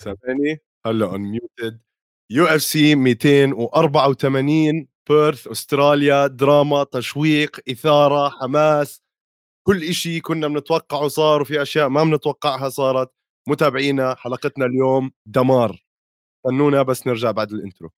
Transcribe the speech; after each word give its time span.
سامعني 0.00 0.58
هلأ 0.86 1.14
unmuted 1.14 1.80
UFC 2.30 2.94
284 2.94 4.88
بيرث 5.08 5.48
استراليا 5.48 6.26
دراما 6.26 6.84
تشويق 6.84 7.60
إثارة 7.70 8.28
حماس 8.30 9.02
كل 9.66 9.84
إشي 9.84 10.20
كنا 10.20 10.48
بنتوقعه 10.48 11.08
صار 11.08 11.42
وفي 11.42 11.62
أشياء 11.62 11.88
ما 11.88 12.04
بنتوقعها 12.04 12.68
صارت. 12.68 13.10
متابعينا 13.48 14.14
حلقتنا 14.14 14.66
اليوم 14.66 15.12
دمار. 15.26 15.84
استنونا 16.46 16.82
بس 16.82 17.06
نرجع 17.06 17.30
بعد 17.30 17.52
ال 17.52 17.58
intro 17.58 17.90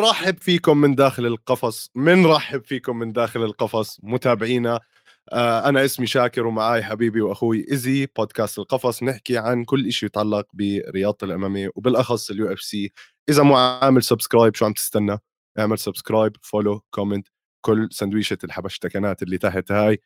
نرحب 0.00 0.38
فيكم 0.38 0.76
من 0.76 0.94
داخل 0.94 1.26
القفص 1.26 1.90
منرحب 1.94 2.64
فيكم 2.64 2.98
من 2.98 3.12
داخل 3.12 3.44
القفص 3.44 4.00
متابعينا. 4.02 4.80
آه 5.32 5.68
أنا 5.68 5.84
اسمي 5.84 6.06
شاكر 6.06 6.46
ومعاي 6.46 6.82
حبيبي 6.82 7.20
وأخوي 7.20 7.66
إزي 7.72 8.06
بودكاست 8.16 8.58
القفص. 8.58 9.02
نحكي 9.02 9.38
عن 9.38 9.64
كل 9.64 9.92
شيء 9.92 10.06
يتعلق 10.06 10.46
برياضة 10.54 11.16
ال 11.22 11.34
MMA 11.34 11.70
وبالأخص 11.74 12.30
ال 12.30 12.52
UFC. 12.52 12.92
إذا 13.28 13.42
مو 13.42 13.56
عامل 13.56 14.02
subscribe 14.02 14.54
شو 14.54 14.64
عم 14.64 14.72
تستنى؟ 14.72 15.18
اعمل 15.58 15.78
subscribe 15.78 16.36
follow 16.42 16.80
comment 16.90 17.28
كل 17.60 17.88
سندويشة 17.92 18.38
الحبشتكنات 18.44 19.22
اللي 19.22 19.38
تحت 19.38 19.72
هاي. 19.72 20.00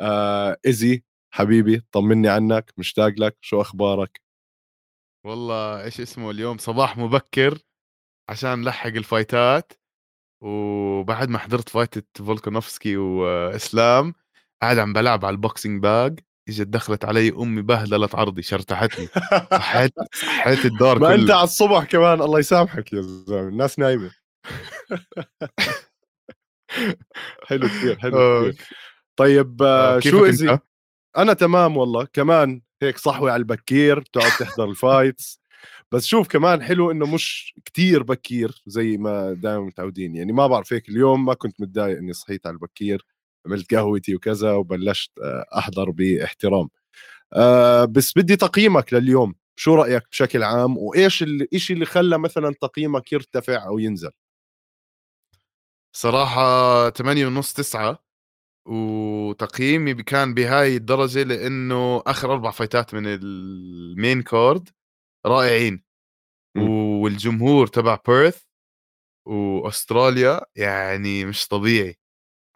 آه 0.00 0.56
إزي 0.66 1.04
حبيبي 1.34 1.82
طمني 1.92 2.28
عنك 2.28 2.72
مشتاق 2.76 3.12
لك 3.18 3.36
شو 3.40 3.60
أخبارك؟ 3.60 4.20
والله 5.26 5.84
إيش 5.84 6.00
اسمه 6.00 6.30
اليوم؟ 6.30 6.58
صباح 6.58 6.96
مبكر. 6.96 7.58
عشان 8.28 8.60
نلحق 8.60 8.86
الفايتات 8.86 9.72
وبعد 10.42 11.28
ما 11.28 11.38
حضرت 11.38 11.68
فايتة 11.68 12.24
فولكانوفسكي 12.24 12.96
وإسلام 12.96 14.14
قاعد 14.62 14.78
عم 14.78 14.92
بلعب 14.92 15.24
على 15.24 15.34
ال 15.34 15.41
boxing 15.41 15.82
bag 15.82 16.20
إجت 16.48 16.66
دخلت 16.66 17.04
علي 17.04 17.30
أمي 17.30 17.62
بهدلت 17.62 18.14
عرضي 18.14 18.42
شرتحتني 18.42 19.08
صحيت 19.50 19.92
صحيت 20.12 20.64
الدار 20.64 20.98
ما 20.98 21.08
كله 21.08 21.22
انت 21.22 21.30
على 21.30 21.44
الصبح 21.44 21.84
كمان 21.84 22.22
الله 22.22 22.38
يسامحك 22.38 22.92
يا 22.92 23.00
زلمة 23.00 23.48
الناس 23.48 23.78
نايمة 23.78 24.10
حلو 27.46 27.66
كثير 27.66 27.98
حلو 27.98 28.18
آه. 28.18 28.50
كثير 28.50 28.66
طيب 29.16 29.62
آه، 29.62 30.00
شو؟ 30.00 30.26
إزي 30.26 30.58
أنا 31.16 31.32
تمام 31.32 31.76
والله 31.76 32.06
كمان 32.12 32.62
هيك 32.82 32.98
صحوي 32.98 33.30
على 33.30 33.40
البكير 33.40 34.00
تقعد 34.00 34.30
تحضر 34.30 34.70
ال 34.70 34.80
fights 34.80 35.40
بس 35.94 36.06
شوف 36.06 36.28
كمان 36.28 36.62
حلو 36.62 36.90
إنه 36.90 37.06
مش 37.14 37.54
كتير 37.64 38.02
بكير 38.02 38.62
زي 38.66 38.96
ما 38.96 39.32
دائما 39.32 39.60
متعودين. 39.64 40.16
يعني 40.16 40.32
ما 40.32 40.46
بعرف 40.46 40.72
هيك 40.72 40.88
اليوم 40.88 41.24
ما 41.24 41.34
كنت 41.34 41.60
متضايق 41.60 41.98
إني 41.98 42.12
صحيت 42.12 42.46
على 42.46 42.54
البكير 42.54 43.06
عملت 43.46 43.74
قهوتي 43.74 44.14
وكذا 44.16 44.52
وبلشت 44.52 45.10
آه، 45.22 45.44
أحضر 45.58 45.90
باحترام. 45.90 46.68
آه، 47.34 47.84
بس 47.84 48.12
بدي 48.18 48.36
تقييمك 48.36 48.94
لليوم. 48.94 49.34
شو 49.56 49.74
رأيك 49.74 50.02
بشكل 50.10 50.42
عام؟ 50.42 50.78
وإيش 50.78 51.22
الشيء 51.22 51.74
اللي 51.76 51.86
خلى 51.86 52.18
مثلا 52.18 52.54
تقييمك 52.62 53.12
يرتفع 53.12 53.66
أو 53.66 53.78
ينزل؟ 53.78 54.10
صراحة 55.96 56.90
8 56.90 57.26
ونص 57.26 57.52
تسعة 57.52 57.98
وتقييمي 58.66 59.94
كان 59.94 60.34
بهاي 60.34 60.76
الدرجة 60.76 61.22
لأنه 61.22 62.02
آخر 62.06 62.32
أربع 62.32 62.50
فايتات 62.50 62.94
من 62.94 63.02
ال 63.06 63.29
main 63.29 64.22
card 64.22 64.68
رائعين. 65.26 65.83
والجمهور 66.56 67.66
تبع 67.66 67.98
بيرث 68.08 68.42
وأستراليا 69.26 70.40
يعني 70.56 71.24
مش 71.24 71.48
طبيعي. 71.48 71.98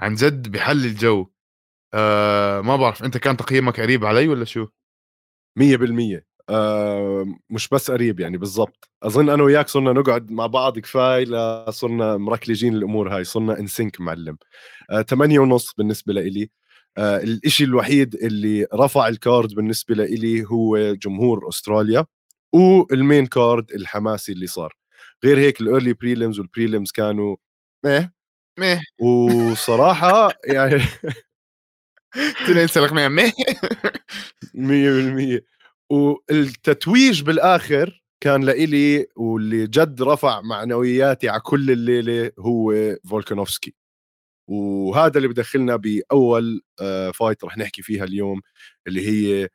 عن 0.00 0.14
جد 0.14 0.52
بحلي 0.52 0.84
الجو. 0.84 1.26
آه 1.94 2.60
ما 2.60 2.76
بعرف 2.76 3.04
أنت 3.04 3.18
كان 3.18 3.36
تقييمك 3.36 3.80
قريب 3.80 4.04
علي 4.04 4.28
ولا 4.28 4.44
شو؟ 4.44 4.66
مية 5.58 5.76
بالمية. 5.76 6.26
آه 6.50 7.26
مش 7.50 7.68
بس 7.68 7.90
قريب 7.90 8.20
يعني 8.20 8.38
بالضبط. 8.38 8.90
أظن 9.02 9.30
أنا 9.30 9.42
وياك 9.42 9.68
صرنا 9.68 9.92
نقعد 9.92 10.30
مع 10.30 10.46
بعض 10.46 10.78
كفاية 10.78 11.24
لا 11.24 11.70
صرنا 11.70 12.16
مركلجين 12.16 12.74
الأمور 12.74 13.16
هاي 13.16 13.24
صرنا 13.24 13.58
in 13.60 13.73
sync 13.73 14.00
معلم. 14.00 14.38
آه 14.90 15.02
تمانية 15.02 15.38
ونص 15.38 15.74
بالنسبة 15.74 16.12
لإلي. 16.12 16.50
آه 16.98 17.16
الإشي 17.16 17.64
الوحيد 17.64 18.14
اللي 18.14 18.66
رفع 18.74 19.08
ال 19.08 19.17
card 19.17 19.54
بالنسبة 19.54 19.94
لإلي 19.94 20.44
هو 20.46 20.94
جمهور 20.94 21.48
أستراليا. 21.48 22.06
وال 22.54 22.78
main 22.78 23.26
card 23.26 23.72
الحماسي 23.72 24.32
اللي 24.32 24.46
صار. 24.46 24.76
غير 25.24 25.38
هيك 25.38 25.60
ال 25.60 25.65
early 25.65 25.92
prelims 25.92 26.38
وال 26.40 26.51
prelims 26.51 26.90
كانوا 26.92 27.36
إيه 27.86 28.12
ميه. 28.60 28.80
وصراحة 29.00 30.30
يعني 30.44 30.82
تنسى 32.46 32.80
لك 32.80 32.92
ميه. 32.92 33.08
مية 34.54 34.90
بالمية. 34.90 35.44
والتتويج 35.90 37.22
بالآخر 37.22 38.02
كان 38.20 38.44
لإلي 38.44 39.06
واللي 39.16 39.66
جد 39.66 40.02
رفع 40.02 40.40
معنوياتي 40.40 41.28
على 41.28 41.40
كل 41.40 41.70
الليلة 41.70 42.32
هو 42.38 42.74
فولكانوفسكي. 43.10 43.74
وهذا 44.50 45.16
اللي 45.18 45.28
بدخلنا 45.28 45.76
بأول 45.76 46.62
آه، 46.80 47.10
fight 47.10 47.44
رح 47.44 47.58
نحكي 47.58 47.82
فيها 47.82 48.04
اليوم 48.04 48.40
اللي 48.86 49.08
هي 49.08 49.48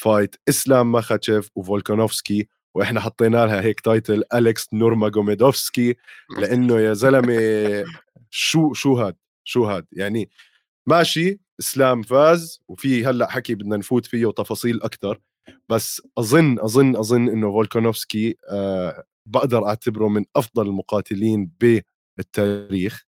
fight 0.00 0.36
إسلام 0.48 0.92
ماخاتشيف 0.92 1.50
وفولكانوفسكي 1.54 2.48
وإحنا 2.74 3.00
حطينا 3.00 3.46
لها 3.46 3.60
هيك 3.62 3.80
title 3.80 4.22
أليكس 4.34 4.66
نورماجوميدوفسكي 4.72 5.96
لأنه 6.38 6.80
يا 6.80 6.92
زلمة 6.92 7.38
شو 8.30 8.72
شو 8.72 8.94
هاد؟ 8.94 9.16
شو 9.44 9.64
هاد؟ 9.64 9.86
يعني 9.92 10.30
ماشي 10.86 11.40
إسلام 11.60 12.02
فاز 12.02 12.60
وفي 12.68 13.06
هلأ 13.06 13.30
حكي 13.30 13.54
بدنا 13.54 13.76
نفوت 13.76 14.06
فيه 14.06 14.26
وتفاصيل 14.26 14.82
أكثر 14.82 15.20
بس 15.68 16.02
أظن 16.18 16.58
أظن 16.60 16.96
أظن 16.96 17.28
إنه 17.28 17.52
فولكانوفسكي 17.52 18.36
آه 18.50 19.04
بقدر 19.26 19.66
أعتبره 19.66 20.08
من 20.08 20.24
أفضل 20.36 20.66
المقاتلين 20.66 21.50
بالتاريخ 21.60 23.04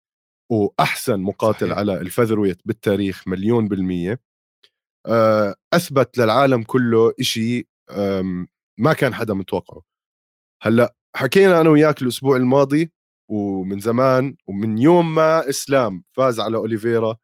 وأحسن 0.49 1.19
مقاتل 1.19 1.67
صحيح. 1.67 1.77
على 1.77 2.01
الفذرويت 2.01 2.61
بالتاريخ 2.65 3.27
مليون 3.27 3.67
بالمية. 3.67 4.19
أثبت 5.73 6.17
للعالم 6.17 6.63
كله 6.63 7.13
آم، 7.91 8.47
ما 8.79 8.93
كان 8.93 9.13
حدا 9.13 9.33
متوقعه. 9.33 9.81
هلأ 10.61 10.95
حكينا 11.15 11.61
أنا 11.61 11.69
وياك 11.69 12.01
الأسبوع 12.01 12.37
الماضي 12.37 12.91
ومن 13.29 13.79
زمان 13.79 14.35
ومن 14.47 14.77
يوم 14.77 15.15
ما 15.15 15.49
إسلام 15.49 16.03
فاز 16.11 16.39
على 16.39 16.57
أوليفيرا 16.57 17.17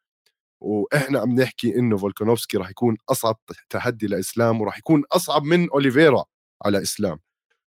وإحنا 0.61 1.19
عم 1.19 1.35
نحكي 1.41 1.75
إنه 1.75 1.97
فولكانوفسكي 1.97 2.57
راح 2.57 2.69
يكون 2.69 2.97
أصعب 3.09 3.39
تحدي 3.69 4.07
لإسلام 4.07 4.61
وراح 4.61 4.77
يكون 4.77 5.03
أصعب 5.11 5.43
من 5.43 5.69
أوليفيرا 5.69 6.25
على 6.65 6.81
إسلام. 6.81 7.19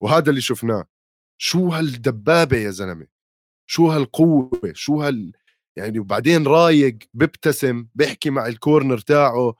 وهذا 0.01 0.29
اللي 0.29 0.41
شفناه. 0.41 0.85
شو 1.41 1.67
هالدبابة 1.69 2.57
يا 2.57 2.69
زلمة؟ 2.69 3.07
شو 3.69 3.87
هالقوة؟ 3.91 4.51
شو 4.73 5.01
هال 5.01 5.31
يعني 5.77 5.99
وبعدين 5.99 6.47
رايق 6.47 6.97
بيبتسم 7.13 7.87
بيحكي 7.95 8.29
مع 8.29 8.47
ال 8.47 8.54
corner 8.54 8.97
تاعه 8.97 9.55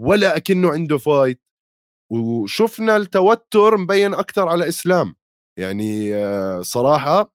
ولا 0.00 0.36
أكنه 0.36 0.72
عنده 0.72 0.98
fight 0.98 1.40
وشفنا 2.12 2.96
التوتر 2.96 3.76
مبين 3.76 4.14
أكثر 4.14 4.48
على 4.48 4.68
إسلام. 4.68 5.16
يعني 5.58 6.14
آه، 6.14 6.62
صراحة 6.62 7.32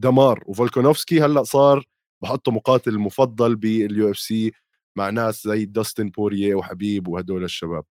دمار. 0.00 0.44
وفولكانوفسكي 0.46 1.20
هلأ 1.22 1.42
صار 1.44 1.84
بحطه 2.22 2.52
مقاتل 2.52 2.90
المفضل 2.90 3.56
بال 3.56 4.10
UFC 4.10 4.52
مع 4.98 5.10
ناس 5.10 5.44
زي 5.44 5.64
داستن 5.64 6.10
بورييه 6.10 6.54
وحبيب 6.54 7.08
وهدول 7.08 7.44
الشباب. 7.44 7.84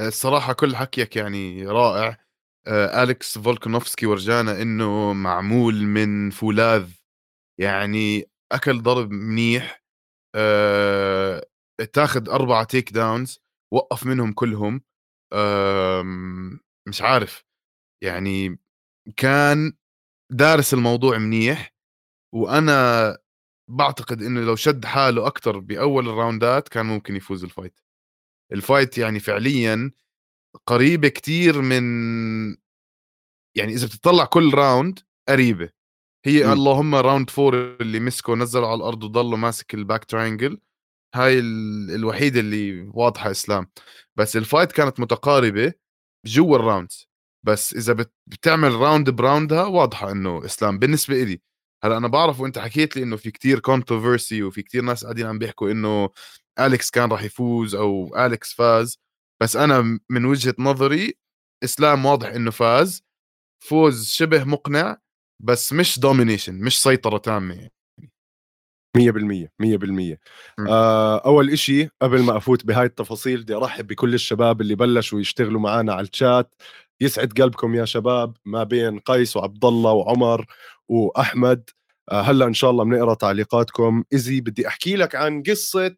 الصراحة 0.00 0.52
كل 0.52 0.76
حكيك 0.76 1.16
يعني 1.16 1.66
رائع. 1.66 2.18
آه، 2.66 3.02
أليكس 3.02 3.38
فولكانوفسكي 3.38 4.06
ورجانا 4.06 4.62
إنه 4.62 5.12
معمول 5.12 5.74
من 5.74 6.30
فولاذ. 6.30 6.90
يعني 7.60 8.24
أكل 8.52 8.82
ضرب 8.82 9.10
منيح. 9.10 9.82
تاخد 11.84 12.28
أربعة 12.28 12.64
take 12.64 12.92
downs 12.92 13.38
وقف 13.74 14.06
منهم 14.06 14.32
كلهم 14.32 14.82
آم، 15.34 16.60
مش 16.88 17.02
عارف. 17.02 17.44
يعني 18.04 18.58
كان 19.16 19.72
دارس 20.32 20.74
الموضوع 20.74 21.18
منيح 21.18 21.74
وأنا 22.34 23.18
بعتقد 23.70 24.22
إنه 24.22 24.40
لو 24.40 24.56
شد 24.56 24.84
حاله 24.84 25.26
أكتر 25.26 25.58
بأول 25.58 26.08
ال 26.08 26.17
round 26.17 26.59
ات 26.59 26.68
كان 26.68 26.86
ممكن 26.86 27.16
يفوز 27.16 27.44
ال 27.44 27.50
fight 27.50 27.80
ال 28.52 28.60
fight 28.60 28.98
يعني 28.98 29.20
فعليا 29.20 29.90
قريبة 30.66 31.08
كتير 31.08 31.60
من 31.62 31.82
يعني 33.56 33.72
إذا 33.72 33.86
بتطلع 33.86 34.24
كل 34.24 34.54
round 34.54 34.98
قريبة. 35.28 35.70
هي 36.26 36.44
مم. 36.46 36.52
اللهم 36.52 36.94
round 36.94 37.30
four 37.30 37.54
اللي 37.80 38.00
مسكه 38.00 38.34
نزله 38.34 38.66
على 38.66 38.74
الأرض 38.76 39.04
وضله 39.04 39.36
ماسك 39.36 39.74
ال 39.74 39.80
back 39.80 40.04
triangle 40.04 40.60
هاي 41.14 41.38
الوحيده 41.94 42.40
اللي 42.40 42.90
واضحة 42.94 43.30
إسلام. 43.30 43.70
بس 44.16 44.36
ال 44.36 44.42
fight 44.42 44.72
كانت 44.72 45.00
متقاربة 45.00 45.72
جوا 46.26 46.56
ال 46.56 46.63
rounds 46.63 47.08
بس 47.46 47.74
إذا 47.74 48.06
بتعمل 48.26 48.72
round 48.74 49.10
by 49.10 49.23
round 49.23 49.57
ها 49.57 49.64
واضحة 49.66 50.12
إنه 50.12 50.44
إسلام 50.44 50.78
بالنسبة 50.78 51.22
لي 51.24 51.40
هلأ 51.84 51.96
أنا 51.96 52.08
بعرف 52.08 52.40
وأنت 52.40 52.58
حكيت 52.58 52.96
لي 52.96 53.02
إنه 53.02 53.16
في 53.16 53.30
كتير 53.30 53.58
controversy 53.60 54.42
وفي 54.42 54.62
كتير 54.62 54.82
ناس 54.82 55.04
قاعدين 55.04 55.26
عم 55.26 55.38
بيحكوا 55.38 55.70
إنه 55.70 56.10
اليكس 56.60 56.90
كان 56.90 57.12
راح 57.12 57.22
يفوز 57.22 57.74
أو 57.74 58.16
اليكس 58.26 58.52
فاز. 58.52 58.98
بس 59.42 59.56
أنا 59.56 60.00
من 60.10 60.24
وجهة 60.24 60.54
نظري 60.58 61.14
إسلام 61.64 62.06
واضح 62.06 62.28
إنه 62.28 62.50
فاز. 62.50 63.02
فوز 63.64 64.08
شبه 64.10 64.44
مقنع 64.44 64.96
بس 65.40 65.72
مش 65.72 65.98
domination 66.00 66.54
مش 66.60 66.82
سيطرة 66.82 67.18
تامة. 67.18 67.70
يعني 68.96 69.12
100% 69.12 69.48
100% 69.58 70.18
آه 70.68 71.18
أول 71.18 71.50
إشي 71.50 71.88
قبل 72.02 72.22
ما 72.22 72.36
أفوت 72.36 72.66
بهاي 72.66 72.86
التفاصيل 72.86 73.42
بدي 73.42 73.54
أرحب 73.54 73.86
بكل 73.86 74.14
الشباب 74.14 74.60
اللي 74.60 74.74
بلشوا 74.74 75.20
يشتغلوا 75.20 75.60
معنا 75.60 75.92
على 75.94 76.06
الشات 76.12 76.54
يسعد 77.00 77.32
قلبكم 77.40 77.74
يا 77.74 77.84
شباب 77.84 78.36
ما 78.44 78.64
بين 78.64 78.98
قيس 78.98 79.36
وعبد 79.36 79.64
الله 79.64 79.92
وعمر 79.92 80.46
وأحمد. 80.88 81.70
آه 82.10 82.20
هلأ 82.20 82.46
إن 82.46 82.54
شاء 82.54 82.70
الله 82.70 82.84
بنقرأ 82.84 83.14
تعليقاتكم. 83.14 84.04
Izzy 84.12 84.40
بدي 84.40 84.68
أحكي 84.68 84.96
لك 84.96 85.14
عن 85.14 85.42
قصة 85.42 85.96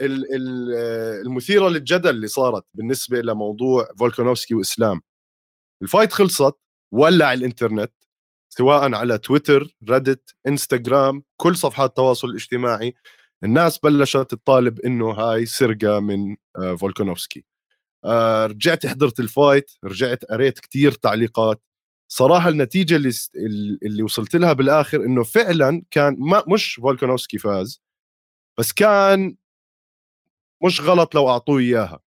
المثيرة 0.00 1.68
للجدل 1.68 2.10
اللي 2.10 2.26
صارت 2.28 2.64
بالنسبة 2.74 3.20
لموضوع 3.20 3.88
فولكانوفسكي 3.98 4.54
وإسلام. 4.54 5.00
ال 5.82 5.87
fight 5.87 6.12
خلصت 6.12 6.54
ولع 6.94 7.32
الإنترنت. 7.32 7.92
سواء 8.58 8.94
على 8.94 9.18
تويتر 9.18 9.76
ريدت 9.90 10.34
إنستغرام 10.48 11.22
كل 11.36 11.56
صفحات 11.56 11.90
التواصل 11.90 12.28
الاجتماعي 12.28 12.94
الناس 13.44 13.78
بلشت 13.78 14.18
تطالب 14.18 14.80
إنه 14.80 15.10
هاي 15.10 15.46
سرقة 15.46 16.00
من 16.00 16.36
آه، 16.58 16.74
فولكانوفسكي 16.76 17.44
آه، 18.04 18.46
رجعت 18.46 18.86
حضرت 18.86 19.20
الفايت 19.20 19.70
رجعت 19.84 20.24
قريت 20.24 20.58
كتير 20.60 20.92
تعليقات. 20.92 21.62
صراحة 22.12 22.48
النتيجة 22.48 22.96
اللي 22.96 23.10
اللي 23.82 24.02
وصلت 24.02 24.36
لها 24.36 24.52
بالآخر 24.52 25.04
إنه 25.04 25.22
فعلا 25.24 25.82
كان 25.90 26.16
ما 26.18 26.44
مش 26.48 26.74
فولكانوفسكي 26.74 27.38
فاز 27.38 27.82
بس 28.58 28.72
كان 28.72 29.36
مش 30.64 30.80
غلط 30.80 31.14
لو 31.14 31.28
أعطوه 31.28 31.58
إياها. 31.60 32.00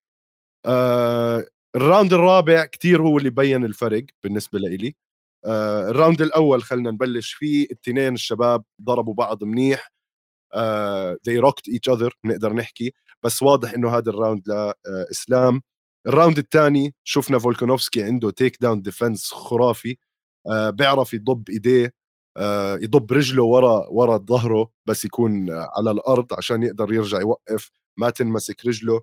آه 0.65 1.45
ال 1.75 1.81
round 1.81 2.13
الرابع 2.13 2.65
كتير 2.65 3.01
هو 3.01 3.17
اللي 3.17 3.29
بين 3.29 3.65
الفرق 3.65 4.05
بالنسبة 4.23 4.59
لإلي. 4.59 4.95
آه 5.45 5.89
ال 5.89 5.94
round 5.94 6.21
الأول 6.21 6.63
خلينا 6.63 6.91
نبلش 6.91 7.33
فيه 7.33 7.65
الاثنين 7.65 8.13
الشباب 8.13 8.63
ضربوا 8.81 9.13
بعض 9.13 9.43
منيح 9.43 9.91
آه 10.55 11.17
rocked 11.29 11.71
each 11.73 11.93
other 11.95 12.09
نقدر 12.25 12.53
نحكي 12.53 12.93
بس 13.23 13.43
واضح 13.43 13.73
إنه 13.73 13.97
هذا 13.97 14.09
ال 14.11 14.16
round 14.16 14.43
لاسلام 14.49 15.55
آه 15.55 15.61
ال 16.09 16.14
round 16.14 16.37
الثاني 16.37 16.95
شفنا 17.03 17.39
فولكانوفسكي 17.39 18.03
عنده 18.03 18.31
take 18.31 18.57
down 18.61 18.81
defense 18.81 19.31
خرافي 19.33 19.97
آه 20.47 20.69
بيعرف 20.69 21.13
يضب 21.13 21.49
إيديه 21.49 21.93
آه 22.37 22.75
يضب 22.75 23.13
رجله 23.13 23.43
ورا 23.43 23.87
ورا 23.89 24.17
ظهره 24.17 24.71
بس 24.85 25.05
يكون 25.05 25.51
على 25.51 25.91
الأرض 25.91 26.33
عشان 26.33 26.63
يقدر 26.63 26.93
يرجع 26.93 27.19
يوقف 27.21 27.71
ما 27.97 28.09
تنمسك 28.09 28.65
رجله. 28.65 29.01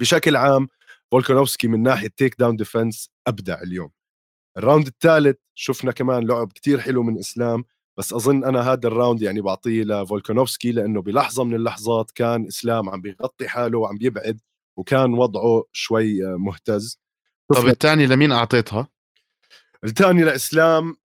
بشكل 0.00 0.36
عام 0.36 0.68
فولكانوفسكي 1.12 1.68
من 1.68 1.82
ناحية 1.82 2.08
take 2.16 2.36
down 2.38 2.56
defense 2.56 3.10
أبدع 3.26 3.62
اليوم. 3.62 3.90
ال 4.58 4.63
round 4.63 4.86
الثالث 4.86 5.36
شفنا 5.54 5.92
كمان 5.92 6.26
لعب 6.26 6.52
كتير 6.52 6.80
حلو 6.80 7.02
من 7.02 7.18
إسلام 7.18 7.64
بس 7.98 8.12
أظن 8.12 8.44
أنا 8.44 8.72
هذا 8.72 8.88
ال 8.88 8.94
round 8.94 9.22
يعني 9.22 9.40
بعطيه 9.40 9.84
لفولكانوفسكي 9.84 10.72
لأنه 10.72 11.02
بلحظة 11.02 11.44
من 11.44 11.54
اللحظات 11.54 12.10
كان 12.10 12.46
إسلام 12.46 12.90
عم 12.90 13.00
بيغطي 13.00 13.48
حاله 13.48 13.78
وعم 13.78 13.98
بيبعد 13.98 14.40
وكان 14.78 15.14
وضعه 15.14 15.64
شوي 15.72 16.36
مهتز 16.36 17.00
طب 17.54 17.66
الثاني 17.66 18.06
لمين 18.06 18.32
أعطيتها؟ 18.32 18.88
الثاني 19.84 20.24
لإسلام 20.24 20.96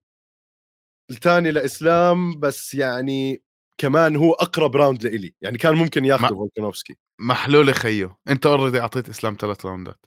الثاني 1.12 1.52
لإسلام 1.52 2.40
بس 2.40 2.74
يعني 2.74 3.44
كمان 3.78 4.16
هو 4.16 4.34
أقرب 4.34 4.76
round 4.76 5.04
لإلي 5.04 5.36
يعني 5.42 5.58
كان 5.58 5.76
ممكن 5.76 6.06
ياخذه. 6.06 6.28
فولكانوفسكي 6.28 6.98
محلول 7.20 7.74
خيو 7.74 8.16
أنت 8.28 8.46
already 8.46 8.80
أعطيت 8.80 9.10
إسلام 9.10 9.38
ثلاث 9.40 9.66
round 9.66 9.99
ات 9.99 10.06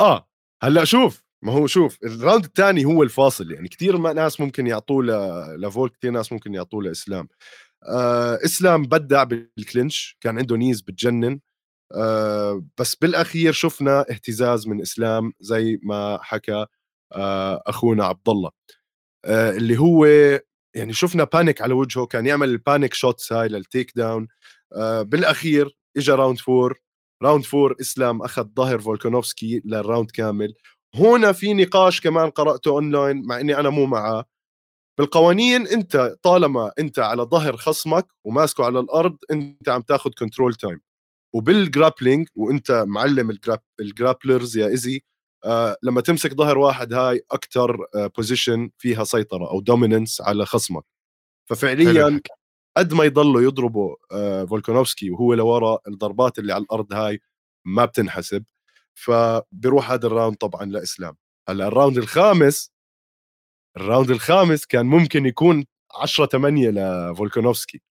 آه 0.00 0.28
هلأ 0.62 0.84
شوف 0.84 1.25
ما 1.46 1.52
هو 1.52 1.66
شوف 1.66 1.98
ال 2.04 2.11
round 2.11 2.44
الثاني 2.44 2.84
هو 2.84 3.02
الفاصل 3.02 3.52
يعني. 3.52 3.68
كثير 3.68 3.98
ناس 3.98 4.40
ممكن 4.40 4.66
يعطوه 4.66 5.04
لفولك 5.56 5.92
كثير 5.92 6.10
ناس 6.10 6.32
ممكن 6.32 6.54
يعطوه 6.54 6.82
لإسلام. 6.82 7.28
آه 7.88 8.38
إسلام 8.44 8.82
بدع 8.82 9.24
بال 9.24 9.47
clinch 9.47 10.16
كان 10.20 10.38
عنده 10.38 10.56
knees 10.56 10.80
بتجنن. 10.80 11.40
آه 11.94 12.64
بس 12.80 12.94
بالأخير 12.96 13.52
شفنا 13.52 14.00
اهتزاز 14.10 14.68
من 14.68 14.80
إسلام 14.82 15.32
زي 15.40 15.80
ما 15.82 16.18
حكى 16.22 16.66
آه 17.12 17.62
أخونا 17.66 18.04
عبد 18.06 18.28
الله 18.28 18.50
آه 19.26 19.50
اللي 19.50 19.78
هو 19.78 20.06
يعني 20.76 20.92
شفنا 20.92 21.24
panic 21.24 21.62
على 21.62 21.74
وجهه 21.74 22.06
كان 22.06 22.26
يعمل 22.26 22.48
ال 22.48 22.56
panic 22.56 22.94
shots 22.94 23.32
هاي 23.32 23.48
لل 23.48 23.63
take 23.63 23.92
down 23.96 24.28
آه 24.76 25.02
بالأخير 25.02 25.76
اجى 25.96 26.12
round 26.12 26.38
four 26.40 26.80
round 27.22 27.44
four 27.44 27.76
إسلام 27.80 28.22
أخذ 28.22 28.48
ظهر 28.56 28.78
فولكانوفسكي 28.80 29.62
لل 29.64 29.77
round 29.77 30.10
كامل. 30.10 30.54
هنا 30.96 31.32
في 31.32 31.54
نقاش 31.54 32.00
كمان 32.00 32.30
قرأته 32.30 32.68
أونلاين 32.68 33.22
مع 33.26 33.40
إني 33.40 33.58
أنا 33.60 33.70
مو 33.70 33.86
معاه 33.86 34.24
بالقوانين 34.98 35.66
أنت 35.66 36.16
طالما 36.22 36.72
أنت 36.78 36.98
على 36.98 37.22
ظهر 37.22 37.56
خصمك 37.56 38.06
وماسكه 38.24 38.64
على 38.64 38.80
الأرض 38.80 39.16
أنت 39.30 39.68
عم 39.68 39.80
تاخذ 39.82 40.10
control 40.18 40.54
time 40.54 40.80
وبال 41.34 41.57
grappling 41.57 42.28
وأنت 42.34 42.84
معلم 42.86 43.30
ال 43.30 43.36
grap 43.36 43.60
ال 43.80 43.88
grapplers 43.88 44.56
يا 44.56 44.66
Izzy 44.66 45.02
آه 45.44 45.76
لما 45.82 46.00
تمسك 46.00 46.34
ظهر 46.34 46.58
واحد 46.58 46.92
هاي 46.92 47.22
أكثر 47.30 47.86
آه 47.94 48.06
position 48.16 48.70
فيها 48.78 49.04
سيطرة 49.04 49.50
أو 49.50 49.60
dominance 49.60 50.20
على 50.20 50.46
خصمك. 50.46 50.84
ففعليا 51.50 52.20
قد 52.76 52.94
ما 52.94 53.04
يضلوا 53.04 53.42
يضربوا 53.42 53.96
آه 54.12 54.44
فولكانوفسكي 54.44 55.10
وهو 55.10 55.34
لورا 55.34 55.78
الضربات 55.88 56.38
اللي 56.38 56.52
على 56.52 56.62
الأرض 56.64 56.92
هاي 56.92 57.20
ما 57.66 57.84
بتنحسب. 57.84 58.44
فبيروح 58.98 59.90
هذا 59.90 60.06
ال 60.06 60.11
round 60.11 60.36
طبعا 60.36 60.64
لإسلام. 60.64 61.16
هلأ 61.48 61.66
ال 61.66 61.71
round 61.71 61.98
الخامس 61.98 62.70
ال 63.76 63.82
round 63.82 64.10
الخامس 64.10 64.66
كان 64.66 64.86
ممكن 64.86 65.26
يكون 65.26 65.64
10 65.94 66.26
8 66.26 66.70
لفولكانوفسكي. 66.70 67.82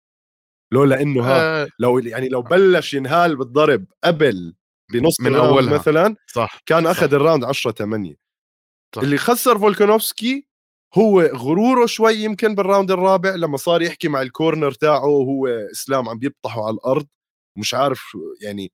لولا 0.74 1.02
إنه 1.02 1.24
ها 1.24 1.64
آه. 1.64 1.68
لو 1.80 2.00
يعني 2.00 2.30
لو 2.30 2.42
بلش 2.42 2.94
ينهال 2.94 3.36
بالضرب 3.36 3.86
قبل 4.04 4.56
بنص 4.94 5.22
من 5.22 5.36
أولها. 5.36 5.74
مثلا 5.74 6.16
صح 6.28 6.60
كان 6.66 6.88
أخذ 6.88 7.14
ال 7.14 7.19
round 7.19 7.44
10 7.44 7.72
8 7.72 8.16
صح. 8.96 9.02
اللي 9.02 9.18
خسر 9.18 9.60
فولكانوفسكي 9.60 10.48
هو 10.98 11.22
غروره 11.22 11.86
شوي 11.86 12.16
يمكن 12.16 12.56
بال 12.56 12.66
round 12.66 12.92
الرابع 12.92 13.36
لما 13.36 13.58
صار 13.58 13.82
يحكي 13.82 14.08
مع 14.08 14.22
ال 14.22 14.29
corner 14.29 14.72
تاعه 14.72 15.06
وهو 15.06 15.48
إسلام 15.48 16.10
عم 16.10 16.20
بيبطحوا 16.20 16.66
على 16.66 16.74
الأرض. 16.74 17.08
مش 17.58 17.74
عارف 17.74 18.18
يعني 18.42 18.72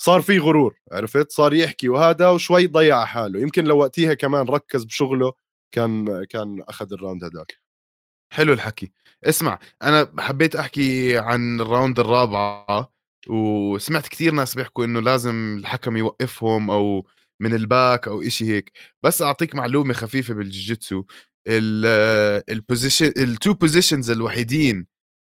صار 0.00 0.22
في 0.22 0.38
غرور 0.38 0.74
عرفت؟ 0.92 1.30
صار 1.32 1.54
يحكي 1.54 1.88
وهذا 1.88 2.28
وشوي 2.28 2.66
ضيع 2.66 3.04
حاله. 3.04 3.40
يمكن 3.40 3.64
لو 3.64 3.78
وقتها 3.78 4.14
كمان 4.14 4.46
ركز 4.46 4.84
بشغله 4.84 5.32
كان 5.72 6.24
كان 6.24 6.62
أخذ 6.68 6.92
ال 6.92 6.97
round 6.97 7.24
هذاك 7.24 7.58
حلو 8.32 8.52
الحكي. 8.52 8.92
اسمع 9.24 9.58
أنا 9.82 10.12
حبيت 10.18 10.56
أحكي 10.56 11.18
عن 11.18 11.60
ال 11.60 11.67
round 11.67 12.00
الرابعة 12.00 12.92
وسمعت 13.28 14.08
كثير 14.08 14.32
ناس 14.32 14.54
بيحكوا 14.54 14.84
إنه 14.84 15.00
لازم 15.00 15.56
الحكم 15.60 15.96
يوقفهم 15.96 16.70
أو 16.70 17.06
من 17.40 17.54
ال 17.54 17.65
back 17.65 18.08
أو 18.08 18.22
إشي 18.22 18.44
هيك. 18.54 18.72
بس 19.02 19.22
أعطيك 19.22 19.54
معلومة 19.54 19.94
خفيفة 19.94 20.34
بالجوجيتسو 20.34 21.04
ال 21.48 21.66
position 21.66 23.12
ال 23.16 23.25
two 23.25 23.54
positions 23.54 24.10
الوحيدين 24.10 24.86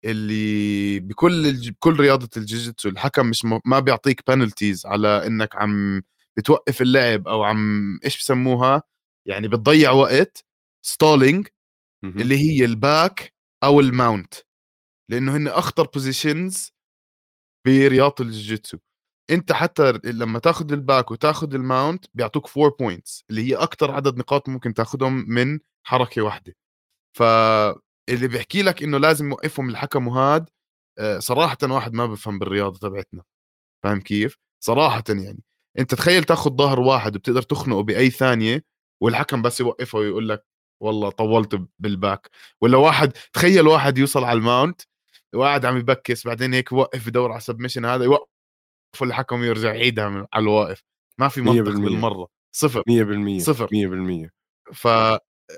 اللي 0.04 1.00
بكل 1.00 1.52
بكل 1.70 2.00
رياضة 2.00 2.28
الجوجيتسو 2.36 2.88
الحكم 2.88 3.26
مش 3.26 3.44
ما 3.64 3.80
بيعطيك 3.80 4.22
penalties 4.28 4.86
على 4.86 5.26
إنك 5.26 5.56
عم 5.56 6.02
بتوقف 6.36 6.82
اللعب 6.82 7.28
أو 7.28 7.42
عم 7.44 7.98
إيش 8.04 8.18
بسموها؟ 8.18 8.82
يعني 9.26 9.48
بتضيع 9.48 9.90
وقت. 9.90 10.44
stalling 10.86 11.46
اللي 12.04 12.36
هي 12.38 12.64
ال 12.64 12.78
back 12.78 13.34
أو 13.64 13.80
ال 13.80 13.88
mount. 13.88 14.34
لأنه 15.10 15.36
هن 15.36 15.48
أخطر 15.48 15.86
positions 15.86 16.72
برياضة 17.66 18.14
الجوجيتسو 18.24 18.78
أنت 19.30 19.52
حتى 19.52 19.92
لما 20.04 20.38
تاخذ 20.38 20.72
ال 20.72 20.80
back 20.80 21.10
وتاخذ 21.10 21.54
ال 21.54 21.62
mount 21.62 22.04
بيعطوك 22.14 22.50
4 22.58 22.76
points 22.80 23.24
اللي 23.30 23.42
هي 23.50 23.54
أكثر 23.56 23.90
عدد 23.90 24.18
نقاط 24.18 24.48
ممكن 24.48 24.74
تاخذهم 24.74 25.24
من 25.28 25.58
حركة 25.86 26.22
واحدة. 26.22 26.56
فاللي 28.10 28.28
بيحكي 28.28 28.62
لك 28.62 28.82
إنه 28.82 28.98
لازم 28.98 29.30
يوقفهم 29.30 29.68
الحكم 29.70 30.08
وهاد 30.08 30.50
آه، 30.98 31.18
صراحة 31.18 31.56
واحد 31.62 31.92
ما 31.92 32.06
بفهم 32.06 32.38
بالرياضة 32.38 32.78
تبعتنا. 32.78 33.22
فاهم 33.84 34.00
كيف؟ 34.00 34.36
صراحة 34.64 35.04
يعني. 35.08 35.42
أنت 35.78 35.94
تخيل 35.94 36.24
تاخذ 36.24 36.50
ظهر 36.56 36.80
واحد 36.80 37.16
وبتقدر 37.16 37.42
تخنقه 37.42 37.82
بأي 37.82 38.10
ثانية 38.10 38.64
والحكم 39.02 39.42
بس 39.42 39.60
يوقفه 39.60 39.98
ويقول 39.98 40.28
لك 40.28 40.46
والله 40.82 41.10
طولت 41.10 41.68
بالباك. 41.78 42.30
ولا 42.60 42.76
واحد 42.78 43.12
تخيل 43.32 43.66
واحد 43.66 43.98
يوصل 43.98 44.24
على 44.24 44.38
ال 44.38 44.45
mount 44.45 44.80
وقاعد 45.34 45.64
عم 45.64 45.76
يبكس 45.76 46.26
بعدين 46.26 46.54
هيك 46.54 46.72
وقف 46.72 47.08
بدور 47.08 47.32
على 47.32 47.40
submission 47.40 47.84
هذا 47.84 48.04
يوقف 48.04 48.28
الحكم 49.02 49.44
يرجع 49.44 49.74
يعيدها 49.74 50.08
من 50.08 50.26
على 50.32 50.42
الواقف. 50.42 50.82
ما 51.18 51.28
في 51.28 51.40
منطق 51.40 51.72
100%. 51.72 51.84
بالمرة. 51.84 52.28
صفر. 52.52 52.82
100% 52.88 53.38
صفر. 53.44 53.68
100% 53.72 54.30
ف 54.72 54.88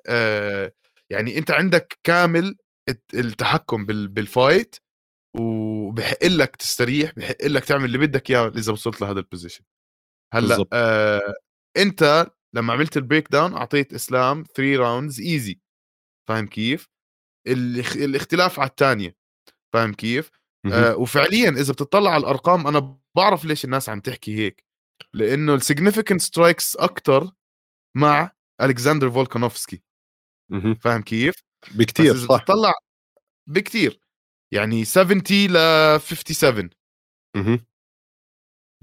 آه، 0.06 0.72
يعني 1.12 1.38
أنت 1.38 1.50
عندك 1.50 1.98
كامل 2.04 2.56
الت- 2.88 3.14
التحكم 3.14 3.86
بال- 3.86 4.08
بال 4.08 4.28
fight 4.28 4.76
وبحق 5.38 6.24
لك 6.26 6.56
تستريح 6.56 7.12
بحق 7.16 7.42
لك 7.44 7.64
تعمل 7.64 7.84
اللي 7.84 7.98
بدك 7.98 8.30
إياه 8.30 8.48
إذا 8.48 8.72
وصلت 8.72 9.00
لهذا 9.00 9.18
ال 9.20 9.25
position 9.25 9.64
هلأ. 10.34 10.56
آه 10.72 11.34
أنت 11.76 12.30
لما 12.54 12.72
عملت 12.72 12.96
ال 12.96 13.28
breakdown 13.32 13.54
أعطيت 13.54 13.94
إسلام 13.94 14.44
3 14.54 14.76
rounds 14.76 15.20
easy 15.20 15.60
فاهم 16.28 16.46
كيف؟ 16.46 16.88
الاخ- 17.48 17.96
الاختلاف 17.96 18.60
على 18.60 18.70
الثانية 18.70 19.16
فاهم 19.74 19.94
كيف؟ 19.94 20.30
آه 20.72 20.96
وفعليا 20.96 21.50
إذا 21.50 21.72
بتطلع 21.72 22.10
على 22.10 22.20
الأرقام 22.20 22.66
أنا 22.66 22.98
بعرف 23.16 23.44
ليش 23.44 23.64
الناس 23.64 23.88
عم 23.88 24.00
تحكي 24.00 24.36
هيك 24.38 24.64
لأنه 25.14 25.54
ال 25.54 25.60
significant 25.60 26.20
strikes 26.20 26.76
أكثر 26.76 27.30
مع 27.96 28.30
الكسندر 28.60 29.10
فولكانوفسكي. 29.10 29.82
فاهم 30.74 31.02
كيف؟ 31.02 31.34
بكتير 31.74 32.16
صح 32.16 32.42
بتطلع 32.42 32.72
بكتير 33.48 34.00
يعني 34.54 34.84
70 34.84 35.20
ل 35.50 36.00
57 36.00 36.70
مهم. 37.36 37.66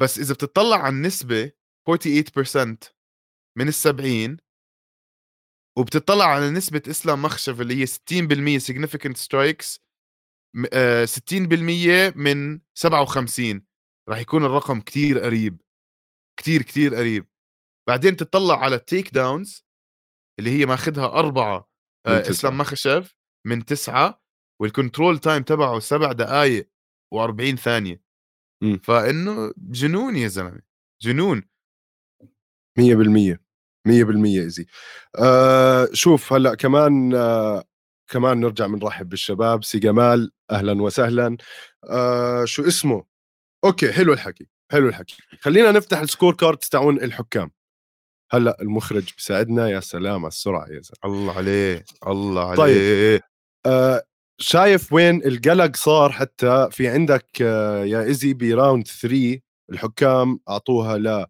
بس 0.02 0.20
إذا 0.20 0.34
بتطلع 0.34 0.78
على 0.78 0.96
النسبة 0.96 1.52
48% 1.90 2.94
من 3.58 3.68
ال 3.68 3.74
70 3.74 4.38
وبتطلع 5.78 6.26
على 6.26 6.50
نسبة 6.52 6.82
إسلام 6.88 7.22
مخشف 7.22 7.62
اللي 7.62 7.76
هي 7.82 7.86
60% 7.88 8.62
significant 8.62 9.18
strikes 9.26 9.78
م- 10.56 10.66
آه، 10.74 11.06
60% 11.06 12.14
من 12.16 12.60
57 12.74 13.66
راح 14.10 14.20
يكون 14.20 14.46
الرقم 14.46 14.82
كتير 14.82 15.20
قريب 15.20 15.62
كتير 16.40 16.62
كتير 16.62 16.96
قريب 16.96 17.28
بعدين 17.88 18.16
تطلع 18.16 18.60
على 18.60 18.76
ال 18.76 19.14
takedowns 19.14 19.66
اللي 20.40 20.60
هي 20.60 20.66
ماخذها 20.66 21.06
أربعة 21.06 21.70
آه،. 22.06 22.30
إسلام 22.30 22.58
مخشف 22.58 23.16
من 23.48 23.66
تسعة 23.66 24.22
وال 24.62 24.74
control 24.74 25.20
time 25.20 25.44
تبعه 25.44 25.80
سبع 25.80 26.12
دقائق 26.12 26.70
و40 27.16 27.56
ثانية. 27.56 28.02
مم. 28.64 28.80
فإنه 28.84 29.54
جنون 29.58 30.16
يا 30.16 30.28
زلمة 30.28 30.62
جنون. 31.02 31.44
100% 32.80 33.42
100% 33.88 34.40
easy 34.40 34.66
آه 35.20 35.90
شوف 35.94 36.34
هلأ 36.34 36.56
كمان 36.56 37.16
آه 37.16 37.64
كمان 38.12 38.40
نرجع 38.40 38.68
بنرحب 38.68 39.10
بالشباب. 39.10 39.64
سي 39.64 39.80
جمال 39.80 40.32
أهلا 40.52 40.82
وسهلا. 40.82 41.38
آه 41.90 42.46
شو 42.46 42.68
اسمه؟ 42.68 43.06
okay 43.64 43.92
حلو 43.92 44.14
الحكي 44.14 44.48
حلو 44.72 44.88
الحكي. 44.90 45.18
خلينا 45.42 45.72
نفتح 45.72 46.00
ال 46.00 46.05
score 46.05 46.34
cards 46.36 46.70
تاعون 46.70 47.04
الحكام. 47.04 47.52
هلأ 48.32 48.58
المخرج 48.62 49.14
بيساعدنا 49.18 49.70
يا 49.70 49.80
سلام 49.80 50.20
على 50.20 50.28
السرعة 50.28 50.68
يا 50.70 50.82
زلمة 50.82 51.06
الله 51.06 51.38
عليه 51.38 51.86
الله 52.08 52.56
طيب. 52.56 52.78
عليه 52.78 53.22
آه 53.66 54.04
شايف 54.42 54.94
وين 54.94 55.26
القلق 55.26 55.76
صار 55.76 56.12
حتى 56.12 56.68
في 56.72 56.88
عندك 56.88 57.42
آه 57.42 57.86
يا 57.86 58.04
easy 58.04 58.34
ب 58.34 58.43
round 58.43 58.88
3 58.88 59.40
الحكام 59.72 60.40
أعطوها 60.50 60.98
ل 60.98 61.26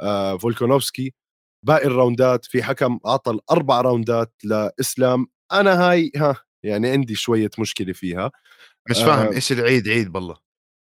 آه 0.00 0.36
فولكانوفسكي 0.38 1.14
باقي 1.66 1.86
الراوندات 1.86 2.44
في 2.44 2.62
حكم 2.62 2.98
أعطى 3.06 3.30
الأربع 3.30 3.80
راوندات 3.80 4.32
لإسلام 4.44 5.26
أنا 5.52 5.90
هاي 5.90 6.12
ها 6.16 6.36
يعني 6.64 6.88
عندي 6.90 7.14
شوية 7.14 7.50
مشكلة 7.58 7.92
فيها 7.92 8.30
مش 8.90 8.98
آه. 8.98 9.06
فاهم 9.06 9.32
إيش 9.32 9.52
العيد 9.52 9.88
عيد 9.88 10.12
بالله 10.12 10.36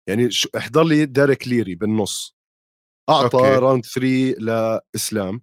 يعني 0.09 0.29
احضر 0.57 0.83
لي 0.83 1.05
ديريك 1.05 1.47
ليري 1.47 1.75
بالنص 1.75 2.37
أعطى 3.09 3.37
أوكي. 3.37 3.55
راوند 3.55 3.85
3 3.85 4.35
لإسلام 4.39 5.41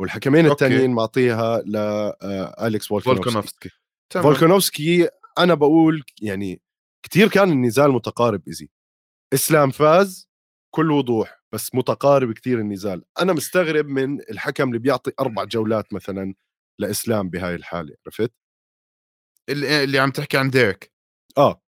والحكمين. 0.00 0.46
الثانيين 0.46 0.90
معطيها 0.90 1.60
لالكس 1.60 2.86
فولكانوفسكي. 2.86 3.30
فولكانوفسكي. 3.30 3.70
فولكانوفسكي 4.10 5.08
أنا 5.38 5.54
بقول 5.54 6.04
يعني 6.22 6.62
كثير 7.02 7.28
كان 7.28 7.50
النزال 7.50 7.92
متقارب 7.92 8.42
ايزي 8.48 8.70
إسلام 9.34 9.70
فاز 9.70 10.28
كل 10.74 10.90
وضوح 10.90 11.42
بس 11.52 11.74
متقارب 11.74 12.32
كثير 12.32 12.60
النزال. 12.60 13.04
أنا 13.20 13.32
مستغرب 13.32 13.86
من 13.86 14.20
الحكم 14.20 14.68
اللي 14.68 14.78
بيعطي 14.78 15.12
أربع 15.20 15.44
جولات 15.44 15.92
مثلا 15.92 16.34
لإسلام 16.80 17.30
بهاي 17.30 17.54
الحالة 17.54 17.96
عرفت؟ 18.06 18.32
اللي, 19.48 19.84
اللي 19.84 19.98
عم 19.98 20.10
تحكي 20.10 20.38
عن 20.38 20.50
ديريك 20.50 20.92
آه. 21.38 21.62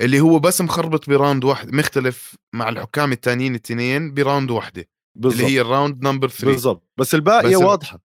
اللي 0.00 0.20
هو 0.20 0.38
بس 0.38 0.60
مخربط 0.60 1.10
ب 1.10 1.16
round 1.16 1.44
واحد 1.44 1.74
مختلف 1.74 2.36
مع 2.54 2.68
الحكام 2.68 3.12
التانيين 3.12 3.54
الاثنين 3.54 4.14
ب 4.14 4.20
round 4.20 4.50
واحدة. 4.50 4.88
بالضبط. 5.14 5.40
اللي 5.40 5.52
هي 5.52 5.60
ال 5.60 5.67
round 5.67 6.04
number 6.04 6.28
3 6.28 6.46
بالضبط. 6.46 6.88
بس 6.96 7.14
الباقية 7.14 7.56
واضحة. 7.56 8.00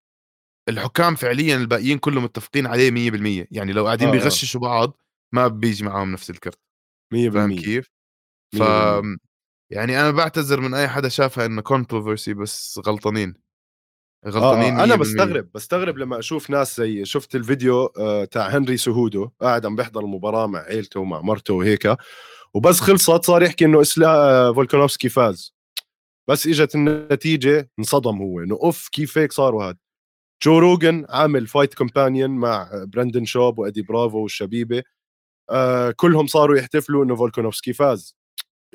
الحكام 0.70 1.16
فعليا 1.16 1.56
الباقيين 1.56 1.98
كلهم 1.98 2.24
متفقين 2.24 2.68
عليه 2.68 2.92
100% 2.92 3.48
يعني 3.52 3.74
لو 3.74 3.86
قاعدين 3.86 4.08
آه، 4.08 4.12
آه. 4.12 4.14
بيغششوا 4.14 4.62
بعض 4.62 4.98
ما 5.32 5.48
بيجي 5.48 5.86
معاهم 5.86 6.12
نفس 6.12 6.30
الكرت. 6.30 6.60
100% 7.14 7.30
فاهم 7.30 7.56
كيف؟ 7.56 7.92
ف 8.58 8.62
100%. 8.62 9.20
يعني 9.72 10.02
أنا 10.02 10.12
بعتذر 10.12 10.60
من 10.60 10.74
أي 10.74 10.88
حدا 10.88 11.10
شافها 11.10 11.46
إنه 11.46 11.62
controversy 11.62 12.34
بس 12.34 12.80
غلطانين. 12.88 13.36
آه 14.26 14.30
غلطانين 14.30 14.80
آه 14.80 14.84
أنا 14.84 14.96
100%. 14.96 15.00
بستغرب 15.00 15.50
بستغرب 15.54 15.98
لما 15.98 16.20
أشوف 16.20 16.50
ناس 16.50 16.78
زي 16.78 17.06
شفت 17.06 17.36
الفيديو 17.36 17.86
آه 17.86 18.26
تاع 18.26 18.48
هنري 18.48 18.78
سيهودو 18.78 19.30
قاعد 19.42 19.66
عم 19.66 19.76
بيحضر 19.76 20.02
المباراة 20.02 20.48
مع 20.48 20.60
عيلته 20.60 21.00
ومع 21.00 21.22
مرته 21.22 21.54
وهيك 21.54 21.96
وبس 22.54 22.80
خلصت 22.80 23.26
صار 23.26 23.44
يحكي 23.44 23.66
إنه 23.66 23.82
اسلا 23.82 24.08
آه 24.08 24.54
فولكانوفسكي 24.54 25.10
فاز. 25.10 25.59
بس 26.30 26.48
إجت 26.48 26.76
النتيجة 26.76 27.72
انصدم 27.80 28.18
هو 28.18 28.40
إنه 28.40 28.56
أوف 28.64 28.90
كيف 28.90 29.18
هيك 29.18 29.32
صاروا 29.32 29.64
هاد 29.64 29.78
جو 30.44 30.60
روجن 30.60 31.06
عامل 31.10 31.48
fight 31.48 31.74
companion 31.74 32.32
مع 32.32 32.86
برندن 32.88 33.26
شوب 33.26 33.60
وإدي 33.60 33.82
برافو 33.82 34.18
والشبيبة. 34.24 34.84
آه 35.52 35.92
كلهم 35.92 36.28
صاروا 36.28 36.58
يحتفلوا 36.58 37.06
إنه 37.06 37.16
فولكانوفسكي 37.16 37.74
فاز. 37.74 38.18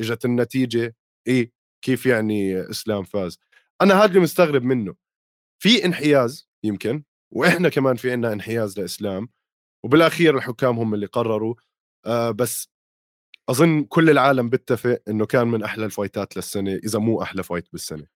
إجت 0.00 0.24
النتيجة 0.24 0.96
إيه 1.26 1.52
كيف 1.84 2.06
يعني 2.06 2.70
إسلام 2.70 3.04
فاز؟ 3.04 3.38
أنا 3.82 3.94
هذا 3.94 4.06
اللي 4.06 4.20
مستغرب 4.20 4.62
منه. 4.64 4.94
في 5.62 5.84
انحياز 5.84 6.48
يمكن 6.64 7.04
وإحنا 7.32 7.68
كمان 7.68 7.96
في 7.96 8.12
عنا 8.12 8.32
انحياز 8.32 8.80
لإسلام 8.80 9.28
وبالأخير 9.84 10.36
الحكام 10.36 10.78
هم 10.78 10.94
اللي 10.94 11.06
قرروا. 11.06 11.54
آه 12.06 12.30
بس 12.30 12.68
أظن 13.50 13.84
كل 13.84 14.10
العالم 14.10 14.48
بيتفق 14.48 14.98
إنه 15.08 15.26
كان 15.26 15.48
من 15.48 15.62
أحلى 15.62 15.84
الفايتات 15.84 16.36
للسنة 16.36 16.74
إذا 16.74 16.98
مو 16.98 17.22
أحلى 17.22 17.42
fight 17.42 17.68
بالسنة. 17.72 18.06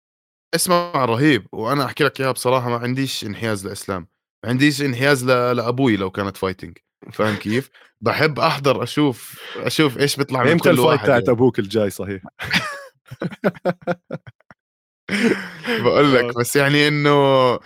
اسمع 0.55 1.05
رهيب. 1.05 1.47
وأنا 1.53 1.85
أحكي 1.85 2.05
لك 2.05 2.21
إياها 2.21 2.33
بصراحة 2.33 2.71
ما 2.71 2.77
عنديش 2.77 3.25
انحياز 3.25 3.67
لإسلام. 3.67 4.09
ما 4.45 4.51
عنديش 4.51 4.83
انحياز 4.83 5.25
ل... 5.25 5.57
لأبوي 5.57 5.97
لو 5.97 6.11
كانت 6.11 6.37
fighting 6.37 6.79
فاهم 7.13 7.37
كيف؟ 7.37 7.71
بحب 8.01 8.39
أحضر 8.39 8.83
أشوف 8.83 9.41
أشوف 9.57 9.99
إيش 9.99 10.17
بيطلع 10.17 10.43
من 10.45 10.51
إمتى 10.51 10.65
كل 10.65 10.71
ال 10.71 10.76
fight 10.76 11.01
تاعت 11.01 11.23
يعني. 11.23 11.31
أبوك 11.31 11.59
الجاي 11.59 11.91
صحيح؟ 11.91 12.23
بقول 15.85 16.17
آه. 16.17 16.23
لك 16.23 16.39
بس 16.39 16.57
يعني 16.57 16.89
إنه 16.89 17.11
آه، 17.11 17.61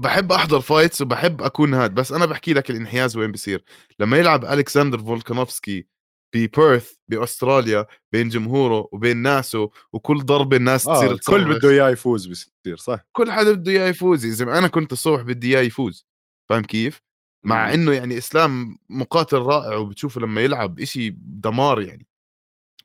بحب 0.00 0.32
أحضر 0.32 0.60
fights 0.60 1.02
وبحب 1.02 1.42
أكون 1.42 1.74
هاد. 1.74 1.94
بس 1.94 2.12
أنا 2.12 2.26
بحكي 2.26 2.52
لك 2.52 2.70
الانحياز 2.70 3.16
وين 3.16 3.32
بيصير. 3.32 3.64
لما 3.98 4.16
يلعب 4.18 4.44
ألكسندر 4.44 4.98
فولكانوفسكي 4.98 5.86
ببيرث 6.34 6.92
باستراليا 7.08 7.86
بين 8.12 8.28
جمهوره 8.28 8.88
وبين 8.92 9.16
ناسه 9.16 9.70
وكل 9.92 10.18
ضربة 10.18 10.56
الناس 10.56 10.84
تصير 10.84 11.12
آه 11.12 11.16
تصرخ. 11.16 11.34
الكل 11.34 11.54
بده 11.54 11.70
إياه 11.70 11.90
يفوز 11.90 12.26
بصير 12.26 12.76
صح 12.76 13.00
كل 13.12 13.32
حدا 13.32 13.52
بده 13.52 13.72
إياه 13.72 13.88
يفوز 13.88 14.24
اذا 14.24 14.58
أنا 14.58 14.68
كنت 14.68 14.92
الصبح 14.92 15.22
بدي 15.22 15.56
إياه 15.56 15.62
يفوز 15.62 16.06
فاهم 16.50 16.62
كيف؟ 16.62 17.02
مع. 17.44 17.74
إنه 17.74 17.92
يعني 17.92 18.18
إسلام 18.18 18.78
مقاتل 18.90 19.36
رائع 19.38 19.76
وبتشوفه 19.76 20.20
لما 20.20 20.40
يلعب 20.40 20.80
إشي 20.80 21.10
دمار 21.18 21.80
يعني 21.82 22.06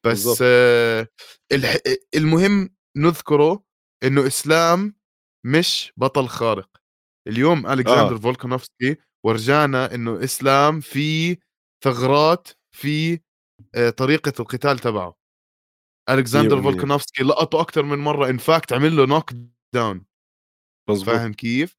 بس 0.04 0.26
بالضبط. 0.26 0.38
آه 0.42 1.08
المهم 2.16 2.70
نذكره 2.98 3.64
إنه 4.04 4.28
إسلام 4.28 4.96
مش 5.46 5.94
بطل 5.98 6.28
خارق 6.28 6.70
اليوم 7.28 7.68
ألكسندر 7.68 8.16
آه. 8.16 8.20
فولكانوفسكي 8.20 8.96
ورجانا 9.26 9.96
إنه 9.96 10.24
إسلام 10.24 10.80
في 10.80 11.38
ثغرات 11.84 12.48
في 12.76 13.14
آه، 13.14 13.20
طريقة 13.98 14.34
القتال 14.40 14.80
تبعه. 14.80 15.18
الكسندر 16.10 16.62
100%. 16.62 16.64
فولكانوفسكي 16.64 17.24
لقطه 17.24 17.62
أكثر 17.62 17.84
من 17.84 18.00
مرة 18.00 18.30
in 18.30 18.38
fact 18.38 18.74
عمل 18.74 18.98
له 18.98 19.06
knockdown 19.06 20.06
مزبوط 20.90 21.16
فاهم 21.16 21.34
كيف؟ 21.34 21.78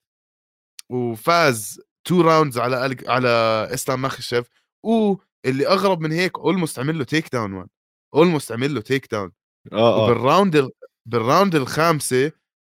وفاز 0.91 1.81
two 2.05 2.21
rounds 2.21 2.59
على 2.59 2.87
ألك... 2.87 3.09
على 3.09 3.29
إسلام 3.75 4.03
مخشف 4.03 4.49
واللي 4.85 5.67
أغرب 5.67 6.01
من 6.01 6.13
هيك 6.13 6.39
almost 6.39 6.79
عمل 6.79 6.99
له 6.99 7.05
takedown 7.05 7.51
man 7.51 7.69
almost 8.15 8.53
عمل 8.53 8.75
له 8.75 8.81
takedown 8.81 9.33
آه 9.73 9.77
آه. 9.77 10.05
وبال 10.05 10.24
round 10.24 10.57
ال... 10.57 10.71
بال 11.09 11.22
round 11.22 11.55
الخامسة 11.55 12.33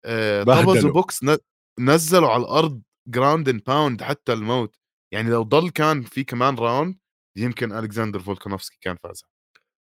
آه. 0.05 0.43
طبزوا 0.43 0.91
بوكس 0.91 1.23
ن... 1.23 1.37
نزلوا 1.79 2.29
على 2.29 2.43
الأرض 2.43 2.81
ground 3.07 3.49
and 3.49 3.63
pound 3.63 4.03
حتى 4.03 4.33
الموت. 4.33 4.75
يعني 5.13 5.29
لو 5.29 5.43
ضل 5.43 5.69
كان 5.69 6.01
في 6.01 6.23
كمان 6.23 6.55
round 6.55 6.99
يمكن 7.35 7.71
ألكسندر 7.71 8.19
فولكانوفسكي 8.19 8.77
كان 8.81 8.97
فازها. 9.03 9.29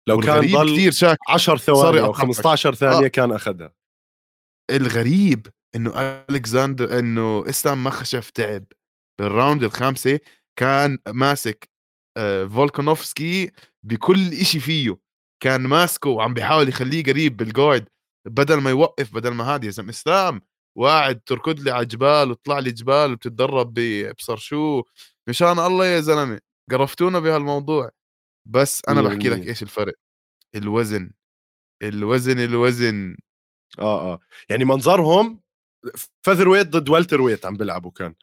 لو 0.08 0.20
كان 0.20 0.40
ضل 0.40 0.72
كثير 0.72 0.92
شاك 0.92 1.18
10 1.28 1.56
ثواني 1.56 2.00
أو 2.00 2.12
15 2.12 2.74
ثانية 2.74 3.04
آه. 3.04 3.08
كان 3.08 3.32
أخذها. 3.32 3.72
الغريب 4.70 5.46
إنه 5.76 5.90
ألكسندر 6.30 6.98
إنه 6.98 7.44
إسلام 7.48 7.84
مخشف 7.84 8.30
تعب. 8.30 8.64
بال 9.20 9.32
round 9.32 9.62
الخامسة 9.62 10.20
كان 10.58 10.98
ماسك 11.08 11.68
آه، 12.16 12.44
فولكانوفسكي 12.44 13.50
بكل 13.82 14.28
إشي 14.32 14.60
فيه. 14.60 14.98
كان 15.42 15.60
ماسكه 15.60 16.10
وعم 16.10 16.34
بيحاول 16.34 16.68
يخليه 16.68 17.04
قريب 17.04 17.36
بال 17.36 17.51
guard 17.51 17.88
بدل 18.28 18.60
ما 18.60 18.70
يوقف 18.70 19.14
بدل 19.14 19.30
ما 19.30 19.44
هذا 19.44 19.66
يا 19.66 19.70
زلمة 19.70 19.90
إسلام 19.90 20.42
واعد 20.78 21.20
تركض 21.20 21.60
لي 21.60 21.70
على 21.70 21.86
جبال 21.86 22.30
وطلع 22.30 22.58
لي 22.58 22.70
جبال 22.70 23.12
وبتتدرب 23.12 23.74
بابصر 23.74 24.36
شو 24.36 24.82
مشان 25.28 25.58
الله 25.58 25.86
يا 25.86 26.00
زلمة. 26.00 26.40
قرفتونا 26.70 27.18
بهالموضوع 27.18 27.90
بس 28.46 28.82
أنا 28.88 29.02
بحكي 29.02 29.28
لك 29.28 29.46
إيش 29.46 29.62
الفرق. 29.62 29.94
الوزن 30.54 31.10
الوزن 31.82 32.38
الوزن. 32.38 33.16
آه 33.78 34.12
آه. 34.12 34.20
يعني 34.48 34.64
منظرهم 34.64 35.40
featherweight 36.22 36.68
ضد 36.68 36.88
welterweight 36.88 37.46
عم 37.46 37.56
بيلعبوا 37.56 37.90
كان. 37.90 38.14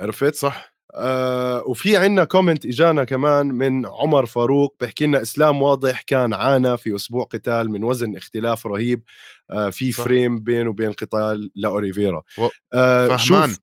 عرفت؟ 0.00 0.34
صح. 0.34 0.74
آه 0.94 1.62
وفي 1.66 1.96
عندنا 1.96 2.24
comment 2.24 2.66
إجانا 2.66 3.04
كمان 3.04 3.46
من 3.46 3.86
عمر 3.86 4.26
فاروق 4.26 4.76
بحكي 4.80 5.06
لنا 5.06 5.22
إسلام 5.22 5.62
واضح 5.62 6.02
كان 6.02 6.34
عانى 6.34 6.76
في 6.76 6.94
أسبوع 6.94 7.24
قتال 7.24 7.70
من 7.70 7.84
وزن 7.84 8.16
اختلاف 8.16 8.66
رهيب 8.66 9.02
آه 9.50 9.70
في 9.70 9.92
صح. 9.92 10.04
frame 10.04 10.40
بينه 10.40 10.70
وبين 10.70 10.92
قتال 10.92 11.50
لأوليفيرا 11.54 12.22
آه 12.72 13.16
شوف 13.16 13.58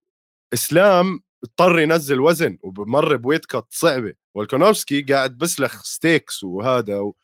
إسلام 0.53 1.19
اضطر 1.43 1.79
ينزل 1.79 2.19
وزن 2.19 2.57
وبمر 2.62 3.15
ب 3.15 3.20
weight 3.20 3.45
cut 3.45 3.67
صعبة. 3.69 4.13
فولكانوفسكي 4.36 5.01
قاعد 5.01 5.38
بسلخ 5.38 5.83
steaks 5.83 6.43
وهذا 6.43 7.00
و... 7.00 7.15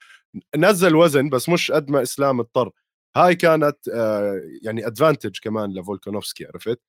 نزل 0.58 0.96
وزن 0.96 1.30
بس 1.30 1.50
مش 1.50 1.72
قد 1.72 1.92
ما 1.92 2.02
إسلام 2.02 2.40
اضطر. 2.40 2.72
هاي 3.18 3.36
كانت 3.36 3.78
آه 3.94 4.42
يعني 4.64 4.88
advantage 4.88 5.40
كمان 5.42 5.74
لفولكانوفسكي 5.74 6.46
عرفت؟ 6.46 6.80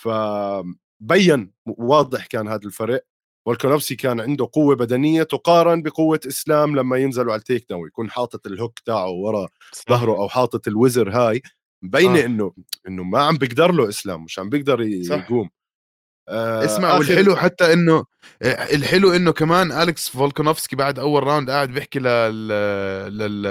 فبين 0.00 1.52
واضح 1.66 2.26
كان 2.26 2.48
هذا 2.48 2.66
الفرق 2.66 3.04
فولكانوفسكي 3.46 3.96
كان 3.96 4.20
عنده 4.20 4.48
قوة 4.52 4.76
بدنية 4.76 5.22
تقارن 5.22 5.82
بقوة 5.82 6.20
إسلام 6.26 6.76
لما 6.76 6.96
ينزلوا 6.96 7.32
على 7.32 7.38
ال 7.38 7.66
takedown 7.70 7.86
يكون 7.86 8.10
حاطط 8.10 8.46
ال 8.46 8.52
hook 8.52 8.78
تاعه 8.78 9.10
ورا 9.10 9.48
ظهره 9.90 10.12
أو 10.12 10.28
حاطط 10.28 10.68
ال 10.68 10.73
whizzer 10.73 11.10
هاي 11.10 11.42
مبينة 11.82 12.24
إنه 12.24 12.52
إنه 12.88 13.02
ما 13.02 13.22
عم 13.22 13.36
بيقدر 13.36 13.72
له 13.72 13.88
إسلام 13.88 14.24
مش 14.24 14.38
عم 14.38 14.48
بيقدر 14.48 14.80
يقوم. 14.80 15.50
آه 16.28 16.64
اسمع 16.64 16.94
والحلو 16.94 17.36
حتى 17.36 17.72
إنه 17.72 18.04
الحلو 18.42 19.12
إنه 19.12 19.32
كمان 19.32 19.72
أليكس 19.72 20.08
فولكانوفسكي 20.08 20.76
بعد 20.76 20.98
أول 20.98 21.22
round 21.22 21.50
قاعد 21.50 21.68
بيحكي 21.70 21.98
لل 21.98 22.48
لل 23.18 23.46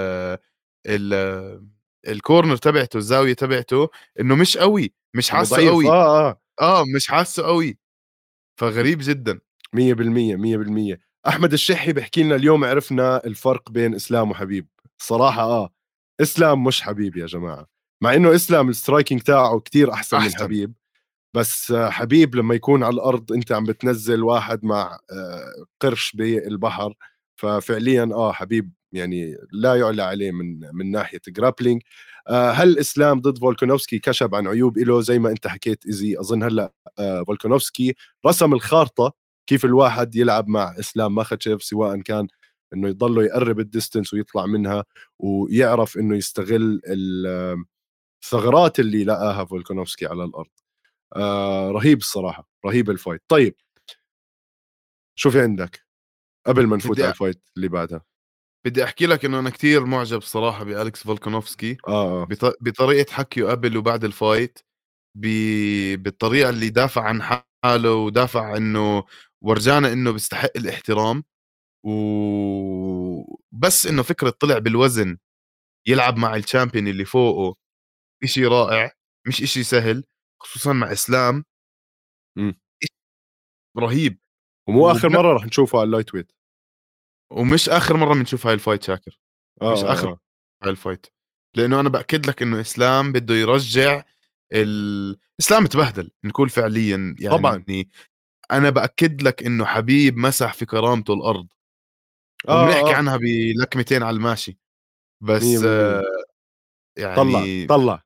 ال... 0.86 1.66
ال 2.08 2.15
corner 2.15 2.56
تبعته 2.56 2.96
الزاوية 2.96 3.32
تبعته 3.34 3.88
إنه 4.20 4.34
مش 4.34 4.56
قوي 4.56 4.94
مش 5.14 5.30
حاسه 5.30 5.68
قوي. 5.68 5.88
آه 5.88 6.28
آه. 6.28 6.40
آه 6.60 6.84
مش 6.96 7.06
حاسه 7.06 7.42
قوي. 7.42 7.78
فغريب 8.60 8.98
جدا. 9.02 9.40
100% 9.76 10.36
100% 10.36 10.98
أحمد 11.28 11.52
الشحي 11.52 11.92
بحكي 11.92 12.22
لنا 12.22 12.34
اليوم 12.36 12.64
عرفنا 12.64 13.24
الفرق 13.26 13.70
بين 13.70 13.94
إسلام 13.94 14.30
وحبيب. 14.30 14.66
صراحة 14.98 15.42
آه. 15.42 15.70
إسلام 16.20 16.64
مش 16.64 16.82
حبيب 16.82 17.16
يا 17.16 17.26
جماعة. 17.26 17.66
مع 18.02 18.14
إنه 18.14 18.34
إسلام 18.34 18.68
ال 18.68 18.74
striking 18.74 19.20
تاعه 19.20 19.60
كتير 19.60 19.92
أحسن, 19.92 20.16
أحسن. 20.16 20.36
من 20.38 20.44
حبيب. 20.44 20.72
بس 21.36 21.72
حبيب 21.72 22.34
لما 22.34 22.54
يكون 22.54 22.82
على 22.82 22.94
الأرض 22.94 23.32
أنت 23.32 23.52
عم 23.52 23.64
بتنزل 23.64 24.22
واحد 24.22 24.64
مع 24.64 24.98
آه، 25.12 25.64
قرش 25.80 26.12
بالبحر 26.16 26.94
ففعليا 27.36 28.10
آه 28.12 28.32
حبيب 28.32 28.72
يعني 28.92 29.36
لا 29.52 29.74
يعلى 29.74 30.02
عليه 30.02 30.30
من 30.32 30.60
من 30.74 30.90
ناحية 30.90 31.20
grappling 31.28 31.82
آه 32.28 32.50
هل 32.50 32.78
إسلام 32.78 33.20
ضد 33.20 33.38
فولكانوفسكي 33.38 33.98
كشف 33.98 34.34
عن 34.34 34.46
عيوب 34.48 34.78
له 34.78 35.00
زي 35.00 35.18
ما 35.18 35.30
أنت 35.30 35.46
حكيت 35.46 35.86
ايزي 35.86 36.20
أظن 36.20 36.42
هلأ 36.42 36.72
آه 36.98 37.22
فولكانوفسكي 37.24 37.94
رسم 38.26 38.52
الخارطة 38.54 39.12
كيف 39.46 39.64
الواحد 39.64 40.16
يلعب 40.16 40.48
مع 40.48 40.74
إسلام 40.80 41.14
ماخاتشيف 41.14 41.62
سواء 41.62 42.00
كان 42.00 42.28
إنه 42.74 42.88
يضله 42.88 43.24
يقرب 43.24 43.60
ال 43.60 43.66
distance 43.66 44.14
ويطلع 44.14 44.46
منها 44.46 44.84
ويعرف 45.18 45.98
إنه 45.98 46.16
يستغل 46.16 46.80
الثغرات 48.24 48.80
اللي 48.80 49.04
لقاها 49.04 49.44
فولكانوفسكي 49.44 50.06
على 50.06 50.24
الأرض. 50.24 50.48
آه 51.16 51.70
رهيب 51.70 51.98
الصراحة 51.98 52.48
رهيب 52.66 52.90
ال 52.90 52.95
fight 52.95 53.22
طيب. 53.28 53.54
شو 55.18 55.30
في 55.30 55.40
عندك 55.40 55.86
قبل 56.46 56.66
ما 56.66 56.76
نفوت 56.76 57.00
على 57.00 57.10
ال 57.10 57.15
fight 57.15 57.42
اللي 57.56 57.68
بعدها. 57.68 58.04
بدي 58.66 58.84
أحكي 58.84 59.06
لك 59.06 59.24
إنه 59.24 59.38
أنا 59.38 59.50
كثير 59.50 59.84
معجب 59.84 60.22
صراحة 60.22 60.64
بالكس 60.64 61.02
فولكانوفسكي. 61.02 61.76
آه. 61.88 62.22
آه. 62.22 62.28
بطريقة 62.60 63.12
حكيه 63.12 63.44
قبل 63.44 63.76
وبعد 63.76 64.04
ال 64.04 64.13
fight 64.13 64.58
ب... 65.16 65.26
بالطريقة 66.02 66.50
اللي 66.50 66.68
دافع 66.68 67.02
عن 67.02 67.22
حاله 67.64 67.94
ودافع 67.94 68.56
إنه 68.56 69.04
ورجانا 69.42 69.92
إنه 69.92 70.10
بيستحق 70.10 70.50
الاحترام. 70.56 71.24
وبس 71.84 73.86
إنه 73.86 74.02
فكرة 74.02 74.30
طلع 74.30 74.58
بالوزن 74.58 75.18
يلعب 75.86 76.16
مع 76.16 76.36
ال 76.36 76.42
champion 76.42 76.88
اللي 76.88 77.04
فوقه 77.04 77.56
إشي 78.24 78.46
رائع 78.46 78.92
مش 79.28 79.42
إشي 79.42 79.62
سهل. 79.62 80.04
خصوصا 80.46 80.72
مع 80.72 80.92
إسلام. 80.92 81.44
م. 82.36 82.52
رهيب. 83.78 84.18
ومو 84.68 84.90
آخر 84.90 85.08
مرة 85.08 85.32
رح 85.32 85.44
نشوفه 85.44 85.78
على 85.78 85.86
ال 85.86 86.14
lightweight. 86.14 86.32
ومش 87.32 87.68
آخر 87.68 87.96
مرة 87.96 88.14
بنشوف 88.14 88.46
هاي 88.46 88.54
ال 88.54 88.59
fight 88.59 88.82
شاكر. 88.82 89.18
آه 89.62 89.72
مش 89.72 89.84
آخر 89.84 90.08
آه. 90.08 90.20
هاي 90.62 90.70
ال 90.70 90.75
fight. 90.75 91.06
لأنه 91.56 91.80
أنا 91.80 91.88
بأكد 91.88 92.26
لك 92.26 92.42
إنه 92.42 92.60
إسلام 92.60 93.12
بده 93.12 93.34
يرجع 93.34 94.04
الاسلام 94.52 95.66
تبهدل 95.66 96.10
نقول 96.24 96.48
فعليا 96.48 97.16
يعني 97.20 97.38
طبعا. 97.38 97.64
أنا 98.52 98.70
بأكد 98.70 99.22
لك 99.22 99.42
إنه 99.42 99.64
حبيب 99.64 100.16
مسح 100.16 100.54
في 100.54 100.66
كرامته 100.66 101.14
الأرض. 101.14 101.48
آه 102.48 102.62
وبنحكي 102.62 102.90
آه. 102.90 102.96
عنها 102.96 103.16
بلكمتين 103.16 104.02
على 104.02 104.16
الماشي. 104.16 104.58
بس 105.22 105.44
آه 105.64 106.02
يعني 106.98 107.16
طلع 107.16 107.76
طلع. 107.76 108.05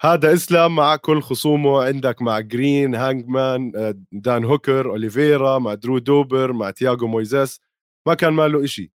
هذا 0.00 0.34
إسلام 0.34 0.74
مع 0.74 0.96
كل 0.96 1.22
خصومه. 1.22 1.84
عندك 1.84 2.22
مع 2.22 2.40
جرين 2.40 2.94
هانجمان 2.94 3.72
آه، 3.76 3.94
دان 4.12 4.44
هوكر 4.44 4.90
أوليفيرا 4.90 5.58
مع 5.58 5.74
درو 5.74 5.98
دوبر 5.98 6.52
مع 6.52 6.70
تياغو 6.70 7.06
مويزيس 7.06 7.60
ما 8.06 8.14
كان 8.14 8.32
ماله 8.32 8.64
إشي. 8.64 8.92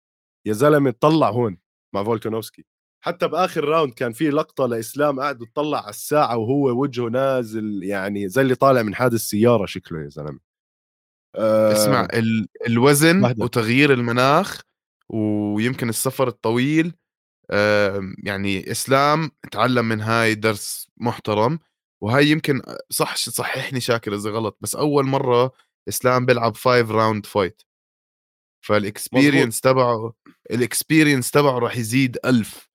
يا 0.46 0.52
زلمة 0.52 0.94
طلع 1.00 1.30
هون 1.30 1.58
مع 1.94 2.04
فولكانوفسكي. 2.04 2.64
حتى 3.04 3.28
بآخر 3.28 3.64
round 3.64 3.94
كان 3.94 4.12
في 4.12 4.30
لقطة 4.30 4.66
لإسلام 4.66 5.20
قاعد 5.20 5.42
يطلع 5.42 5.78
على 5.78 5.90
الساعة 5.90 6.36
وهو 6.36 6.82
وجهه 6.82 7.08
نازل 7.08 7.80
يعني 7.82 8.28
زي 8.28 8.42
اللي 8.42 8.54
طالع 8.54 8.82
من 8.82 8.94
حادث 8.94 9.20
سيارة 9.20 9.66
شكله 9.66 10.02
يا 10.02 10.08
زلمة. 10.08 10.38
أه 11.36 11.72
اسمع 11.72 12.08
الوزن 12.66 13.16
مهدى. 13.16 13.42
وتغيير 13.42 13.92
المناخ 13.92 14.60
ويمكن 15.08 15.88
السفر 15.88 16.28
الطويل 16.28 16.94
يعني 18.24 18.70
إسلام 18.70 19.30
تعلم 19.52 19.88
من 19.88 20.00
هاي 20.00 20.34
درس 20.34 20.90
محترم 20.96 21.58
وهاي 22.00 22.26
يمكن 22.26 22.62
صح 22.90 23.16
صححني 23.16 23.80
شاكر 23.80 24.14
إذا 24.14 24.30
غلط 24.30 24.58
بس 24.60 24.74
أول 24.74 25.04
مرة 25.04 25.52
إسلام 25.88 26.26
بيلعب 26.26 26.56
five 26.56 26.90
round 26.90 27.26
fight 27.26 27.62
فال 28.60 28.77
experience 28.77 29.60
تبعه 29.60 30.14
ال 30.50 30.57
experience 30.57 31.30
تبعه 31.30 31.58
راح 31.58 31.76
يزيد 31.76 32.18
ألف 32.24 32.70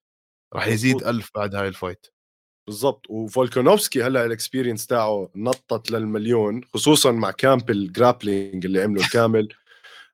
راح 0.54 0.68
يزيد 0.68 1.04
ألف 1.04 1.32
بعد 1.36 1.56
هاي 1.56 1.68
ال 1.68 1.75
fight 1.75 2.08
بالضبط. 2.68 3.06
وفولكانوفسكي 3.10 4.04
هلأ 4.04 4.26
ال 4.26 4.31
experience 4.31 4.88
تاعه 4.88 5.30
نطت 5.36 5.92
للمليون 5.92 6.62
خصوصا 6.74 7.12
مع 7.12 7.32
camp 7.32 7.70
ال 7.70 7.79
grappling 7.79 8.66
اللي 8.66 8.82
عمله 8.82 9.08
كامل. 9.14 9.50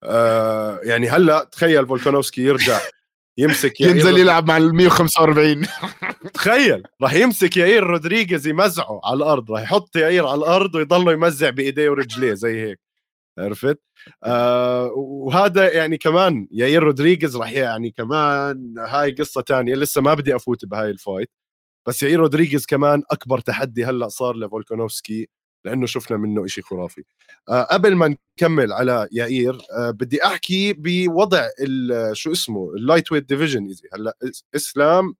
آه 0.04 0.80
يعني 0.84 1.10
هلأ 1.10 1.43
تخيل 1.43 1.88
فولكانوفسكي 1.88 2.41
يرجع 2.41 2.80
يمسك 3.38 3.82
ينزل 3.82 4.17
يلعب 4.17 4.47
مع 4.47 4.58
ال 4.58 4.76
145 4.76 5.65
تخيل 6.34 6.84
راح 7.02 7.13
يمسك 7.13 7.58
يائير 7.58 7.84
رودريغيز 7.84 8.47
يمزعه 8.47 9.02
على 9.04 9.17
الأرض 9.17 9.52
راح 9.52 9.62
يحط 9.62 9.95
يائير 9.95 10.28
على 10.28 10.39
الأرض 10.39 10.76
ويضله 10.76 11.12
يمزع 11.13 11.50
بإيديه 11.50 11.89
ورجليه 11.89 12.34
زي 12.34 12.62
هيك. 12.62 12.80
عرفت؟ 13.39 13.80
آه 14.23 14.91
وهذا 14.95 15.73
يعني 15.73 15.97
كمان 15.97 16.47
ياير 16.52 16.84
رودريغيز 16.84 17.38
راح 17.38 17.52
يعني 17.52 17.91
كمان 17.91 18.76
هاي 18.80 19.12
قصة 19.12 19.41
تانية 19.41 19.76
لسه 19.76 20.02
ما 20.02 20.13
بدي 20.13 20.36
أفوت 20.36 20.65
بهاي 20.65 20.89
ال 20.89 20.95
fight. 20.95 21.30
بس 21.88 22.04
ياير 22.04 22.19
رودريغيز 22.19 22.65
كمان 22.65 23.04
أكبر 23.12 23.39
تحدي 23.39 23.86
هلأ 23.86 24.08
صار 24.08 24.36
لفولكانوفسكي 24.36 25.30
لأنه 25.67 25.86
شفنا 25.86 26.17
منه 26.17 26.45
إشي 26.45 26.62
خرافي. 26.62 27.03
آه 27.49 27.63
قبل 27.63 27.95
ما 27.95 28.15
نكمل 28.38 28.73
على 28.73 29.08
يائير 29.12 29.58
آه 29.77 29.91
بدي 29.91 30.25
أحكي 30.25 30.73
بوضع 30.73 31.47
شو 32.13 32.32
اسمه 32.32 32.73
ال 32.73 33.12
lightweight 33.12 33.23
division 33.30 33.76
هلأ 33.93 34.17
إسلام 34.56 35.15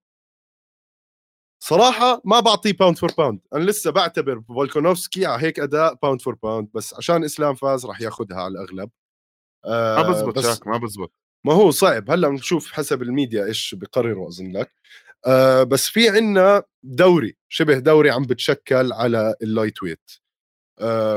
صراحة 1.64 2.22
ما 2.26 2.40
بعطيه 2.40 2.74
pound 2.74 2.98
for 2.98 3.12
pound، 3.18 3.40
أنا 3.56 3.64
لسه 3.64 3.92
بعتبر 3.92 4.42
فولكانوفسكي 4.48 5.26
على 5.26 5.44
هيك 5.44 5.60
أداء 5.60 5.94
pound 5.94 6.22
for 6.22 6.36
pound 6.36 6.70
بس 6.74 6.94
عشان 6.94 7.24
إسلام 7.24 7.56
فاز 7.56 7.86
راح 7.86 8.02
ياخذها 8.02 8.38
على 8.38 8.52
الأغلب. 8.52 8.90
آه 9.66 9.96
ما 9.98 10.10
بزبط 10.10 10.38
بس 10.38 10.46
شاك 10.46 10.68
ما 10.68 10.78
بزبط. 10.78 11.12
ما 11.46 11.54
هو 11.54 11.72
صعب. 11.72 12.12
هلأ 12.12 12.30
بنشوف 12.30 12.72
حسب 12.72 13.02
الميديا 13.02 13.46
إيش 13.46 13.76
بقرروا 13.76 14.28
أظن 14.28 14.52
لك. 14.52 14.72
آه 15.26 15.64
بس 15.64 15.90
في 15.90 16.10
عنا 16.10 16.64
دوري 16.84 17.38
شبه 17.50 17.80
دوري 17.80 18.10
عم 18.10 18.24
بتشكل 18.24 18.94
على 18.94 19.36
ال 19.42 19.84
lightweight 19.84 20.12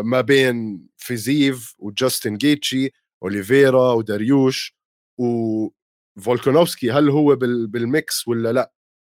ما 0.02 0.20
بين 0.20 0.86
فيزيف 0.96 1.74
وجاستن 1.78 2.36
جيتشي 2.36 2.90
أوليفيرا 3.22 3.92
وداريوش 3.92 4.76
وفولكانوفسكي 5.18 6.90
هل 6.90 7.10
هو 7.10 7.36
بال 7.66 7.91
mix 7.91 8.28
ولا 8.28 8.52
لا؟ 8.52 8.72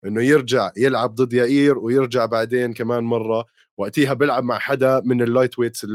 إنه 0.06 0.24
يرجع 0.24 0.72
يلعب 0.78 1.16
ضد 1.16 1.34
يائير 1.34 1.78
ويرجع 1.78 2.26
بعدين 2.26 2.74
كمان 2.74 3.04
مرة. 3.04 3.46
وقتها 3.78 4.14
بيلعب 4.14 4.44
مع 4.44 4.60
حدا 4.60 5.02
من 5.06 5.22
ال 5.22 5.60
lightweights 5.60 5.88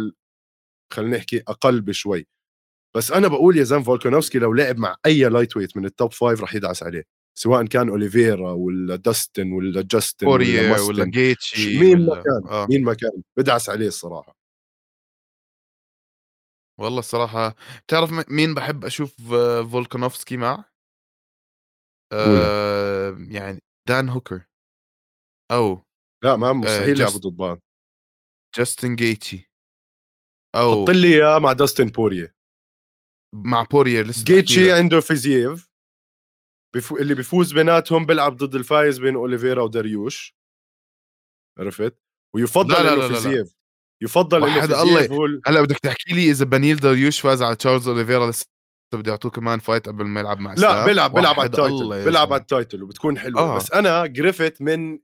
خلينا 0.93 1.17
نحكي 1.17 1.43
أقل 1.49 1.81
بشوي. 1.81 2.27
بس 2.97 3.13
أنا 3.13 3.29
بقول 3.29 3.57
يا 3.57 3.65
زلمة 3.65 3.83
فولكانوفسكي 3.83 4.39
لو 4.39 4.53
لعب 4.53 4.79
مع 4.79 4.97
أي 5.07 5.25
lightweight 5.29 5.77
من 5.77 5.85
ال 5.85 5.92
top 5.92 6.13
five 6.13 6.43
رح 6.43 6.55
يدعس 6.55 6.83
عليه. 6.83 7.05
سواء 7.39 7.65
كان 7.65 7.89
أوليفيرا 7.89 8.53
ولا 8.53 8.97
داستن 8.97 9.53
ولا 9.53 9.83
جاستن 9.83 10.27
ولا, 10.27 10.81
ولا 10.81 11.05
جيتشي 11.05 11.79
مين 11.81 12.07
ما 12.07 12.15
كان 12.15 12.49
آه. 12.49 12.67
مين 12.71 12.85
ما 12.85 12.95
كان 12.95 13.11
بدعس 13.37 13.71
عليه 13.71 13.89
الصراحة. 13.89 14.38
والله 16.79 16.99
الصراحة 16.99 17.55
تعرف 17.89 18.11
مين 18.31 18.55
بحب 18.55 18.85
أشوف 18.85 19.17
فولكانوفسكي 19.73 20.37
مع؟ 20.37 20.65
آه 22.13 23.17
يعني 23.31 23.63
دان 23.89 24.09
هوكر. 24.09 24.45
أو 25.53 25.83
لا 26.25 26.37
ما 26.37 26.53
مستحيل 26.53 27.01
آه 27.01 27.05
يلعبوا 27.05 27.19
ضد 27.19 27.37
بعض. 27.37 27.61
جاستن 28.57 28.97
جيتشي. 28.97 29.51
أو 30.55 30.83
حط 30.83 30.91
لي 30.91 31.15
إياه 31.15 31.39
مع 31.39 31.53
داستن 31.53 31.87
بوريه 31.87 32.35
مع 33.35 33.63
بواريه 33.63 34.03
لسه 34.03 34.25
جيتشي 34.25 34.73
عنده 34.73 35.01
فيزييف 35.01 35.69
بفو... 36.75 36.97
اللي 36.97 37.15
بيفوز 37.15 37.53
بيناتهم 37.53 38.07
بيلعب 38.07 38.37
ضد 38.37 38.55
الفايز 38.55 38.99
بين 38.99 39.15
أوليفيرا 39.15 39.63
وداريوش. 39.63 40.37
عرفت؟ 41.59 41.99
ويفضل 42.35 42.73
لا 42.73 42.83
لا 42.83 42.97
لا 42.97 43.09
لا 43.09 43.09
فيزييف 43.09 43.58
يفضل 44.03 44.45
إنه 44.45 44.83
الله 44.83 45.25
ال... 45.25 45.41
هلا 45.47 45.61
بدك 45.61 45.79
تحكي 45.79 46.15
لي 46.15 46.31
إذا 46.31 46.45
بنيل 46.45 46.77
داريوش 46.77 47.21
فاز 47.21 47.43
على 47.43 47.57
تشارلز 47.57 47.89
أوليفيرا 47.89 48.31
لسه 48.31 48.47
بده 48.95 49.11
يعطوه 49.11 49.31
كمان 49.31 49.59
fight 49.59 49.89
قبل 49.89 50.05
ما 50.05 50.21
يلعب 50.21 50.41
مع 50.41 50.55
لا 50.55 50.87
بيلعب 50.87 51.15
بيلعب 51.15 51.41
على 51.41 51.47
ال 51.47 51.57
title 51.57 52.05
بيلعب 52.05 52.33
على 52.33 52.41
ال 52.41 52.48
title 52.48 52.83
وبتكون 52.83 53.19
حلوة. 53.19 53.41
آه. 53.41 53.57
بس 53.57 53.73
أنا 53.73 54.07
قرفت 54.07 54.63
من 54.63 54.99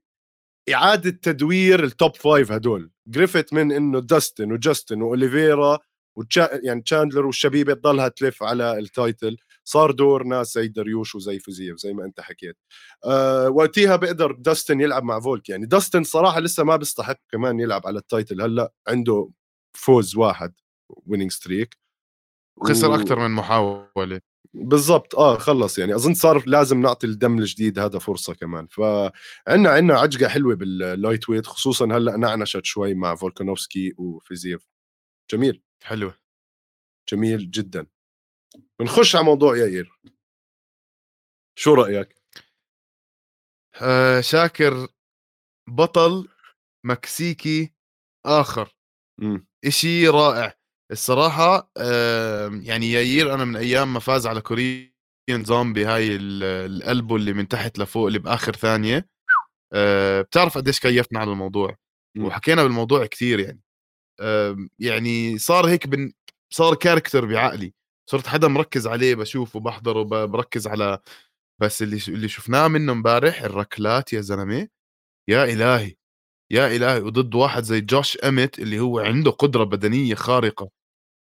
إعادة 0.75 1.11
تدوير 1.11 1.85
ال 1.85 1.93
top 1.93 2.17
five 2.17 2.53
هدول. 2.53 2.91
قرفت 3.07 3.53
من 3.53 3.73
إنه 3.73 4.01
داستن 4.01 4.53
وجاستن 4.53 5.03
وأوليفيرا 5.03 5.79
وتشا... 6.19 6.51
يعني 6.63 6.83
تشاندلر 6.83 7.27
والشبيبة 7.27 7.75
تضلها 7.75 8.09
تلف 8.09 8.43
على 8.43 8.79
ال 8.79 8.87
title. 8.87 9.37
صار 9.65 9.91
دور 9.91 10.25
ناس 10.25 10.55
زي 10.55 10.69
دريوش 10.69 11.15
وزي 11.15 11.39
فيزيف 11.39 11.79
زي 11.79 11.93
ما 11.93 12.05
أنت 12.05 12.21
حكيت. 12.21 12.57
أه 13.05 13.49
وقتها 13.49 13.97
بيقدر 13.97 14.33
داستن 14.33 14.81
يلعب 14.81 15.03
مع 15.05 15.21
فولك. 15.21 15.49
يعني 15.49 15.67
داستن 15.67 16.05
صراحة 16.05 16.41
لسه 16.41 16.65
ما 16.65 16.77
بيستحق 16.77 17.19
كمان 17.33 17.61
يلعب 17.61 17.87
على 17.87 17.99
ال 17.99 18.05
title. 18.05 18.43
هلأ 18.43 18.73
عنده 18.89 19.31
فوز 19.77 20.17
واحد 20.17 20.55
winning 21.07 21.31
streak 21.33 21.79
وخسر 22.57 22.91
و... 22.91 22.95
أكثر 22.95 23.19
من 23.19 23.31
محاولة. 23.31 24.21
بالضبط. 24.55 25.15
آه 25.15 25.39
خلص. 25.39 25.79
يعني 25.79 25.95
أظن 25.95 26.15
صار 26.15 26.43
لازم 26.47 26.81
نعطي 26.81 27.07
الدم 27.07 27.39
الجديد. 27.39 27.79
هذا 27.79 27.99
فرصة 27.99 28.35
كمان. 28.35 28.67
فعندنا 28.67 29.71
عندنا 29.71 29.99
عجقة 29.99 30.29
حلوة 30.29 30.55
بال 30.55 31.29
lightweight 31.29 31.47
خصوصا 31.47 31.85
هلأ 31.85 32.17
نعنشت 32.17 32.65
شوي 32.65 32.95
مع 32.95 33.15
فولكانوفسكي 33.15 33.95
وفيزيف 33.99 34.67
جميل. 35.33 35.63
حلوة. 35.83 36.19
جميل 37.13 37.51
جدا. 37.51 37.87
بنخش 38.81 39.17
على 39.17 39.25
موضوع 39.25 39.57
ياير. 39.57 39.99
شو 41.59 41.75
رأيك؟ 41.75 42.15
آه 43.83 44.21
شاكر 44.21 44.89
بطل 45.69 46.29
مكسيكي 46.87 47.73
آخر. 48.27 48.75
م. 49.21 49.39
إشي 49.65 50.09
رائع. 50.09 50.55
الصراحة 50.93 51.71
آه 51.77 52.51
يعني 52.63 52.93
ياير 52.93 53.35
أنا 53.35 53.45
من 53.45 53.57
أيام 53.57 53.93
ما 53.95 54.01
فاز 54.01 54.27
على 54.27 54.41
كوريين 54.41 54.95
زومبي 55.31 55.85
هاي 55.85 56.17
القلبه 56.17 57.17
اللي 57.17 57.33
من 57.33 57.49
تحت 57.49 57.79
لفوق 57.79 58.07
اللي 58.07 58.19
بآخر 58.19 58.53
ثانية. 58.57 59.09
آه 59.73 60.23
بتعرف 60.23 60.59
قديش 60.59 60.81
كيفنا 60.81 61.21
على 61.21 61.33
الموضوع. 61.33 61.77
وحكينا 62.19 62.63
بالموضوع 62.63 63.07
كثير 63.07 63.41
يعني. 63.41 63.61
آه 64.21 64.57
يعني 64.79 65.39
صار 65.39 65.67
هيك 65.69 65.87
بن 65.87 66.13
صار 66.53 66.75
character 66.75 67.25
بعقلي. 67.27 67.75
صرت 68.11 68.27
حدا 68.27 68.49
مركز 68.49 68.87
عليه 68.87 69.15
بشوفه 69.15 69.61
بحضره 69.61 70.03
بركز 70.27 70.67
على 70.67 70.99
بس 71.61 71.83
اللي 71.83 71.99
اللي 72.09 72.29
شفناه 72.29 72.69
منه 72.69 72.93
امبارح 72.93 73.43
الركلات 73.43 74.13
يا 74.13 74.21
زلمة 74.21 74.69
يا 75.29 75.45
إلهي 75.45 75.97
يا 76.53 76.69
إلهي. 76.77 77.01
وضد 77.03 77.35
واحد 77.35 77.63
زي 77.65 77.81
جوش 77.81 78.19
أميت 78.19 78.59
اللي 78.59 78.81
هو 78.81 79.01
عنده 79.01 79.31
قدرة 79.31 79.65
بدنية 79.65 80.15
خارقة. 80.17 80.71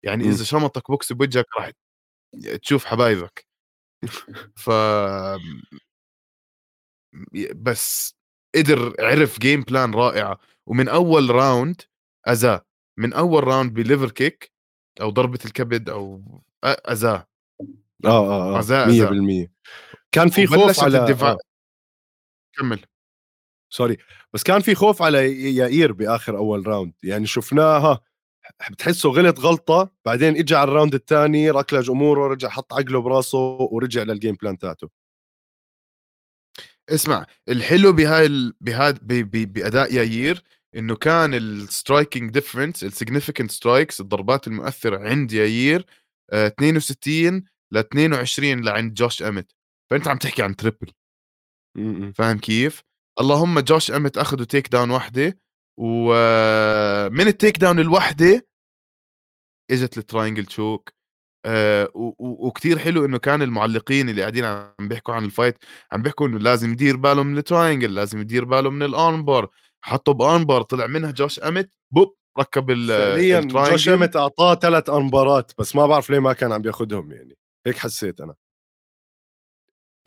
يعني 0.04 0.26
إذا 0.26 0.44
شمطك 0.46 0.92
بوكس 0.92 1.14
بوجهك 1.14 1.46
راح 1.58 1.72
تشوف 2.64 2.86
حبايبك. 2.86 3.48
ف 4.58 4.70
بس 7.56 8.16
قدر 8.56 8.96
عرف 9.00 9.40
game 9.40 9.62
plan 9.62 9.94
رائعه 9.94 10.40
ومن 10.68 10.90
أول 10.90 11.30
round 11.32 11.82
اذاه 12.28 12.66
من 13.00 13.14
أول 13.14 13.44
round 13.44 13.74
ب 13.74 13.80
liver 13.80 14.12
kick 14.12 14.52
أو 15.02 15.10
ضربة 15.10 15.40
الكبد 15.46 15.90
أو 15.90 16.24
اذاه 16.64 17.28
آه 18.06 18.58
آه 18.58 18.60
آه 18.60 19.46
100% 19.46 19.50
كان 20.12 20.30
في 20.30 20.48
خوف 20.48 20.84
على 20.84 20.98
الدفاع 20.98 21.32
آه. 21.32 21.38
كمل. 22.58 22.80
sorry. 23.70 23.98
بس 24.34 24.44
كان 24.44 24.62
في 24.62 24.76
خوف 24.76 25.02
على 25.02 25.54
يائير 25.56 25.92
بآخر 25.92 26.38
أول 26.38 26.68
round 26.68 26.94
يعني 27.04 27.26
شفناها 27.26 28.02
بتحسه 28.72 29.10
غلط 29.10 29.40
غلطة 29.40 29.92
بعدين 30.06 30.38
اجى 30.38 30.56
على 30.56 30.68
ال 30.72 30.75
round 30.75 30.94
الثاني 30.96 31.50
ركلج 31.50 31.90
أموره 31.90 32.28
رجع 32.28 32.50
حط 32.50 32.74
عقله 32.74 33.02
براسه 33.02 33.38
ورجع 33.72 34.04
لل 34.04 34.14
game 34.14 34.36
plan 34.36 34.58
تاعته. 34.58 34.90
اسمع 36.90 37.26
الحلو 37.50 37.94
بهاي 37.94 38.26
ال... 38.26 38.54
بهذا 38.62 39.00
بأداء 39.02 39.94
ياير 39.94 40.44
إنه 40.76 40.96
كان 40.96 41.34
ال 41.34 41.45
striking 41.45 42.32
difference 42.32 42.84
ال 42.84 42.89
significant 42.89 43.52
strikes 43.52 44.02
الضربات 44.02 44.48
المؤثرة 44.48 45.10
عند 45.10 45.32
ياير 45.32 45.86
62 46.32 47.44
ل 47.72 47.78
22 47.78 48.62
لعند 48.64 48.94
جوش 48.94 49.24
أمت. 49.24 49.52
فأنت 49.92 50.08
عم 50.08 50.18
تحكي 50.18 50.44
عن 50.44 50.56
triple 50.56 50.92
فاهم 52.16 52.40
كيف؟ 52.40 52.82
اللهم 53.20 53.60
جوش 53.60 53.92
أمت 53.92 54.18
اخذوا 54.18 54.46
takedown 54.46 54.92
وحدة 54.92 55.40
ومن 55.80 57.28
ال 57.28 57.58
takedown 57.58 57.80
الوحدة 57.80 58.48
إجت 59.72 59.98
ال 59.98 60.03
triangle 60.03 60.46
choke 60.46 60.90
آه 61.46 61.90
وكثير 62.20 62.80
حلو 62.80 63.06
إنه 63.06 63.18
كان 63.18 63.42
المعلقين 63.42 64.10
اللي 64.10 64.22
قاعدين 64.22 64.46
عم 64.46 64.88
بيحكوا 64.88 65.14
عن 65.14 65.26
ال 65.26 65.31
fight 65.31 65.58
عم 65.92 66.02
بيحكوا 66.02 66.28
إنه 66.28 66.40
لازم 66.40 66.72
يدير 66.72 66.98
باله 66.98 67.24
من 67.24 67.38
ال 67.38 67.44
triangle 67.44 67.96
لازم 67.96 68.22
يدير 68.22 68.46
باله 68.46 68.70
من 68.70 68.84
ال 68.84 68.93
armbar 68.93 69.48
حطوا 69.82 70.14
ب 70.14 70.21
armbar 70.21 70.62
طلع 70.62 70.88
منها 70.88 71.12
جوش 71.12 71.40
أمت 71.40 71.72
بوب. 71.94 72.16
ركب 72.40 72.88
فعليا 72.88 73.40
جوش 73.42 73.90
امت 73.90 74.16
أعطاه 74.16 74.56
ثلاث 74.56 74.90
armbar 74.90 75.43
ات 75.43 75.52
بس 75.60 75.76
ما 75.76 75.88
بعرف 75.88 76.10
ليه 76.10 76.20
ما 76.20 76.34
كان 76.34 76.52
عم 76.52 76.62
بياخذهم 76.62 77.12
يعني. 77.12 77.38
هيك 77.68 77.78
حسيت 77.78 78.22
أنا. 78.22 78.36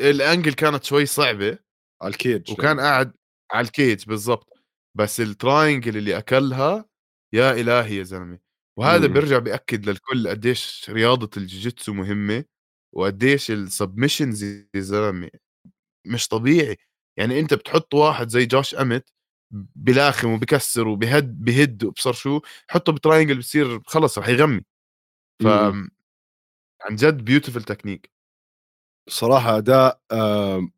ال 0.01 0.09
angle 0.09 0.53
كانت 0.53 0.85
شوي 0.85 1.07
صعبة. 1.07 1.59
على 2.03 2.11
الكيج 2.11 2.53
وكان 2.53 2.81
قاعد 2.81 3.13
على 3.53 3.65
الكيج 3.67 4.05
بالضبط. 4.05 4.49
بس 4.97 5.21
ال 5.21 5.29
triangle 5.29 5.97
اللي 5.97 6.19
أكلها 6.19 6.85
يا 7.35 7.53
إلهي 7.53 7.97
يا 7.97 8.03
زلمة. 8.03 8.39
وهذا 8.79 9.07
بيرجع 9.07 9.39
بيأكد 9.39 9.89
للكل 9.89 10.29
قديش 10.29 10.91
رياضة 10.91 11.31
الجوجيتسو 11.37 11.93
مهمة 11.93 12.45
وقديش 12.95 13.51
ال 13.51 13.58
submissions 13.58 14.45
يا 14.45 14.81
زلمة 14.81 15.31
مش 16.07 16.29
طبيعي. 16.29 16.77
يعني 17.19 17.41
أنت 17.41 17.55
بتحط 17.55 17.95
واحد 17.95 18.29
زي 18.29 18.47
جوش 18.47 18.75
امت 18.75 19.11
بلاخم 19.77 20.33
وبكسر 20.33 20.89
وبهد 20.89 21.45
بهد 21.45 21.85
وبصر 21.85 22.13
شو 22.13 22.41
حطه 22.69 22.93
ب 22.93 22.98
triangle 22.98 23.39
بصير 23.39 23.81
خلص 23.87 24.19
رح 24.19 24.29
يغمي. 24.29 24.61
ف 25.43 25.47
عن 26.83 26.97
جد 26.97 27.25
beautiful 27.25 27.63
technique 27.63 28.11
صراحة 29.09 29.57
أداء 29.57 30.01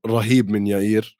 رهيب 0.06 0.50
من 0.50 0.66
يائير. 0.66 1.18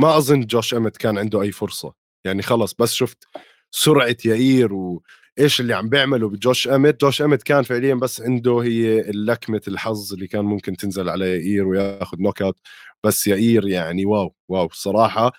ما 0.00 0.16
أظن 0.16 0.40
جوش 0.40 0.74
امت 0.74 0.96
كان 0.96 1.18
عنده 1.18 1.42
أي 1.42 1.52
فرصة. 1.52 1.94
يعني 2.24 2.42
خلص 2.42 2.74
بس 2.74 2.92
شفت 2.92 3.24
سرعة 3.70 4.16
يائير 4.24 4.72
وايش 4.74 5.60
اللي 5.60 5.74
عم 5.74 5.88
بيعمله 5.88 6.28
بجوش 6.28 6.68
امت 6.68 7.00
جوش 7.00 7.22
امت 7.22 7.42
كان 7.42 7.62
فعليا 7.62 7.94
بس 7.94 8.20
عنده 8.20 8.58
هي 8.58 9.00
اللكمة 9.00 9.60
الحظ 9.68 10.12
اللي 10.12 10.26
كان 10.26 10.44
ممكن 10.44 10.76
تنزل 10.76 11.08
على 11.08 11.30
يائير 11.30 11.66
وياخذ 11.66 12.20
knockout 12.20 12.58
بس 13.04 13.26
يائير 13.26 13.68
يعني 13.68 14.06
wow 14.06 14.34
wow. 14.48 14.68
صراحة 14.72 15.32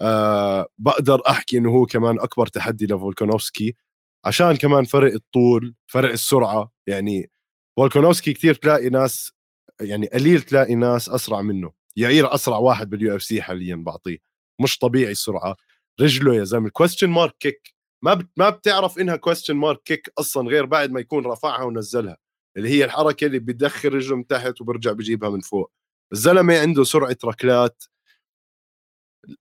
أه 0.00 0.66
بقدر 0.78 1.22
أحكي 1.28 1.58
إنه 1.58 1.70
هو 1.70 1.86
كمان 1.86 2.20
أكبر 2.20 2.46
تحدي 2.46 2.86
لفولكانوفسكي 2.86 3.76
عشان 4.24 4.56
كمان 4.56 4.84
فرق 4.84 5.12
الطول 5.12 5.74
فرق 5.86 6.10
السرعة 6.12 6.72
يعني 6.86 7.30
فولكانوفسكي 7.76 8.32
كثير 8.32 8.54
تلاقي 8.54 8.88
ناس 8.88 9.32
يعني 9.80 10.06
قليل 10.06 10.42
تلاقي 10.42 10.74
ناس 10.74 11.08
أسرع 11.08 11.42
منه 11.42 11.72
يائير 11.96 12.34
أسرع 12.34 12.56
واحد 12.56 12.90
بال 12.90 13.16
UFC 13.16 13.42
حاليا 13.42 13.76
بعطيه 13.76 14.18
مش 14.60 14.78
طبيعي 14.78 15.12
السرعة. 15.12 15.56
رجله 16.00 16.34
يا 16.34 16.44
زلمة 16.44 16.68
question 16.70 17.10
mark 17.10 17.36
kick 17.40 17.74
ما 18.04 18.28
ما 18.36 18.50
بتعرف 18.50 18.98
إنها 18.98 19.16
question 19.16 19.56
mark 19.56 19.82
kick 19.82 20.12
أصلا 20.18 20.48
غير 20.48 20.66
بعد 20.66 20.90
ما 20.90 21.00
يكون 21.00 21.26
رفعها 21.26 21.62
ونزلها 21.64 22.16
اللي 22.56 22.68
هي 22.68 22.84
الحركة 22.84 23.26
اللي 23.26 23.38
بدخل 23.38 23.88
رجله 23.94 24.16
من 24.16 24.26
تحت 24.26 24.60
وبرجع 24.60 24.92
بجيبها 24.92 25.30
من 25.30 25.40
فوق. 25.40 25.72
الزلمة 26.12 26.58
عنده 26.60 26.84
سرعة 26.84 27.16
ركلات 27.24 27.84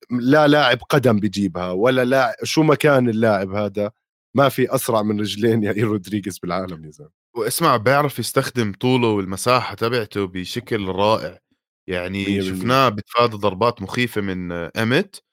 لا 0.10 0.48
لاعب 0.48 0.78
قدم 0.90 1.20
بجيبها 1.20 1.72
ولا 1.72 2.06
لاعب 2.06 2.34
شو 2.44 2.64
مكان 2.64 3.10
اللاعب 3.10 3.52
هذا؟ 3.52 3.92
ما 4.36 4.50
في 4.50 4.76
أسرع 4.76 5.02
من 5.02 5.20
رجلين 5.20 5.64
يائير 5.64 5.86
رودريغيز 5.86 6.40
بالعالم 6.40 6.86
يا 6.86 6.92
زلمة. 6.92 7.10
واسمع 7.36 7.78
بيعرف 7.78 8.20
يستخدم 8.20 8.72
طوله 8.72 9.08
والمساحة 9.08 9.76
تبعته 9.76 10.28
بشكل 10.28 10.86
رائع. 10.86 11.40
يعني 11.90 12.42
شفناه 12.42 12.90
بتفادى 12.90 13.36
ضربات 13.36 13.82
مخيفة 13.82 14.22
من 14.22 14.52
امت 14.52 15.24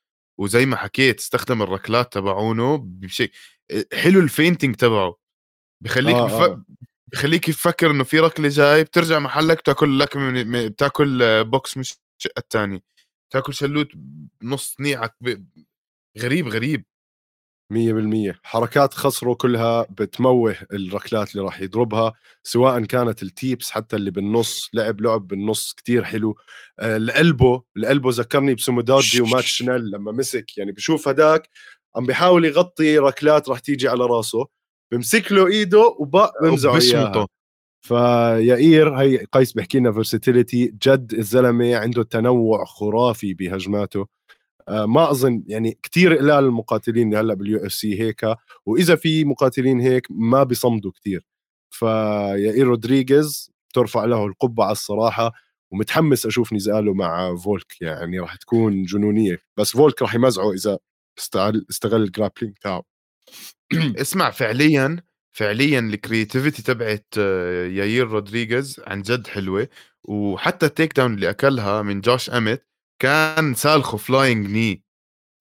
وزي 0.41 0.67
ما 0.67 0.77
حكيت 0.77 1.19
استخدم 1.19 1.63
الركلات 1.63 2.13
تبعونه 2.13 2.77
بشيء 2.85 3.31
حلو 3.93 4.21
ال 4.21 4.27
feinting 4.27 4.77
تبعه. 4.77 5.17
بخليك 5.85 6.15
آه 6.15 6.27
بف... 6.27 6.33
آه. 6.33 6.65
بخليك 7.13 7.47
تفكر 7.47 7.91
إنه 7.91 8.05
في 8.05 8.21
ركلة 8.21 8.49
جاي 8.49 8.85
بترجع 8.85 9.19
محلك 9.19 9.61
تاكل 9.61 9.99
لك 9.99 10.17
من... 10.17 10.69
بتاكل 10.69 11.45
بوكس 11.45 11.77
مش 11.77 11.99
الثاني 12.39 12.83
تاكل 13.31 13.55
شلوت 13.55 13.89
نص 14.43 14.77
نيعك 14.81 15.15
ب... 15.21 15.45
غريب 16.19 16.49
غريب. 16.49 16.85
100% 17.73 18.35
حركات 18.43 18.95
خصره 18.95 19.35
كلها 19.35 19.87
بتموه 19.91 20.57
الركلات 20.73 21.33
اللي 21.33 21.43
راح 21.45 21.61
يضربها 21.61 22.13
سواء 22.43 22.85
كانت 22.85 23.23
ال 23.23 23.31
teeps 23.31 23.71
حتى 23.71 23.97
اللي 23.97 24.11
بالنص 24.11 24.71
لعب 24.75 25.01
لعب 25.01 25.27
بالنص 25.29 25.73
كتير 25.73 26.05
حلو. 26.05 26.37
آه 26.79 26.97
القلبه 26.97 27.63
القلبه 27.77 28.11
ذكرني 28.13 28.55
بسوموداردي 28.55 29.21
ومات 29.21 29.45
شنيل 29.45 29.91
لما 29.91 30.13
مسك. 30.13 30.59
يعني 30.59 30.73
بشوف 30.73 31.09
هداك 31.09 31.49
عم 31.97 32.07
بيحاول 32.07 32.45
يغطي 32.45 32.99
ركلات 32.99 33.49
راح 33.49 33.59
تيجي 33.59 33.89
على 33.89 34.07
راسه. 34.07 34.47
بمسك 34.93 35.33
له 35.33 35.47
إيده 35.47 35.97
وبق 35.99 36.43
بمزعه 36.43 36.79
إياها. 36.81 37.27
فيائير 37.81 38.95
هي 38.95 39.25
قيس 39.33 39.53
بيحكي 39.53 39.79
لنا 39.79 39.93
versatility 39.93 40.67
جد 40.67 41.15
الزلمة 41.15 41.77
عنده 41.77 42.03
تنوع 42.03 42.65
خرافي 42.65 43.35
بهجماته. 43.35 44.07
آه، 44.69 44.87
ما 44.87 45.11
أظن 45.11 45.43
يعني 45.47 45.79
كثير 45.83 46.17
قلال 46.19 46.45
المقاتلين 46.45 47.15
هلأ 47.15 47.35
بال 47.35 47.67
UFC 47.67 48.01
هيك 48.01 48.21
وإذا 48.67 48.97
في 48.97 49.25
مقاتلين 49.25 49.81
هيك 49.81 50.07
ما 50.11 50.43
بيصمدوا 50.43 50.93
كثير 50.93 51.27
فيائير 51.71 52.67
رودريغيز 52.67 53.53
ترفع 53.75 54.05
له 54.05 54.27
القبعة 54.27 54.73
الصراحة 54.73 55.33
ومتحمس 55.71 56.27
أشوف 56.27 56.53
نزاله 56.53 56.95
مع 56.95 57.37
فولك 57.37 57.83
يعني 57.83 58.19
راح 58.19 58.37
تكون 58.37 58.83
جنونية. 58.83 59.39
بس 59.57 59.71
فولك 59.71 60.03
راح 60.03 60.15
يمزعه 60.15 60.53
إذا 60.53 60.79
استغل 61.19 61.67
استغل 61.71 62.03
ال 62.03 62.08
grappling 62.08 62.55
تاعه. 62.63 62.83
اسمع 64.03 64.31
فعليا 64.31 64.97
فعليا 65.33 65.79
ال 65.79 65.86
creativity 65.86 66.63
تبعت 66.63 67.07
آه، 67.19 67.67
ياير 67.67 68.09
رودريغيز 68.09 68.81
عن 68.87 69.03
جد 69.03 69.27
حلوة. 69.27 69.69
وحتى 70.05 70.67
ال 70.67 70.93
takedown 70.97 71.15
اللي 71.15 71.31
أكلها 71.31 71.83
من 71.83 72.01
جوش 72.01 72.31
اميت 72.31 72.67
كان 73.03 73.55
سالخه 73.55 73.97
flying 73.99 74.47
knee 74.47 74.83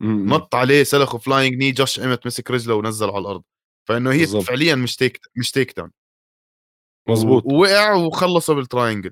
نط 0.04 0.56
عليه 0.56 0.84
سلخه 0.84 1.18
flying 1.18 1.56
knee 1.56 1.72
جوش 1.72 2.00
اميت 2.00 2.26
مسك 2.26 2.52
رجله 2.52 2.76
ونزل 2.76 3.10
على 3.10 3.20
الأرض. 3.20 3.44
فإنه 3.88 4.12
هي 4.12 4.18
بالزبط. 4.20 4.44
فعليا 4.44 4.76
مش 4.76 4.96
take 4.96 5.20
مش 5.36 5.52
takedown 5.52 5.92
مزبوط 7.10 7.44
ووقع 7.46 7.94
وخلصه 7.94 8.54
بال 8.54 8.65
triangle 8.65 9.12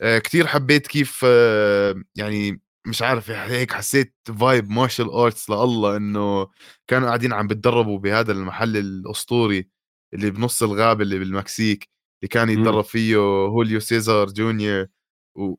آه 0.00 0.18
كثير 0.18 0.46
حبيت 0.46 0.86
كيف 0.86 1.20
آه 1.24 2.02
يعني 2.16 2.60
مش 2.86 3.02
عارف 3.02 3.30
هيك 3.30 3.72
حسيت 3.72 4.14
vibe 4.40 4.70
martial 4.70 5.10
arts 5.10 5.50
لله 5.50 5.96
إنه 5.96 6.48
كانوا 6.86 7.08
قاعدين 7.08 7.32
عم 7.32 7.46
بتدربوا 7.46 7.98
بهذا 7.98 8.32
المحل 8.32 8.76
الأسطوري. 8.76 9.68
اللي 10.14 10.30
بنص 10.30 10.62
الغابه 10.62 11.02
اللي 11.02 11.18
بالمكسيك 11.18 11.88
اللي 12.22 12.28
كان 12.28 12.48
إمم. 12.50 12.58
يتدرب 12.60 12.84
فيه 12.84 13.16
هوليو 13.46 13.80
سيزار 13.80 14.26
جونيور 14.28 14.86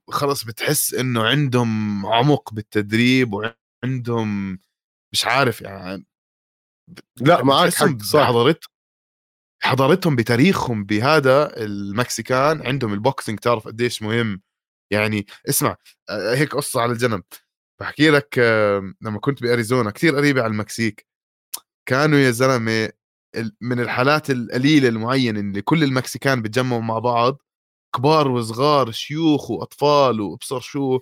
وخلص 0.08 0.44
بتحس 0.44 0.94
إنه 0.94 1.24
عندهم 1.24 2.06
عمق 2.06 2.54
بالتدريب 2.54 3.34
وعندهم 3.34 4.60
مش 5.14 5.26
عارف 5.26 5.62
يعني 5.62 6.06
لأ 7.22 7.44
معك 7.44 7.74
حق 7.74 7.98
صح. 8.02 8.28
حضرت 8.28 8.64
حضارتهم 9.64 10.16
بتاريخهم 10.16 10.84
بهذا 10.86 11.58
ال 11.63 11.77
Mexican 11.77 12.68
عندهم 12.68 12.94
ال 12.94 13.00
boxing 13.00 13.39
تعرف 13.40 13.68
قديش 13.68 14.02
مهم. 14.02 14.42
يعني 14.94 15.26
اسمع 15.50 15.76
هيك 16.10 16.56
قصة 16.56 16.82
على 16.82 16.92
الجنب. 16.92 17.24
بحكي 17.82 18.10
لك 18.10 18.40
لما 19.02 19.20
كنت 19.22 19.42
بأريزونا 19.42 19.92
كثير 19.92 20.16
قريبة 20.16 20.42
على 20.44 20.52
المكسيك. 20.52 21.08
كانوا 21.90 22.20
يا 22.20 22.32
زلمة 22.32 22.90
من 23.62 23.80
الحالات 23.80 24.30
القليلة 24.30 24.88
المعينة 24.89 25.39
اللي 25.39 25.62
كل 25.62 25.84
ال 25.84 25.91
Mexican 25.91 26.42
بتجمعوا 26.42 26.82
مع 26.82 27.00
بعض 27.00 27.42
كبار 27.96 28.28
وصغار 28.32 28.92
شيوخ 28.92 29.52
وأطفال 29.52 30.22
وأبصر 30.22 30.60
شو 30.60 31.00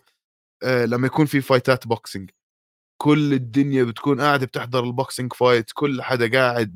آه 0.64 0.86
لما 0.86 1.08
يكون 1.08 1.26
في 1.26 1.42
fight 1.42 1.80
ات 1.80 1.88
boxing. 1.88 2.32
كل 3.02 3.34
الدنيا 3.34 3.84
بتكون 3.84 4.22
قاعدة 4.22 4.46
بتحضر 4.46 4.84
ال 4.84 4.91
boxing 4.91 5.34
fight 5.34 5.72
كل 5.74 6.02
حدا 6.04 6.32
قاعد 6.40 6.72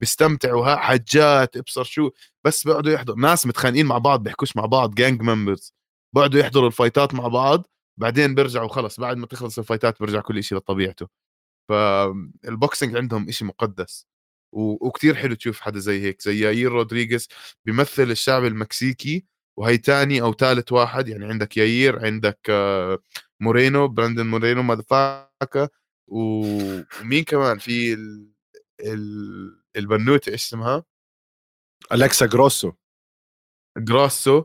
بيستمتع 0.00 0.54
وها 0.54 0.76
حجات 0.76 1.56
أبصر 1.56 1.84
شو 1.84 2.10
بس 2.44 2.64
بيقعدوا 2.64 2.92
يحضروا 2.92 3.18
ناس 3.20 3.46
متخانقين 3.46 3.86
مع 3.86 3.98
بعض 3.98 4.22
بيحكوش 4.22 4.56
مع 4.56 4.66
بعض 4.66 4.94
gang 4.94 5.22
members 5.22 5.74
بيقعدوا 6.14 6.40
يحضروا 6.40 6.66
ال 6.68 6.75
fight 6.75 7.07
ات 7.07 7.14
مع 7.14 7.28
بعض 7.28 7.66
بعدين 8.00 8.34
بيرجعوا 8.34 8.68
خلص 8.68 9.00
بعد 9.00 9.16
ما 9.16 9.26
تخلص 9.26 9.58
ال 9.58 9.64
fight 9.64 9.94
ات 9.94 10.00
بيرجع 10.00 10.20
كل 10.20 10.44
شيء 10.44 10.58
لطبيعته. 10.58 11.08
فال 11.70 12.02
boxing 12.02 12.96
عندهم 12.96 13.30
شيء 13.30 13.48
مقدس. 13.48 14.06
وكتير 14.52 15.14
حلو 15.14 15.34
تشوف 15.34 15.60
حدا 15.60 15.78
زي 15.78 16.02
هيك 16.02 16.22
زي 16.22 16.40
ياير 16.40 16.72
رودريغيز 16.72 17.28
بيمثل 17.64 18.10
الشعب 18.10 18.44
المكسيكي 18.44 19.24
وهي 19.58 19.78
تاني 19.78 20.22
أو 20.22 20.32
ثالث 20.32 20.72
واحد 20.72 21.08
يعني 21.08 21.24
عندك 21.24 21.56
ياير 21.56 22.06
عندك 22.06 22.38
آه، 22.50 22.98
مورينو 23.40 23.88
براندن 23.88 24.26
مورينو 24.26 24.62
motherfucker 24.62 25.68
ومين 26.08 27.24
كمان؟ 27.26 27.58
في 27.58 27.92
ال... 27.94 28.32
ال... 28.80 29.62
البنوتة 29.76 30.30
إيش 30.30 30.42
اسمها؟ 30.46 30.84
الكسا 31.92 32.26
جروسو. 32.26 32.72
جروسو 33.78 34.44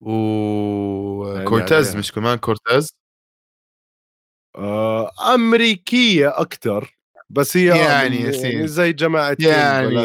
وكورتيز 0.00 1.96
مش 1.96 2.12
كمان 2.12 2.38
كورتيز؟ 2.38 2.96
آه 4.56 5.34
أمريكية 5.34 6.40
أكثر 6.40 6.95
بس 7.30 7.56
هي 7.56 7.66
يعني, 7.66 8.16
يعني 8.16 8.68
زي 8.68 8.92
جماعة 8.92 9.36
يعني 9.40 9.96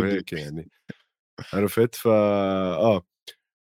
وهيك 0.00 0.32
يعني 0.32 0.70
عرفت 1.52 1.94
فا 1.94 2.10
آه. 2.10 3.02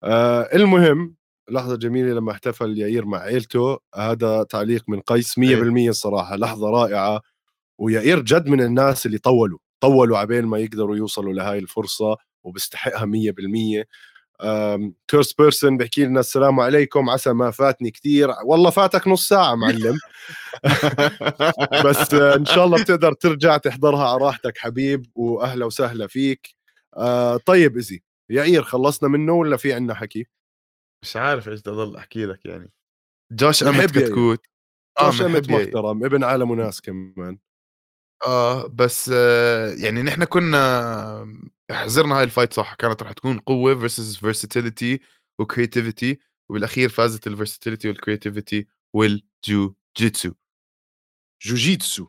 آه 0.04 0.42
المهم 0.56 1.16
لحظة 1.50 1.76
جميلة 1.76 2.14
لما 2.14 2.32
احتفل 2.32 2.78
يائير 2.78 3.06
مع 3.06 3.20
عيلته 3.20 3.78
هذا 3.96 4.44
تعليق 4.44 4.84
من 4.88 5.00
قيس 5.02 5.40
100% 5.40 5.44
إيه. 5.44 5.90
الصراحة 5.90 6.36
لحظة 6.36 6.70
رائعة 6.70 7.22
ويائير 7.80 8.20
جد 8.22 8.48
من 8.48 8.62
الناس 8.62 9.06
اللي 9.06 9.18
طولوا 9.18 9.60
طولوا 9.80 10.18
عبين 10.18 10.46
ما 10.46 10.58
يقدروا 10.58 10.96
يوصلوا 10.96 11.34
لهاي 11.34 11.60
الفرصة 11.60 12.18
وبيستحقها 12.44 13.06
100% 13.06 13.84
curious 15.08 15.34
person 15.34 15.78
بحكي 15.78 16.06
لنا 16.06 16.20
السلام 16.20 16.60
عليكم 16.60 17.10
عسى 17.10 17.34
ما 17.34 17.52
فاتني 17.52 17.92
كثير 17.92 18.30
والله 18.46 18.70
فاتك 18.70 19.08
نص 19.08 19.28
ساعة 19.28 19.56
معلم. 19.56 20.00
بس 21.86 22.14
إن 22.14 22.46
شاء 22.46 22.66
الله 22.66 22.82
بتقدر 22.84 23.14
ترجع 23.14 23.58
تحضرها 23.58 24.10
على 24.10 24.26
راحتك 24.26 24.58
حبيب 24.58 25.06
وأهلا 25.16 25.66
وسهلا 25.66 26.08
فيك. 26.08 26.56
آه 26.98 27.38
طيب 27.38 27.78
إزي 27.78 28.02
يائير 28.30 28.64
خلصنا 28.64 29.10
منه 29.10 29.34
ولا 29.34 29.58
في 29.58 29.74
عندنا 29.74 29.96
حكي؟ 29.96 30.28
مش 31.04 31.18
عارف 31.18 31.50
إيش 31.50 31.60
بدي 31.60 31.70
أضل 31.70 31.96
أحكي 31.96 32.26
لك 32.26 32.46
يعني. 32.46 32.72
جوش 33.32 33.64
أمت 33.64 33.92
كتكوت. 33.92 34.46
آه 35.00 35.06
جوش 35.06 35.22
أمت 35.22 35.50
محترم 35.50 36.06
ابن 36.06 36.24
عالم 36.24 36.52
وناس 36.52 36.82
كمان. 36.82 37.38
آه 38.26 38.68
بس 38.68 39.12
آه 39.14 39.74
يعني 39.74 40.02
نحن 40.02 40.24
كنا 40.24 41.44
حزرنا 41.72 42.16
هاي 42.18 42.24
ال 42.24 42.29
fight 42.29 42.54
صح؟ 42.54 42.74
كانت 42.74 43.04
راح 43.04 43.12
تكون 43.12 43.40
قوة 43.40 43.76
versus 43.76 44.16
versatility 44.18 45.00
و 45.40 45.47
creativity 45.47 46.20
وبالأخير 46.50 46.90
فازت 46.90 47.28
الفيرساتيليتي 47.28 47.88
والكريتيفيتي 47.90 48.68
والجو 48.96 49.74
جيتسو 49.98 50.32
جوجيتسو 51.46 52.08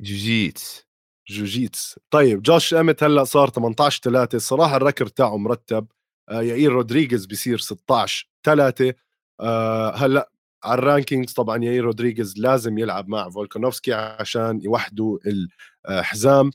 جوجيتس 0.00 0.86
جوجيتس 1.30 1.98
طيب 2.10 2.42
جوش 2.42 2.74
أمت 2.74 3.02
هلأ 3.02 3.24
صار 3.24 3.48
18 3.48 4.00
3 4.02 4.36
الصراحه 4.36 4.76
ال 4.76 4.80
record 4.80 5.06
تاعه 5.06 5.36
مرتب. 5.36 5.86
آه 6.28 6.42
يائير 6.42 6.72
رودريغيز 6.72 7.26
بصير 7.26 7.58
16 7.58 8.30
3 8.44 8.94
آه 9.40 9.90
هلأ 9.96 10.30
على 10.64 10.78
ال 10.78 10.84
rankings 10.84 11.32
طبعا 11.32 11.64
يائير 11.64 11.84
رودريغيز 11.84 12.38
لازم 12.38 12.78
يلعب 12.78 13.08
مع 13.08 13.30
فولكانوفسكي 13.30 13.92
عشان 13.92 14.60
يوحدوا 14.62 15.18
الحزام. 15.88 16.50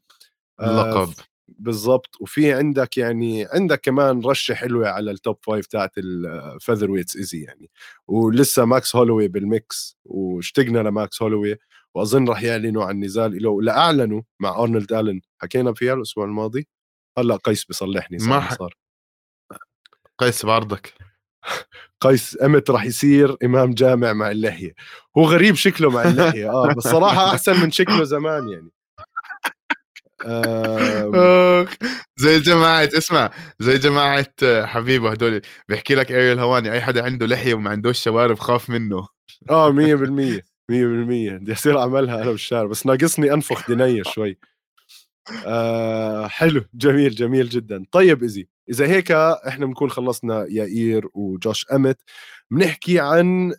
اللقب. 0.61 1.13
بالضبط. 1.47 2.15
وفي 2.19 2.53
عندك 2.53 2.97
يعني 2.97 3.45
عندك 3.45 3.81
كمان 3.81 4.21
رشة 4.25 4.53
حلوة 4.53 4.89
على 4.89 5.11
ال 5.11 5.18
top 5.18 5.37
five 5.41 5.65
تاعت 5.65 5.91
ال 5.97 6.91
featherweights 6.91 7.15
easy 7.15 7.41
يعني. 7.41 7.69
ولسه 8.07 8.65
ماكس 8.65 8.95
هولوي 8.95 9.27
بال 9.27 9.55
mix 9.55 9.97
واشتقنا 10.05 10.79
لماكس 10.79 11.21
هولوي 11.21 11.57
وأظن 11.95 12.29
راح 12.29 12.43
يعلنوا 12.43 12.85
عن 12.85 12.99
نزال 12.99 13.43
له 13.43 13.61
لا 13.61 13.77
اعلنوا 13.77 14.21
مع 14.39 14.63
ارنولد 14.63 14.93
الن 14.93 15.21
حكينا 15.37 15.73
فيها 15.73 15.93
الأسبوع 15.93 16.25
الماضي؟ 16.25 16.67
هلأ 17.17 17.35
قيس 17.35 17.65
بيصلحني 17.65 18.17
ما 18.21 18.39
ح... 18.39 18.53
صار. 18.53 18.77
قيس 20.17 20.45
بعرضك. 20.45 20.93
قيس 22.01 22.37
امت 22.41 22.69
راح 22.69 22.85
يصير 22.85 23.37
إمام 23.43 23.73
جامع 23.73 24.13
مع 24.13 24.31
اللحية. 24.31 24.75
هو 25.17 25.23
غريب 25.23 25.55
شكله 25.55 25.89
مع 25.89 26.03
اللحية 26.03 26.49
آه 26.49 26.73
بس 26.73 26.83
صراحة 26.83 27.31
أحسن 27.31 27.61
من 27.61 27.71
شكله 27.71 28.03
زمان 28.03 28.49
يعني. 28.49 28.71
زي 32.17 32.39
جماعة 32.39 32.89
اسمع 32.97 33.31
زي 33.59 33.77
جماعة 33.77 34.25
حبيبة 34.65 35.11
هدول 35.11 35.41
بيحكي 35.69 35.95
لك 35.95 36.11
ايريل 36.11 36.39
هواني 36.39 36.71
أي 36.71 36.81
حدا 36.81 37.03
عنده 37.03 37.25
لحية 37.25 37.53
وما 37.53 37.69
عندوش 37.69 38.03
شوارب 38.03 38.39
خاف 38.39 38.69
منه. 38.69 39.07
آه 39.49 39.71
100% 39.71 39.75
100% 39.75 40.41
بدي 41.39 41.53
أصير 41.53 41.79
أعملها 41.79 42.21
أنا 42.23 42.31
بالشارع 42.31 42.67
بس 42.69 42.85
ناقصني 42.85 43.33
أنفخ 43.33 43.69
دنيا 43.69 44.03
شوي. 44.03 44.37
آه 45.45 46.27
حلو 46.27 46.65
جميل 46.73 47.11
جميل 47.15 47.49
جدا. 47.49 47.83
طيب 47.91 48.23
ايزي 48.23 48.47
اذا 48.69 48.87
هيك 48.87 49.11
إحنا 49.11 49.65
بنكون 49.65 49.89
خلصنا 49.89 50.45
يائير 50.49 51.07
وجوش 51.13 51.65
أمت 51.73 52.01
بنحكي 52.51 52.99
عن 52.99 53.53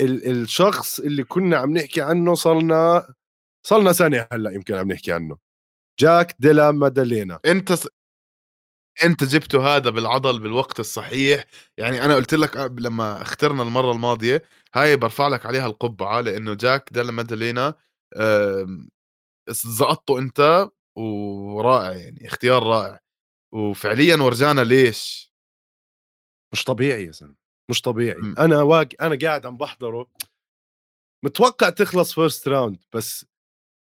ال- 0.00 0.26
الشخص 0.42 1.00
اللي 1.00 1.24
كنا 1.24 1.56
عم 1.56 1.70
نحكي 1.78 2.02
عنه 2.02 2.34
صرنا 2.34 3.06
صرنا 3.66 3.92
سنه 3.92 4.26
هلأ 4.32 4.50
يمكن 4.52 4.74
عم 4.74 4.92
نحكي 4.92 5.12
عنه. 5.12 5.43
جاك 6.00 6.36
ديلا 6.38 6.70
مادالينا 6.70 7.40
انت 7.46 7.72
س... 7.72 7.88
انت 9.04 9.24
جبته 9.24 9.76
هذا 9.76 9.90
بالعضل 9.90 10.40
بالوقت 10.40 10.80
الصحيح. 10.80 11.44
يعني 11.78 12.04
أنا 12.04 12.14
قلت 12.14 12.34
لك 12.34 12.56
لما 12.56 13.22
اخترنا 13.22 13.62
المرة 13.62 13.92
الماضية 13.92 14.42
هاي 14.74 14.96
برفع 14.96 15.28
لك 15.28 15.46
عليها 15.46 15.66
القبعة 15.66 16.20
لأنه 16.20 16.54
جاك 16.54 16.88
ديلا 16.92 17.12
مادالينا 17.12 17.74
زقطته 19.48 20.18
أنت 20.18 20.68
ورائع 20.96 21.92
يعني 21.92 22.26
اختيار 22.26 22.62
رائع. 22.62 23.00
وفعليا 23.54 24.16
ورجانا 24.16 24.60
ليش؟ 24.60 25.32
مش 26.52 26.64
طبيعي 26.64 27.04
يا 27.04 27.10
زلمة 27.10 27.36
مش 27.70 27.80
طبيعي. 27.82 28.18
م. 28.18 28.34
أنا 28.38 28.62
واق 28.62 28.88
أنا 29.00 29.18
قاعد 29.22 29.46
عم 29.46 29.56
بحضره. 29.56 30.10
متوقع 31.24 31.70
تخلص 31.70 32.14
first 32.14 32.48
round 32.48 32.84
بس 32.94 33.26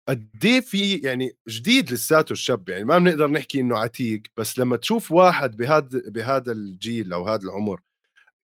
قد 0.09 0.45
إيه 0.45 0.61
في 0.61 0.95
يعني 0.95 1.37
جديد 1.49 1.93
لساته 1.93 2.33
الشاب؟ 2.33 2.69
يعني 2.69 2.85
ما 2.85 2.99
بنقدر 2.99 3.27
نحكي 3.27 3.61
إنه 3.61 3.79
عتيق 3.79 4.23
بس 4.37 4.59
لما 4.59 4.77
تشوف 4.77 5.13
واحد 5.13 5.57
بهذا 5.57 5.89
بهذا 6.07 6.53
الجيل 6.53 7.13
أو 7.13 7.29
هذا 7.29 7.43
العمر 7.43 7.81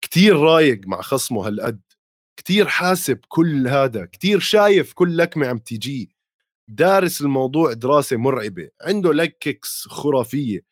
كتير 0.02 0.38
رايق 0.39 0.82
مع 0.88 1.02
خصمه 1.02 1.47
هالقد 1.47 1.82
كتير 2.38 2.67
حاسب 2.67 3.19
كل 3.28 3.67
هذا 3.67 4.06
كتير 4.06 4.39
شايف 4.39 4.93
كل 4.93 5.17
لكمة 5.17 5.47
عم 5.47 5.58
تيجي 5.58 6.15
دارس 6.67 7.21
الموضوع 7.21 7.74
دراسة 7.74 8.17
مرعبة 8.17 8.69
عنده 8.82 9.13
leg 9.14 9.41
kicks 9.41 9.88
خرافية 9.88 10.65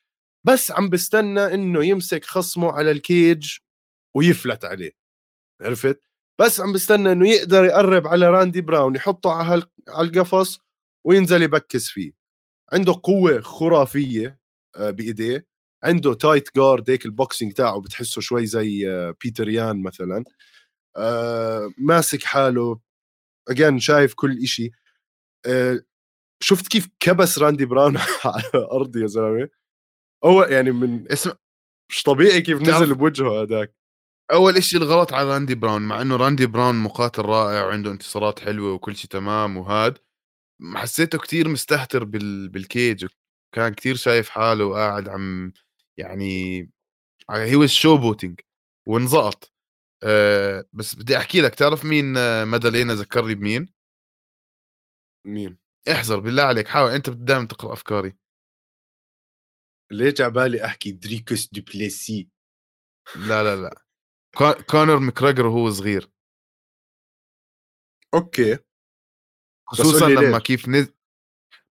بس 0.44 0.72
عم 0.72 0.90
بستنى 0.90 1.54
إنه 1.54 1.86
يمسك 1.86 2.26
خصمه 2.26 2.72
على 2.72 2.92
ال 2.92 3.05
cage 3.05 3.58
ويفلت 4.16 4.66
عليه. 4.66 4.92
عرفت؟ 5.62 6.02
بس 6.40 6.62
عم 6.62 6.74
بستنى 6.74 7.12
إنه 7.12 7.30
يقدر 7.30 7.66
يقرب 7.66 8.08
على 8.08 8.30
راندي 8.30 8.62
براون 8.62 8.96
يحطه 8.96 9.32
على 9.32 9.64
القفص 10.00 10.60
وينزل 11.06 11.42
يبكس 11.42 11.88
فيه. 11.90 12.12
عنده 12.74 13.00
قوة 13.04 13.42
خرافية 13.42 14.40
آه، 14.76 14.90
بإيديه. 14.90 15.46
عنده 15.84 16.14
tight 16.14 16.56
guard 16.56 16.90
هيك 16.90 17.06
ال 17.06 17.13
boxing 17.13 17.54
تاعه 17.54 17.82
بتحسه 17.82 18.22
شوي 18.22 18.46
زي 18.46 18.90
آه، 18.92 19.16
بيتر 19.24 19.50
يان 19.50 19.84
مثلا. 19.84 20.24
آه، 20.98 21.74
ماسك 21.78 22.24
حاله. 22.24 22.80
again 23.50 23.80
شايف 23.80 24.14
كل 24.14 24.38
إشي. 24.44 24.72
شفت 26.44 26.68
كيف 26.68 26.88
كبس 27.00 27.40
راندي 27.40 27.66
براون 27.66 27.98
على 28.26 28.44
الأرض 28.56 28.96
يا 28.98 29.08
زلمة؟ 29.08 29.50
هو 30.26 30.44
يعني 30.44 30.72
من 30.72 31.12
اسم 31.12 31.32
مش 31.92 32.04
طبيعي 32.04 32.42
كيف 32.42 32.62
نزل 32.62 32.96
بوجهه 32.96 33.42
هذاك 33.42 33.76
أول 34.32 34.58
إشي 34.58 34.78
الغلط 34.78 35.14
على 35.14 35.30
راندي 35.30 35.56
براون 35.56 35.82
مع 35.82 36.02
إنه 36.02 36.16
راندي 36.16 36.46
براون 36.46 36.76
مقاتل 36.76 37.22
رائع 37.22 37.66
وعنده 37.66 37.92
انتصارات 37.92 38.40
حلوة 38.40 38.74
وكل 38.74 38.96
شيء 38.96 39.10
تمام 39.10 39.58
وهاد 39.58 39.98
حسيته 40.76 41.18
كتير 41.18 41.48
مستهتر 41.50 42.04
بال... 42.04 42.50
بال 42.50 42.69
cage 42.69 43.08
وكان 43.54 43.74
كتير 43.74 43.96
شايف 43.96 44.30
حاله 44.30 44.66
وقاعد 44.66 45.10
عم 45.10 45.54
يعني 45.98 46.60
he 47.32 47.56
was 47.56 47.70
showboating 47.70 48.40
وانزقط 48.88 49.54
أه 50.04 50.66
بس 50.74 50.96
بدي 50.96 51.18
أحكي 51.18 51.42
لك 51.42 51.56
تعرف 51.56 51.86
مين 51.86 52.18
آه، 52.18 52.46
مادالينا 52.46 52.94
ذكرني 52.94 53.36
بمين؟ 53.36 53.74
مين؟ 55.26 55.58
احذر 55.92 56.20
بالله 56.20 56.44
عليك 56.44 56.68
حاول 56.68 56.92
أنت 56.92 57.10
دائما 57.10 57.48
تقرأ 57.48 57.74
أفكاري. 57.74 58.18
ليش 59.92 60.22
عبالي 60.22 60.66
أحكي 60.66 60.92
دريكوس 60.92 61.50
دوبليسي؟ 61.54 62.30
لا 63.16 63.44
لا 63.44 63.56
لا. 63.56 63.82
كونر 64.72 65.00
مكجريجر 65.00 65.46
وهو 65.46 65.70
صغير. 65.70 66.12
okay. 68.14 68.58
خصوصا 69.72 70.10
لما 70.10 70.38
ليش. 70.38 70.44
كيف 70.44 70.70
نزل 70.70 70.94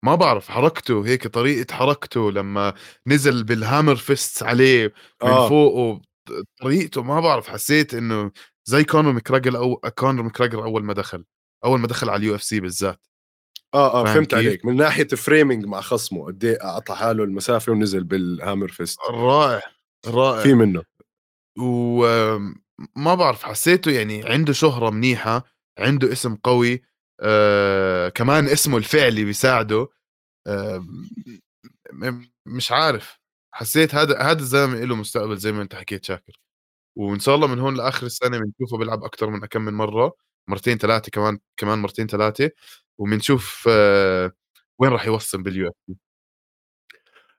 ما 0.02 0.14
بعرف 0.14 0.48
حركته 0.48 1.06
هيك 1.06 1.26
طريقة 1.26 1.74
حركته 1.74 2.32
لما 2.32 2.74
نزل 3.06 3.44
بال 3.44 3.57
hammer 3.57 3.96
fist 3.96 4.42
عليه 4.42 4.92
من 5.22 5.30
آه. 5.30 5.48
فوق 5.48 6.02
طريقته 6.60 7.02
ما 7.02 7.20
بعرف 7.20 7.48
حسيت 7.48 7.94
إنه 7.94 8.30
زي 8.64 8.84
كونر 8.84 9.12
مكجريجر 9.12 9.56
أو 9.58 9.76
كونر 9.76 10.22
مكجريجر 10.22 10.64
أول 10.64 10.84
ما 10.84 10.92
دخل 10.92 11.24
أول 11.64 11.80
ما 11.80 11.86
دخل 11.86 12.10
على 12.10 12.16
ال 12.16 12.34
UFC 12.34 12.60
بالذات 12.60 13.06
آه 13.74 14.00
آه 14.00 14.04
فهمت 14.04 14.34
كيف؟ 14.34 14.38
عليك 14.38 14.64
من 14.64 14.76
ناحية 14.76 15.06
framing 15.06 15.64
مع 15.64 15.80
خصمه 15.80 16.26
قد 16.26 16.44
إيه 16.44 16.64
أعطى 16.64 16.94
حاله 16.94 17.24
المسافة 17.24 17.72
ونزل 17.72 18.04
بال 18.04 18.20
hammer 18.20 18.68
fist 18.68 18.98
رائع 19.10 19.62
رائع 20.06 20.42
في 20.42 20.54
منه 20.54 20.82
وما 21.58 23.14
بعرف 23.14 23.42
حسيته 23.42 23.90
يعني 23.90 24.28
عنده 24.28 24.52
شهرة 24.52 24.90
منيحة 24.90 25.44
عنده 25.78 26.12
اسم 26.12 26.34
قوي 26.34 26.82
آه 27.20 28.08
كمان 28.08 28.46
اسمه 28.48 28.78
الفعلي 28.78 29.24
بيساعده. 29.24 29.88
آه 30.46 30.84
مش 32.46 32.72
عارف. 32.72 33.20
حسيت 33.54 33.94
هذا 33.94 34.18
هذا 34.22 34.40
الزلمه 34.40 34.80
له 34.84 34.96
مستقبل 34.96 35.36
زي 35.38 35.52
ما 35.52 35.62
أنت 35.62 35.74
حكيت 35.74 36.04
شاكر. 36.04 36.40
وإن 36.96 37.20
شاء 37.20 37.34
الله 37.36 37.46
من 37.48 37.58
هون 37.60 37.76
لآخر 37.76 38.06
السنة 38.06 38.38
بنشوفه 38.38 38.78
بيلعب 38.78 39.04
أكثر 39.04 39.30
من 39.30 39.40
كم 39.46 39.62
من 39.62 39.74
مرة. 39.74 40.14
مرتين 40.48 40.78
ثلاثة 40.78 41.10
كمان 41.10 41.38
كمان 41.56 41.78
مرتين 41.78 42.06
ثلاثة 42.06 42.50
وبنشوف 42.98 43.64
آه 43.70 44.32
وين 44.80 44.92
راح 44.92 45.06
يوصل 45.06 45.42
بال 45.42 45.68
UFC 45.68 45.96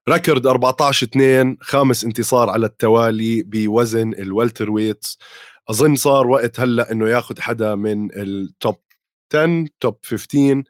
record 0.10 0.48
14 0.48 1.08
2 1.08 1.58
خامس 1.62 2.06
انتصار 2.06 2.50
على 2.50 2.66
التوالي 2.66 3.44
بوزن 3.44 4.14
ال 4.14 4.72
welterweights. 4.72 5.20
أظن 5.70 5.96
صار 5.96 6.28
وقت 6.28 6.60
هلأ 6.60 6.92
إنه 6.92 7.10
ياخذ 7.10 7.42
حدا 7.42 7.76
من 7.76 8.10
ال 8.22 8.35
top 8.35 8.76
10 9.34 9.66
top 9.80 10.00
15 10.06 10.64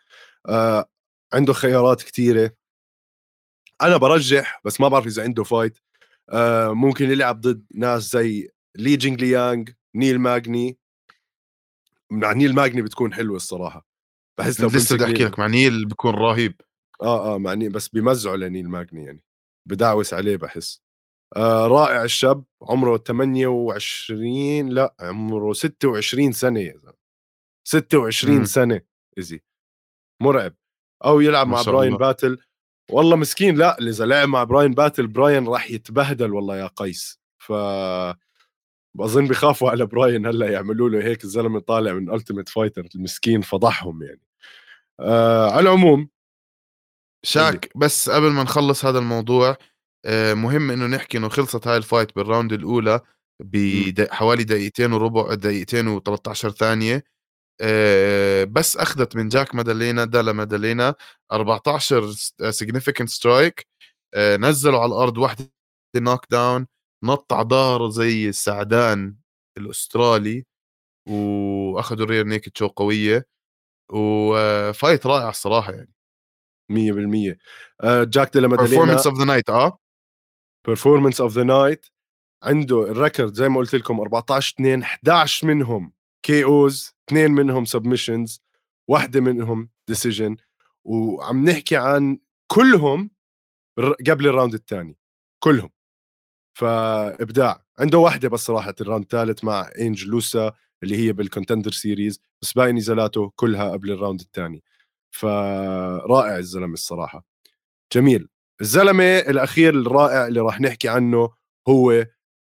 آه 0.50 0.90
عنده 1.34 1.54
خيارات 1.54 2.04
كثيره 2.04 2.52
أنا 3.82 3.98
برجح 3.98 4.62
بس 4.66 4.82
ما 4.82 4.88
بعرف 4.88 5.08
إذا 5.08 5.24
عنده 5.24 5.44
fight 5.44 5.78
آه 6.30 6.74
ممكن 6.74 7.12
يلعب 7.12 7.42
ضد 7.42 7.66
ناس 7.76 8.12
زي 8.12 8.50
لي 8.76 8.96
جينغ 8.96 9.18
ليانغ 9.18 9.64
نيل 9.96 10.20
ماجني 10.20 10.78
مع 12.12 12.34
نيل 12.34 12.56
ماجني 12.56 12.82
بتكون 12.82 13.14
حلوة 13.14 13.36
الصراحة. 13.36 13.88
بحس 14.38 14.62
لو 14.62 14.68
لسه 14.68 14.96
بدي 14.96 15.06
أحكي 15.06 15.24
لك 15.26 15.40
مع 15.40 15.48
نيل 15.48 15.86
بكون 15.86 16.16
رهيب. 16.16 16.62
آه 17.02 17.36
آه 17.36 17.38
مع 17.38 17.54
نيل 17.54 17.72
بس 17.72 17.88
بيمزعوا 17.88 18.38
لنيل 18.38 18.70
ماجني 18.70 19.06
يعني. 19.06 19.24
بدعوس 19.66 20.14
عليه 20.14 20.38
بحس. 20.38 20.82
آه 21.36 21.68
رائع 21.68 22.04
الشاب 22.04 22.44
عمره 22.62 22.98
28 22.98 24.70
لا 24.70 24.96
عمره 25.00 25.54
26 25.54 26.32
سنة 26.32 26.60
يا 26.60 26.78
زلمة. 26.78 26.99
26 27.70 28.42
م. 28.42 28.46
سنة 28.46 28.82
easy 29.18 29.42
مرعب. 30.22 30.54
أو 31.06 31.22
يلعب 31.22 31.48
مع 31.48 31.62
براين 31.62 31.88
الله. 31.88 31.98
باتل. 31.98 32.38
والله 32.92 33.16
مسكين. 33.16 33.56
لا 33.56 33.78
إذا 33.82 34.06
لعب 34.06 34.28
مع 34.30 34.44
براين 34.44 34.74
باتل 34.74 35.08
براين 35.08 35.48
راح 35.48 35.72
يتبهدل 35.72 36.34
والله 36.34 36.58
يا 36.58 36.68
قيس. 36.68 37.20
ف 37.38 37.54
بظن 38.98 39.28
بخافوا 39.28 39.70
على 39.70 39.86
براين 39.86 40.26
هلأ 40.26 40.50
يعملوا 40.52 40.90
له 40.90 41.04
هيك 41.04 41.24
الزلمة 41.24 41.60
طالع 41.60 41.94
من 41.94 42.14
Ultimate 42.14 42.50
Fighter 42.50 42.88
المسكين 42.96 43.42
فضحهم 43.42 44.04
يعني. 44.04 44.22
آه 45.00 45.52
على 45.52 45.60
العموم. 45.60 46.10
شاك 47.26 47.70
بس 47.78 48.10
قبل 48.10 48.32
ما 48.32 48.44
نخلص 48.44 48.86
هذا 48.86 49.00
الموضوع 49.00 49.58
آه 50.06 50.34
مهم 50.34 50.72
إنه 50.72 50.88
نحكي 50.88 51.18
إنه 51.18 51.30
خلصت 51.30 51.68
هاي 51.68 51.78
ال 51.78 51.84
fight 51.84 52.16
بال 52.16 52.27
round 52.27 52.54
الأولى 52.54 53.02
بحوالي 53.40 54.44
دقيقتين 54.44 54.94
وربع 54.94 55.34
دقيقتين 55.34 56.00
و13 56.00 56.34
ثانية. 56.34 57.04
بس 58.46 58.78
أخذت 58.78 59.16
من 59.16 59.28
جاك 59.28 59.56
مادالينا 59.56 60.06
دالا 60.06 60.32
مادالينا 60.32 60.96
14 61.32 62.12
significant 62.50 63.10
strike 63.10 63.68
آه، 64.14 64.38
نزلوا 64.38 64.80
على 64.80 64.90
الأرض 64.90 65.18
واحدة 65.18 65.52
knockdown 65.96 66.68
نط 67.04 67.34
على 67.34 67.48
ظهره 67.48 67.90
زي 67.90 68.30
السعدان 68.30 69.16
الأسترالي 69.58 70.46
وأخذوا 71.10 72.06
rear 72.06 72.26
naked 72.26 72.58
choke 72.58 72.68
قوية 72.68 73.28
و 73.92 74.11
fight 74.11 75.06
رائع 75.06 75.30
الصراحة 75.30 75.74
يعني. 75.74 75.94
100% 76.72 77.38
آه 77.82 78.04
جاك 78.04 78.34
ديلا 78.34 78.48
مادالينا 78.48 78.70
performance 78.70 79.08
of 79.08 79.20
the 79.20 79.26
night 79.26 79.50
آه. 79.50 79.80
performance 80.66 81.22
of 81.22 81.32
the 81.34 81.44
night 81.44 81.86
عنده 82.44 82.92
ال 82.92 82.98
record 82.98 83.34
زي 83.34 83.50
ما 83.50 83.58
قلت 83.58 83.76
لكم 83.76 84.00
14 84.00 84.54
2 84.56 84.82
11 84.82 85.48
منهم. 85.48 85.94
KOs 86.24 86.96
اثنين 87.10 87.32
منهم 87.32 87.66
submissions 87.66 88.42
واحدة 88.90 89.22
منهم 89.22 89.70
decision 89.88 90.38
وعم 90.84 91.50
نحكي 91.50 91.78
عن 91.78 92.20
كلهم 92.48 93.12
قبل 94.08 94.28
ال 94.28 94.32
round 94.32 94.54
الثاني. 94.54 94.98
كلهم. 95.44 95.70
فإبداع. 96.58 97.66
عنده 97.80 97.98
واحدة 97.98 98.30
بس 98.30 98.50
راحت 98.50 98.82
ال 98.82 98.86
round 98.86 99.04
الثالث 99.04 99.44
مع 99.44 99.72
انج 99.80 100.06
لوسا 100.06 100.54
اللي 100.84 100.98
هي 100.98 101.14
بال 101.14 101.24
Contender 101.24 101.72
Series 101.72 102.22
بس 102.42 102.54
باقي 102.54 102.72
نزالاته 102.72 103.32
كلها 103.36 103.72
قبل 103.72 103.92
ال 103.92 103.96
round 103.96 104.20
الثاني. 104.22 104.64
فرائع 105.12 106.38
الزلمة 106.38 106.74
الصراحة. 106.74 107.26
جميل. 107.94 108.30
الزلمة 108.62 109.04
الأخير 109.20 109.74
الرائع 109.80 110.28
اللي 110.28 110.40
راح 110.40 110.62
نحكي 110.62 110.90
عنه 110.90 111.30
هو 111.70 112.06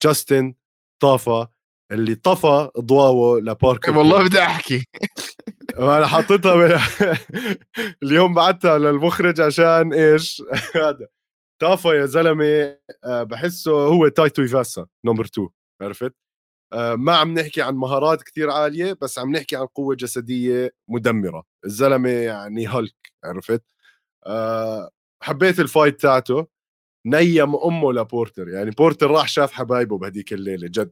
جاستن 0.03 0.53
طافا 0.99 1.52
اللي 1.93 2.15
طفى 2.15 2.69
ضواوه 2.79 3.39
لباركر 3.41 3.97
والله 3.97 4.23
بدي 4.23 4.39
أحكي. 4.39 4.85
أنا 5.79 6.07
حاططها 6.07 6.55
ب... 6.55 6.79
اليوم 8.03 8.33
بعتها 8.33 8.77
للمخرج 8.77 9.41
عشان 9.41 9.93
إيش؟ 9.93 10.43
هذا. 10.75 11.07
طافا 11.61 11.89
يا 11.93 12.05
زلمة 12.05 12.77
آه، 13.03 13.23
بحسه 13.23 13.71
هو 13.71 14.07
تاي 14.07 14.41
تويفاسا 14.41 14.85
number 15.05 15.25
2 15.25 15.49
عرفت؟ 15.81 16.15
آه، 16.73 16.95
ما 16.95 17.15
عم 17.15 17.33
نحكي 17.33 17.61
عن 17.61 17.75
مهارات 17.75 18.23
كثير 18.23 18.51
عالية 18.51 18.97
بس 19.01 19.19
عم 19.19 19.31
نحكي 19.31 19.55
عن 19.55 19.65
قوة 19.65 19.95
جسدية 19.95 20.71
مدمرة. 20.89 21.43
الزلمة 21.65 22.09
يعني 22.09 22.67
هالك 22.67 22.95
عرفت؟ 23.25 23.63
أه 24.27 24.89
حبيت 25.23 25.59
ال 25.59 25.66
fight 25.66 26.01
تاعته. 26.01 26.47
نيم 27.05 27.55
أمه 27.55 27.93
لبورتر. 27.93 28.49
يعني 28.49 28.71
بورتر 28.71 29.11
راح 29.11 29.27
شاف 29.27 29.51
حبايبه 29.51 29.97
بهديك 29.97 30.33
الليلة 30.33 30.67
جد. 30.67 30.91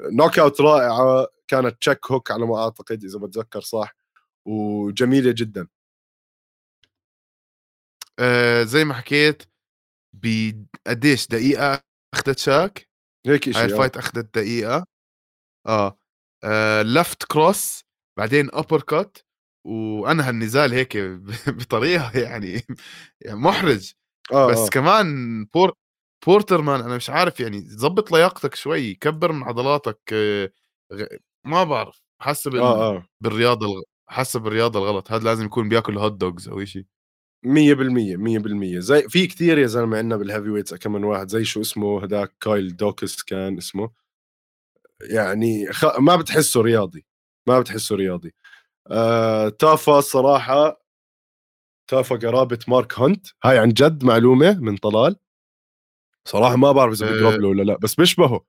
knockout 0.00 0.60
رائعة. 0.60 1.26
كانت 1.48 1.76
check 1.80 2.10
hook 2.10 2.30
على 2.30 2.46
ما 2.46 2.58
أعتقد 2.64 3.04
إذا 3.04 3.18
بتذكر 3.18 3.60
صح. 3.60 3.96
وجميلة 4.46 5.30
جدا. 5.36 5.66
أه 8.18 8.62
زي 8.62 8.84
ما 8.84 8.94
حكيت 8.94 9.42
بقديش 10.14 11.26
دقيقة 11.28 11.82
أخذت 12.14 12.38
شاك؟ 12.38 12.88
هيك 13.26 13.44
شيء 13.44 13.56
هاي 13.56 13.64
ال 13.64 13.69
fight 13.69 13.96
أخذت 13.96 14.34
دقيقة. 14.38 14.86
آه, 15.66 15.98
آه 16.44 16.82
left 16.82 17.24
cross 17.24 17.84
بعدين 18.18 18.48
uppercut 18.52 19.18
وأنهى 19.66 20.30
النزال 20.30 20.72
هيك 20.72 20.96
بطريقة 21.60 22.18
يعني 22.20 22.62
محرج. 23.26 23.92
آه 24.32 24.46
بس 24.46 24.58
آه. 24.58 24.68
كمان 24.68 25.44
بور 25.44 25.72
بورتر 26.26 26.62
man 26.62 26.80
أنا 26.80 26.96
مش 26.96 27.10
عارف 27.10 27.40
يعني 27.40 27.60
ظبط 27.60 28.12
لياقتك 28.12 28.54
شوي 28.54 28.94
كبر 28.94 29.32
من 29.32 29.42
عضلاتك 29.42 29.98
آه 30.12 30.50
ما 31.44 31.64
بعرف 31.64 32.02
حسب 32.20 32.54
آه 32.54 32.96
آه. 32.96 33.06
بالرياضة 33.20 33.66
الغ... 33.66 33.82
حسب 34.08 34.46
الرياضه 34.46 34.78
الغلط 34.78 35.12
هذا 35.12 35.24
لازم 35.24 35.44
يكون 35.44 35.68
بياكل 35.68 35.98
hot 35.98 36.12
dogs 36.12 36.48
أو 36.48 36.64
شيء 36.64 36.84
100% 37.46 37.48
100% 38.16 38.78
زي 38.78 39.08
في 39.08 39.26
كثير 39.26 39.58
يا 39.58 39.66
زلمة 39.66 39.98
عندنا 39.98 40.16
بال 40.16 40.50
heavyweights 40.50 40.74
كمان 40.74 41.04
واحد 41.04 41.28
زي 41.28 41.44
شو 41.44 41.60
اسمه 41.60 42.04
هذاك 42.04 42.34
كايل 42.40 42.76
دوكس 42.76 43.22
كان 43.22 43.58
اسمه. 43.58 43.90
يعني 45.00 45.72
خ... 45.72 45.98
ما 45.98 46.16
بتحسه 46.16 46.60
رياضي 46.60 47.06
ما 47.48 47.60
بتحسه 47.60 47.96
رياضي. 47.96 48.34
آه... 48.90 49.48
تافا 49.48 50.00
صراحة. 50.00 50.85
تافا 51.88 52.16
قرابه 52.16 52.58
مارك 52.68 52.94
هونت 52.94 53.26
هاي 53.44 53.58
عن 53.58 53.68
جد 53.68 54.04
معلومة 54.04 54.58
من 54.60 54.76
طلال. 54.76 55.16
صراحة 56.28 56.56
ما 56.56 56.72
بعرف 56.72 56.92
إذا 56.92 57.12
بيقرب 57.12 57.40
له 57.40 57.48
ولا 57.48 57.62
لا 57.62 57.78
بس 57.78 57.94
بيشبهه. 57.94 58.44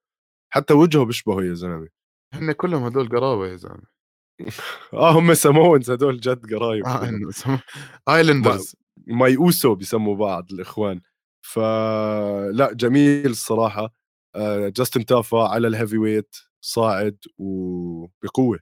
حتى 0.54 0.74
وجهه 0.74 1.06
بيشبهه 1.06 1.44
يا 1.44 1.54
زلمة. 1.54 1.90
هن 2.34 2.52
كلهم 2.52 2.84
هدول 2.84 3.10
قرابه 3.10 3.48
يا 3.48 3.56
زلمة. 3.56 3.98
آه 4.94 5.12
هم 5.12 5.34
Samoans 5.34 5.92
هدول 5.92 6.20
جد 6.20 6.54
قرايب 6.54 6.86
آه 6.86 7.62
islanders 8.10 8.76
مايوسو 9.08 9.76
بيسموا 9.76 10.16
بعض 10.16 10.52
الإخوان. 10.52 11.02
فلا 11.46 12.74
جميل 12.74 13.26
الصراحة. 13.26 13.94
آه، 14.36 14.70
جاستن 14.70 15.06
تافا 15.06 15.38
على 15.38 15.68
ال 15.68 15.98
heavyweight 15.98 16.36
صاعد 16.62 17.18
وبقوة. 17.38 18.60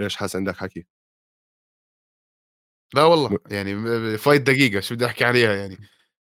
إيش 0.00 0.16
حاس 0.16 0.36
عندك 0.36 0.56
حكي؟ 0.56 0.86
لا 2.94 3.02
والله 3.02 3.38
يعني 3.50 4.18
fight 4.18 4.42
دقيقة 4.42 4.80
شو 4.80 4.94
بدي 4.94 5.06
أحكي 5.06 5.24
عليها 5.24 5.54
يعني. 5.54 5.78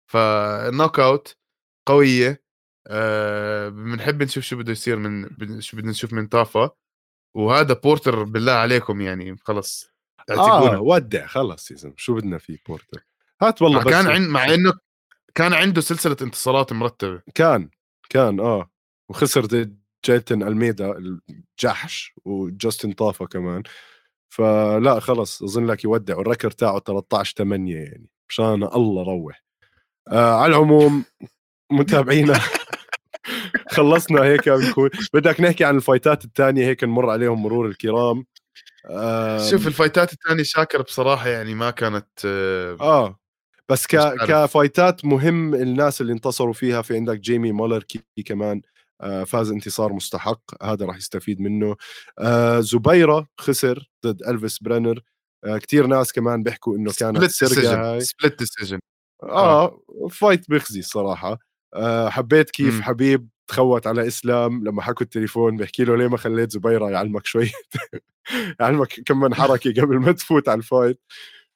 فال 0.07 1.01
knockout 1.01 1.37
قوية 1.87 2.43
أه 2.87 3.69
بنحب 3.69 4.23
نشوف 4.23 4.45
شو 4.45 4.57
بده 4.57 4.73
يصير 4.73 4.97
من 4.97 5.29
شو 5.61 5.77
بدنا 5.77 5.91
نشوف 5.91 6.13
من 6.13 6.29
تافا 6.29 6.71
وهذا 7.35 7.75
بورتر 7.75 8.23
بالله 8.23 8.53
عليكم 8.53 9.01
يعني 9.01 9.37
خلص 9.45 9.91
آه 10.31 10.81
ودع 10.81 11.27
خلص 11.27 11.71
يا 11.71 11.77
زلمة 11.77 11.95
شو 11.97 12.15
بدنا 12.15 12.39
فيه 12.39 12.59
بورتر؟ 12.69 13.07
هات 13.43 13.63
والله 13.63 13.81
آه، 13.81 13.85
كان 13.85 14.07
عند 14.07 14.29
مع 14.29 14.55
إنه 14.55 14.73
كان 15.35 15.53
عنده 15.53 15.81
سلسلة 15.81 16.17
انتصارات 16.23 16.73
مرتبة. 16.73 17.23
كان 17.35 17.71
كان 18.09 18.41
آه. 18.41 18.71
وخسر 19.09 19.69
جايتن 20.05 20.43
ألميدا 20.43 20.99
الجحش 20.99 22.15
وجاستن 22.25 22.93
طافا 22.93 23.25
كمان. 23.25 23.63
فلا 24.31 25.01
خلص 25.01 25.43
اظن 25.43 25.66
لك 25.66 25.85
يودع 25.85 26.16
والركر 26.16 26.51
تاعه 26.51 26.78
13 26.78 27.35
8 27.37 27.76
يعني 27.76 28.09
مشان 28.28 28.62
الله 28.62 29.03
روح. 29.03 29.43
آه 30.09 30.35
على 30.35 30.51
العموم 30.51 31.05
متابعينا. 31.72 32.41
خلصنا 33.70 34.22
هيك 34.22 34.49
بنكون. 34.49 34.91
بدك 35.14 35.41
نحكي 35.41 35.64
عن 35.64 35.76
الفايتات 35.76 36.24
الثانية 36.24 36.66
هيك 36.66 36.85
نمر 36.85 37.11
عليهم 37.11 37.43
مرور 37.43 37.66
الكرام. 37.66 38.26
شوف 39.51 39.66
الفايتات 39.66 40.12
الثانية 40.12 40.43
شاكر 40.43 40.83
بصراحة 40.83 41.28
يعني 41.28 41.55
ما 41.55 41.70
كانت 41.70 42.09
آه, 42.24 42.76
آه. 42.81 43.18
بس 43.68 43.87
ك... 43.87 43.97
كفايتات 44.28 45.05
مهم 45.05 45.55
الناس 45.55 46.01
اللي 46.01 46.12
انتصروا 46.12 46.53
فيها 46.53 46.83
في 46.83 46.97
عندك 46.97 47.18
جيمي 47.18 47.53
مولاركي 47.53 48.03
كمان. 48.26 48.57
آه 48.57 48.70
فاز 49.27 49.51
انتصار 49.51 49.93
مستحق 49.93 50.65
هذا 50.65 50.87
راح 50.87 50.97
يستفيد 50.97 51.41
منه. 51.41 51.77
آه 52.19 52.61
زبيرة 52.61 53.27
خسر 53.41 53.91
ضد 54.07 54.23
إلفيس 54.23 54.59
برينر. 54.59 55.01
آه 55.45 55.59
كثير 55.59 55.87
ناس 55.87 56.13
كمان 56.13 56.43
بيحكوا 56.43 56.77
إنه 56.77 56.93
كانت 56.99 57.25
سرقة 57.25 57.93
هاي. 57.93 58.01
split 58.01 58.39
decision 58.39 58.79
آه, 59.23 59.65
آه 59.65 60.09
fight 60.11 60.51
بيخزي 60.51 60.81
الصراحة. 60.81 61.39
آه 61.75 62.09
حبيت 62.09 62.51
كيف 62.51 62.79
م. 62.79 62.83
حبيب 62.83 63.29
تخوت 63.49 63.87
على 63.87 64.07
إسلام 64.07 64.65
لما 64.65 64.83
حكوا 64.83 65.03
التليفون 65.03 65.57
بيحكي 65.57 65.85
له 65.85 65.97
ليه 65.97 66.09
ما 66.09 66.17
خليت 66.17 66.51
زبيرة 66.51 66.91
يعلمك 66.91 67.27
شوي؟ 67.27 67.51
يعلمك 68.61 69.01
كم 69.07 69.21
من 69.21 69.35
حركة 69.35 69.83
قبل 69.83 69.99
ما 69.99 70.13
تفوت 70.13 70.49
على 70.49 70.59
ال 70.59 70.66
fight 70.66 71.01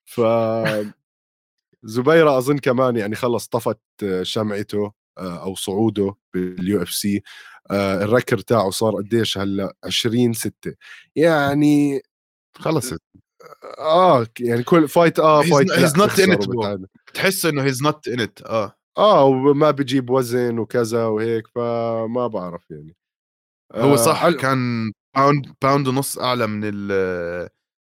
ف 0.05 0.21
زبيرة 1.85 2.39
أظن 2.39 2.59
كمان 2.59 2.97
يعني 2.97 3.15
خلص 3.15 3.49
طفت 3.49 3.79
شمعته. 4.23 4.85
آه، 4.87 4.93
أو 5.19 5.55
صعوده 5.55 6.15
بال 6.35 6.83
UFC 6.83 7.23
آه، 7.71 8.05
ال 8.05 8.09
record 8.09 8.39
تاعه 8.39 8.71
صار 8.71 8.97
قديش 8.97 9.39
هلأ؟ 9.39 9.75
20 9.85 10.33
6 10.33 10.75
يعني 11.17 12.03
خلصت 12.59 13.03
آه 13.79 14.27
يعني 14.41 14.62
كل 14.62 14.89
fight 14.89 15.19
آه 15.19 15.43
fight 15.43 15.73
he's 15.73 15.97
not 15.97 16.21
in 16.21 16.33
it 16.33 16.49
بتحس 17.09 17.47
إنه 17.47 17.62
he's 17.62 17.83
not 17.83 18.09
in 18.09 18.21
it 18.21 18.39
آه. 18.43 18.77
آه 18.99 19.25
وما 19.25 19.71
بجيب 19.71 20.11
وزن 20.11 20.59
وكذا 20.59 21.07
وهيك 21.07 21.49
فما 21.55 22.27
بعرف 22.27 22.71
يعني. 22.71 22.97
هو 23.75 23.97
صح 23.97 24.25
آه 24.25 24.31
كان 24.31 24.93
pound 25.17 25.55
pound 25.62 25.89
ونص 25.89 26.19
أعلى 26.19 26.47
من 26.47 26.65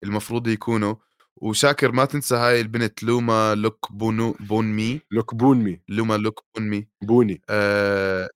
المفروض 0.05 0.49
يكونوا. 0.49 0.95
وشاكر 1.43 1.93
ما 1.93 2.05
تنسى 2.05 2.35
هاي 2.35 2.61
البنت 2.61 3.03
لوما 3.03 3.55
لوك 3.55 3.93
بونو 3.93 4.37
بون 4.41 4.65
مي 4.65 5.01
لوك 5.11 5.35
بون 5.35 5.59
مي 5.59 5.81
لوما 5.89 6.15
لوك 6.17 6.45
بون 6.57 6.69
مي 6.71 6.89
بوني. 7.03 7.41
آه 7.51 8.31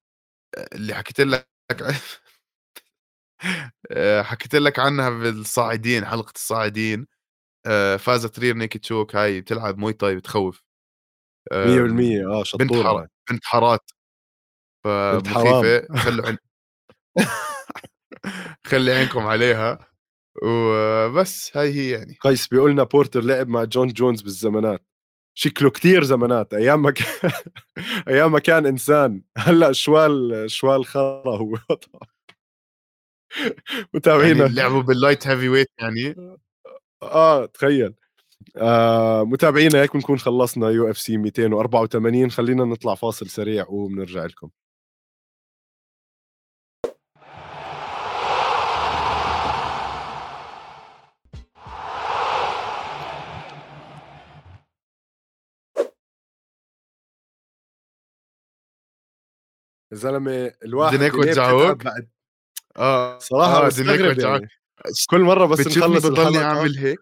اللي 0.75 0.95
حكيت 0.95 1.21
لك 1.21 1.49
آه 3.93 4.23
حكيت 4.23 4.55
لك 4.55 4.79
عنها 4.79 5.11
بالصاعدين 5.11 6.07
حلقة 6.07 6.33
الصاعدين. 6.37 7.07
آه 7.67 7.97
فازت 7.97 8.39
rear 8.41 8.57
naked 8.57 8.79
choke 8.79 9.17
هاي 9.17 9.41
بتلعب 9.41 9.79
Muay 9.79 9.93
Thai 9.93 10.17
بتخوف. 10.17 10.65
100% 11.55 12.27
آه 12.29 12.45
شطورة 12.45 12.61
بنت 12.61 12.75
حارات 12.75 13.11
بنت 13.31 13.45
حارات 13.47 13.93
فمخيفه 14.85 15.89
خلوا. 15.97 16.37
خلي 18.67 18.93
عينكم 18.93 19.27
عليها. 19.27 19.88
وبس 20.45 21.57
هاي 21.57 21.73
هي 21.75 21.91
يعني. 21.91 22.17
قيس 22.21 22.49
بيقول 22.49 22.71
لنا 22.73 22.83
بورتر 22.85 23.21
لعب 23.21 23.49
مع 23.49 23.65
جون 23.65 23.89
جونز 23.89 24.23
بالزمانات. 24.23 24.83
شكله 25.35 25.71
كتير 25.71 26.05
زمانات 26.05 26.55
أيام 26.55 26.83
ما 26.83 26.91
كان 26.91 27.07
أيام 28.09 28.33
ما 28.33 28.39
كان 28.39 28.67
إنسان. 28.67 29.23
هلأ 29.39 29.73
شوال 29.73 30.45
شوال 30.51 30.87
خرا 30.87 31.37
هو. 31.39 31.59
متابعينا 33.95 34.41
يعني 34.45 34.55
لعبوا 34.55 34.83
بال 34.83 35.27
light 35.29 35.49
heavyweight 35.49 35.71
يعني؟ 35.81 36.15
آه 37.03 37.47
تخيل. 37.47 37.95
آه 38.57 39.25
متابعينا 39.25 39.83
هيك 39.83 39.95
بنكون 39.95 40.19
خلصنا 40.19 40.69
UFC 40.71 41.17
284 41.19 42.31
خلينا 42.31 42.65
نطلع 42.65 42.95
فاصل 42.95 43.29
سريع 43.31 43.67
وبنرجع 43.69 44.25
لكم. 44.27 44.51
زلمه 59.93 60.53
الواحد؟ 60.65 60.99
بتتعب 61.05 61.79
بعد 61.79 62.09
آه 62.77 63.19
صراحة 63.19 63.67
آه، 63.67 63.71
هيك 63.79 64.01
وجعوك. 64.01 64.41
يعني. 64.41 64.49
كل 65.11 65.21
مرة 65.21 65.47
بس 65.47 65.61
بتشوفني 65.61 65.81
نخلص 65.97 66.07
بضلني 66.07 66.39
أعمل 66.39 66.79
هيك 66.87 66.99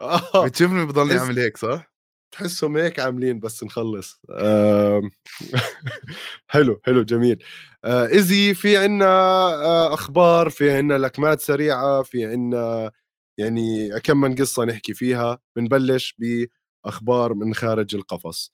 آه 0.00 0.46
بتشوفني 0.46 0.86
بضلني 0.86 1.18
أعمل 1.18 1.38
هيك 1.38 1.56
صح؟ 1.56 1.92
تحسهم 2.30 2.76
هيك 2.76 3.00
عاملين 3.00 3.40
بس 3.40 3.64
نخلص 3.64 4.20
آم، 4.30 5.10
حلو 6.48 6.80
حلو 6.84 7.02
جميل 7.02 7.44
آه، 7.84 8.06
إزي 8.06 8.54
في 8.54 8.76
عنا 8.76 9.06
آه، 9.06 9.94
أخبار 9.94 10.50
في 10.50 10.70
عنا 10.70 10.94
لكمات 10.98 11.40
سريعة 11.40 12.02
في 12.02 12.26
عنا 12.26 12.90
يعني 13.38 14.00
كم 14.00 14.20
من 14.20 14.34
قصة 14.34 14.64
نحكي 14.64 14.94
فيها 14.94 15.38
بنبلش 15.56 16.16
بأخبار 16.18 17.34
من 17.34 17.54
خارج 17.54 17.94
القفص 17.94 18.52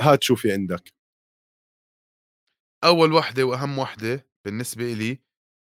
هات 0.00 0.22
شو 0.22 0.34
في 0.34 0.52
عندك 0.52 0.92
أول 2.84 3.12
وحده 3.12 3.44
وأهم 3.44 3.78
وحده 3.78 4.26
بالنسبة 4.44 4.92
لي 4.92 5.18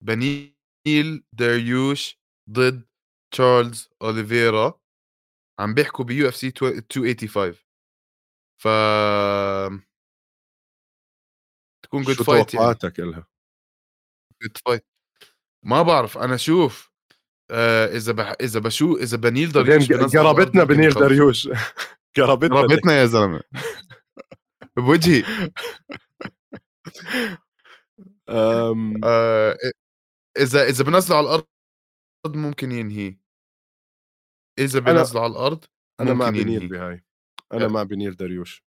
بنيل 0.04 1.24
داريوش 1.32 2.18
ضد 2.50 2.86
تشارلز 3.34 3.90
أوليفيرا. 4.02 4.80
عم 5.60 5.74
بيحكوا 5.74 6.04
ب 6.04 6.28
UFC 6.28 6.46
285 6.62 7.54
ف 8.62 8.68
تكون 11.84 12.02
good 12.02 12.16
show 12.16 12.24
fight 12.24 12.54
يعني. 12.54 12.66
توقعاتك 12.66 13.00
إلها؟ 13.00 13.26
good 14.42 14.56
fight 14.66 14.86
ما 15.64 15.82
بعرف 15.82 16.18
أنا 16.18 16.36
شوف 16.36 16.92
آه 17.50 17.86
إذا 17.96 18.12
بح... 18.12 18.34
إذا 18.40 18.60
بشو 18.60 18.96
إذا 18.96 19.16
بنيل 19.16 19.50
الأرض 19.58 20.16
قرابتنا 20.16 20.64
بنيل 20.64 20.88
يخلص. 20.88 21.02
داريوش 21.02 21.48
قرابتنا 22.16 22.56
رابطنا 22.60 22.92
يا 23.00 23.06
زلمة. 23.06 23.40
بوجهي. 24.76 25.24
آم، 28.28 29.04
آه 29.04 29.56
إذا 30.38 30.62
إذا 30.68 30.84
بنزله 30.84 31.16
على 31.16 31.24
الأرض 31.26 31.46
ممكن 32.36 32.72
ينهي. 32.72 33.16
إذا 34.58 34.80
أنا- 34.80 34.82
بنزله 34.82 35.20
على 35.22 35.30
الأرض 35.30 35.64
أنا 36.00 36.14
مع 36.14 36.28
ينهي. 36.28 36.66
بهاي. 36.68 37.04
أنا 37.52 37.64
آه. 37.64 37.68
مع 37.68 37.82
بنيل 37.82 38.16
داريوش 38.16 38.64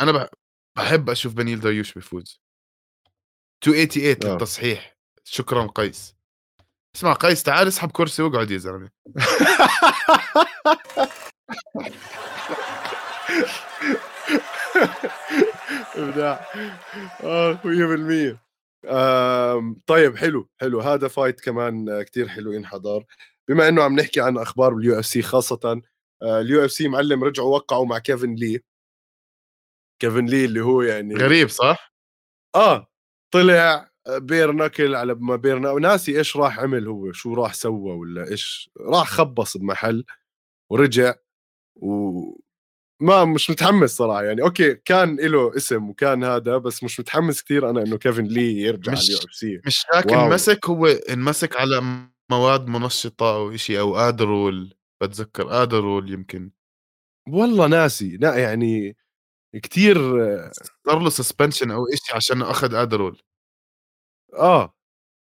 أنا 0.00 0.12
بح... 0.12 0.26
بحب 0.78 1.10
أشوف 1.10 1.34
بنيل 1.34 1.60
داريوش 1.60 1.94
بيفوز 1.94 2.40
288 3.66 4.24
آه. 4.24 4.32
للتصحيح 4.34 4.96
شكرا 5.24 5.66
قيس. 5.66 6.16
اسمع 6.96 7.12
قيس 7.12 7.42
تعال 7.42 7.68
اسحب 7.68 7.90
كرسي 7.90 8.22
واقعد 8.22 8.50
يا 8.50 8.58
زلمة. 8.58 8.90
ابداع 15.98 16.46
آه 17.24 17.58
100% 17.64 18.38
آم، 18.86 19.76
طيب 19.86 20.16
حلو 20.16 20.48
حلو. 20.60 20.80
هذا 20.80 21.08
fight 21.08 21.40
كمان 21.40 22.02
كتير 22.02 22.28
حلو 22.28 22.52
ينحضر 22.52 23.04
بما 23.48 23.68
إنه 23.68 23.82
عم 23.82 24.00
نحكي 24.00 24.20
عن 24.20 24.38
أخبار 24.38 24.74
بال 24.74 24.98
UFC 24.98 25.22
خاصة 25.22 25.82
آه، 26.22 26.40
ال 26.40 26.64
UFC 26.64 26.88
معلم 26.88 27.24
رجعوا 27.24 27.54
وقعوا 27.56 27.86
مع 27.86 27.98
كيفن 27.98 28.34
لي. 28.34 28.60
كيفن 30.02 30.26
لي 30.26 30.44
اللي 30.44 30.60
هو 30.60 30.82
يعني 30.82 31.14
غريب 31.14 31.48
صح؟ 31.48 31.92
آه 32.54 32.86
طلع 33.34 33.88
bare 34.08 34.52
knuckle 34.52 34.94
على 34.94 35.14
ما 35.14 35.36
bare 35.36 35.58
knuckle 35.58 35.82
ناسي 35.82 36.18
إيش 36.18 36.36
راح 36.36 36.60
عمل 36.60 36.88
هو 36.88 37.12
شو 37.12 37.34
راح 37.34 37.54
سوى 37.54 37.92
ولا 37.92 38.30
إيش. 38.30 38.70
راح 38.80 39.08
خبص 39.10 39.56
بمحل 39.56 40.04
ورجع 40.70 41.14
و 41.76 42.20
ما 43.00 43.24
مش 43.24 43.50
متحمس 43.50 43.90
صراحة 43.96 44.22
يعني 44.24 44.42
okay 44.42 44.74
كان 44.74 45.16
له 45.20 45.56
اسم 45.56 45.88
وكان 45.90 46.24
هذا 46.24 46.58
بس 46.58 46.84
مش 46.84 47.00
متحمس 47.00 47.42
كثير 47.42 47.70
أنا 47.70 47.82
إنه 47.82 47.96
كيفن 47.98 48.24
لي 48.24 48.60
يرجع 48.60 48.92
مش- 48.92 48.98
على 48.98 49.06
ال 49.08 49.18
UFC. 49.28 49.60
مش 49.66 49.84
wow. 50.12 50.26
انمسك 50.26 50.66
هو 50.66 50.86
انمسك 50.86 51.56
على 51.56 51.82
مواد 52.30 52.66
منشطة 52.66 53.34
أو 53.36 53.56
شيء 53.56 53.78
أو 53.80 53.96
Adderall 53.96 54.74
بتذكر 55.02 55.62
Adderall 55.62 56.12
يمكن. 56.12 56.50
والله 57.28 57.66
ناسي 57.66 58.16
لا 58.16 58.36
يعني 58.36 58.96
كثير 59.62 59.96
صار 60.86 60.98
له 60.98 61.10
suspension 61.10 61.70
أو 61.70 61.86
شيء 62.06 62.16
عشان 62.16 62.42
أخذ 62.42 62.74
Adderall. 62.74 63.22
آه 64.34 64.74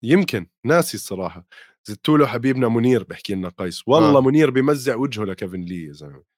يمكن 0.05 0.47
ناسي 0.65 0.97
الصراحة. 0.97 1.47
زدتوا 1.85 2.19
له 2.19 2.27
حبيبنا 2.27 2.69
منير 2.69 3.05
بحكي 3.05 3.35
لنا 3.35 3.49
قيس. 3.49 3.83
والله 3.89 4.19
آه. 4.19 4.23
منير 4.23 4.51
بمزع 4.51 4.97
وجهه 4.97 5.25
لكيفن 5.25 5.61
لي 5.61 5.85
يا 5.85 5.93
زلمة. 5.93 6.34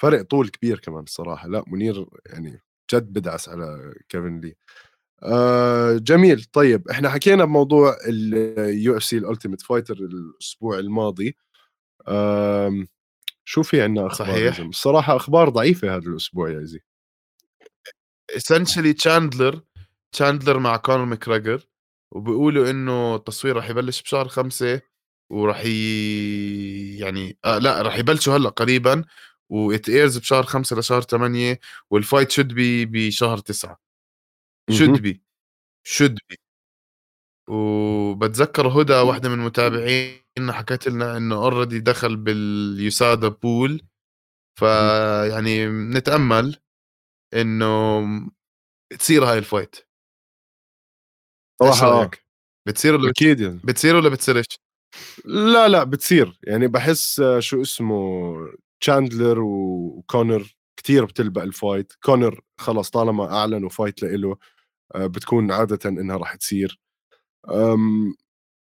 فرق 0.00 0.22
طول 0.22 0.48
كبير 0.48 0.78
كمان 0.78 1.02
الصراحة. 1.02 1.48
لا 1.48 1.64
منير 1.66 2.06
يعني 2.26 2.62
جد 2.94 3.12
بدعس 3.12 3.48
على 3.48 3.94
كيفن 4.08 4.40
لي. 4.40 4.54
آه 5.22 5.96
جميل. 5.98 6.44
طيب 6.52 6.88
إحنا 6.88 7.10
حكينا 7.10 7.44
بموضوع 7.44 7.96
ال 8.08 8.96
UFC 8.96 9.04
ال 9.04 9.18
Ultimate 9.18 9.62
Fighter 9.62 9.94
الأسبوع 9.96 10.78
الماضي. 10.78 11.36
آم، 12.08 12.88
شو 13.44 13.62
في 13.62 13.82
عندنا 13.82 14.06
أخبار 14.06 14.28
صحيح. 14.28 14.58
الصراحة 14.60 15.16
أخبار 15.16 15.48
ضعيفة 15.48 15.96
هذا 15.96 16.08
الأسبوع 16.08 16.50
يا 16.50 16.64
زي. 16.64 16.80
essentially 18.36 18.92
تشاندلر 18.92 19.60
تشاندلر 20.12 20.58
مع 20.58 20.76
كونر 20.76 21.04
ماكريجر 21.04 21.68
وبيقولوا 22.12 22.70
إنه 22.70 23.16
التصوير 23.16 23.56
راح 23.56 23.70
يبلش 23.70 24.02
بشهر 24.02 24.28
خمسة 24.28 24.80
وراح 25.30 25.62
ي... 25.64 26.98
يعني 26.98 27.38
آه 27.44 27.58
لا 27.58 27.82
راح 27.82 27.98
يبلشوا 27.98 28.36
هلأ 28.36 28.48
قريبا. 28.50 29.04
و 29.50 29.63
it 29.63 29.88
airs 29.88 30.18
بشهر 30.18 30.42
خمسة 30.42 30.76
لشهر 30.76 31.00
ثمانية 31.02 31.60
وال 31.90 32.01
fight 32.01 32.30
should 32.30 32.48
be 32.54 32.86
بشهر 32.86 33.38
تسعة. 33.38 33.80
should 34.70 35.02
be 35.02 35.22
should 35.86 36.18
be 36.30 36.36
وبتذكر 37.48 38.68
هدى 38.68 38.92
واحدة 38.94 39.28
من 39.28 39.38
متابعينا 39.38 40.52
حكت 40.52 40.88
لنا 40.88 41.16
إنه 41.16 41.34
already 41.36 41.80
دخل 41.80 42.16
بال 42.16 42.48
USADA 42.48 43.28
pool 43.28 43.82
فيعني 44.58 45.66
نتأمل 45.66 46.56
إنه 47.34 48.00
تصير 48.98 49.24
هاي 49.24 49.38
ال 49.38 49.43
fight. 49.43 49.76
رأيك؟ 51.62 52.24
بتصير 52.68 52.94
ولا 52.94 53.10
أكيد 53.10 53.40
يعني. 53.40 53.60
بتصير 53.64 53.96
ولا 53.96 54.08
بتصيرش؟ 54.08 54.46
لا 55.24 55.68
لا 55.68 55.84
بتصير 55.84 56.38
يعني 56.42 56.66
بحس 56.66 57.22
شو 57.38 57.62
اسمه 57.62 58.34
تشاندلر 58.80 59.40
وكونر 59.40 60.56
كتير 60.76 61.04
بتلبق 61.04 61.42
ال 61.42 61.50
fight 61.50 61.92
كونر 62.02 62.40
خلص 62.58 62.90
طالما 62.90 63.32
اعلنوا 63.36 63.68
fight 63.68 64.02
لإله 64.02 64.36
آه، 64.94 65.06
بتكون 65.06 65.52
عادة 65.52 65.90
إنها 65.90 66.16
راح 66.16 66.34
تصير. 66.34 66.80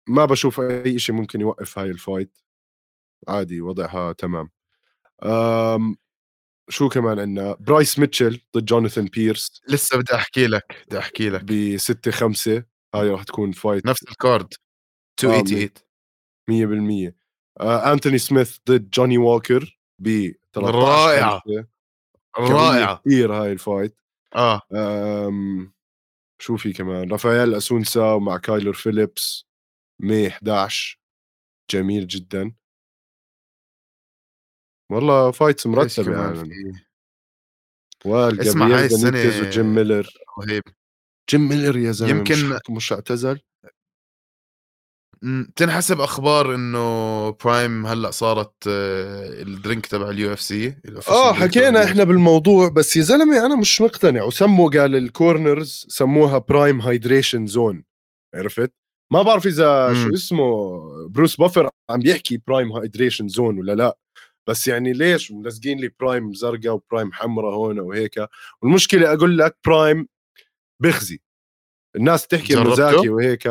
ما 0.08 0.24
بشوف 0.24 0.60
أي 0.60 0.98
شيء 0.98 1.14
ممكن 1.14 1.40
يوقف 1.40 1.78
هاي 1.78 1.90
ال 1.90 1.98
fight 1.98 2.38
عادي 3.28 3.60
وضعها 3.60 4.12
تمام. 4.12 4.50
شو 6.68 6.88
كمان 6.88 7.18
عندنا؟ 7.18 7.56
برايس 7.60 7.98
ميتشل 7.98 8.40
ضد 8.56 8.64
جوناثان 8.64 9.04
بيرس 9.04 9.62
لسه 9.68 9.98
بدي 9.98 10.14
أحكي 10.14 10.46
لك 10.46 10.84
بدي 10.86 10.98
أحكي 10.98 11.30
لك. 11.30 11.44
ب 11.44 11.76
6 11.76 12.10
5 12.10 12.64
هاي 12.94 13.08
راح 13.10 13.22
تكون 13.24 13.52
fight 13.52 13.86
نفس 13.86 14.02
ال 14.02 14.12
card 14.12 14.54
288 15.24 17.10
100% 17.10 17.14
آه، 17.60 17.92
انتوني 17.92 18.18
سميث 18.18 18.56
ضد 18.68 18.90
جوني 18.90 19.18
ووكر 19.18 19.79
ب 20.00 20.32
13 20.52 20.74
رائعة. 20.78 21.42
5 22.36 22.52
رائعة 22.52 22.96
كثير 23.04 23.32
هاي 23.32 23.52
ال 23.52 23.58
fight. 23.58 23.96
آه. 24.34 24.60
أم، 24.72 25.72
شو 26.38 26.56
في 26.56 26.72
كمان؟ 26.72 27.10
رافائيل 27.12 27.54
أسونسا 27.54 28.18
مع 28.18 28.36
كايلر 28.38 28.72
فيليبس 28.72 29.46
مي 30.00 30.28
11 30.28 30.98
جميل 31.70 32.06
جدا. 32.06 32.52
والله 34.92 35.30
fights 35.30 35.66
كمان 36.00 36.36
يعني؟ 36.36 36.86
وائل 38.04 38.40
اسمع، 38.40 38.66
هاي 38.66 38.86
السنة 38.86 39.10
بنيتز 39.10 39.40
وجيم 39.40 39.74
ميلر. 39.74 40.08
رهيب. 40.38 40.62
جيم 41.30 41.48
ميلر 41.48 41.76
يا 41.76 41.92
زلمة 41.92 42.10
يمكن- 42.18 42.34
مش, 42.34 42.60
مش 42.70 42.92
اعتزل؟ 42.92 43.40
تنحسب 45.56 46.00
أخبار 46.00 46.54
إنه 46.54 47.30
Prime 47.30 47.86
هلأ 47.86 48.10
صارت 48.10 48.52
آه، 48.68 49.42
ال 49.42 49.49
drink 49.49 49.86
تبع 49.86 50.10
ال 50.10 50.32
UFC 50.32 50.76
آه 51.08 51.32
حكينا 51.32 51.84
إحنا 51.84 52.04
بالموضوع 52.04 52.68
بس 52.68 52.96
يا 52.96 53.02
زلمة 53.02 53.46
أنا 53.46 53.56
مش 53.56 53.80
مقتنع 53.80 54.22
وسموا 54.22 54.70
قال 54.70 54.96
ال 54.96 55.07
corners 55.07 55.86
سموها 55.88 56.38
Prime 56.38 56.80
hydration 56.80 57.46
zone 57.46 57.84
عرفت؟ 58.34 58.72
ما 59.12 59.22
بعرف 59.22 59.46
إذا. 59.46 59.94
شو 59.94 60.14
اسمه 60.14 60.80
بروس 61.08 61.36
بافر 61.36 61.70
عم 61.90 62.00
بيحكي 62.00 62.42
Prime 62.46 62.72
hydration 62.72 63.28
zone 63.28 63.58
ولا 63.58 63.72
لا 63.72 63.98
بس 64.46 64.68
يعني 64.68 64.92
ليش 64.92 65.32
ملزقين 65.32 65.78
لي 65.78 65.90
Prime 66.00 66.34
زرقاء 66.34 66.72
و 66.72 66.79
Prime 66.79 67.12
حمراء 67.12 67.54
هون 67.54 67.80
وهيك؟ 67.80 68.14
والمشكلة 68.62 69.12
أقول 69.12 69.38
لك 69.38 69.56
Prime 69.66 70.08
بخزي 70.82 71.20
الناس 71.96 72.26
تحكي 72.26 72.58
انه 72.58 72.74
زاكي 72.74 73.08
وهيك. 73.08 73.48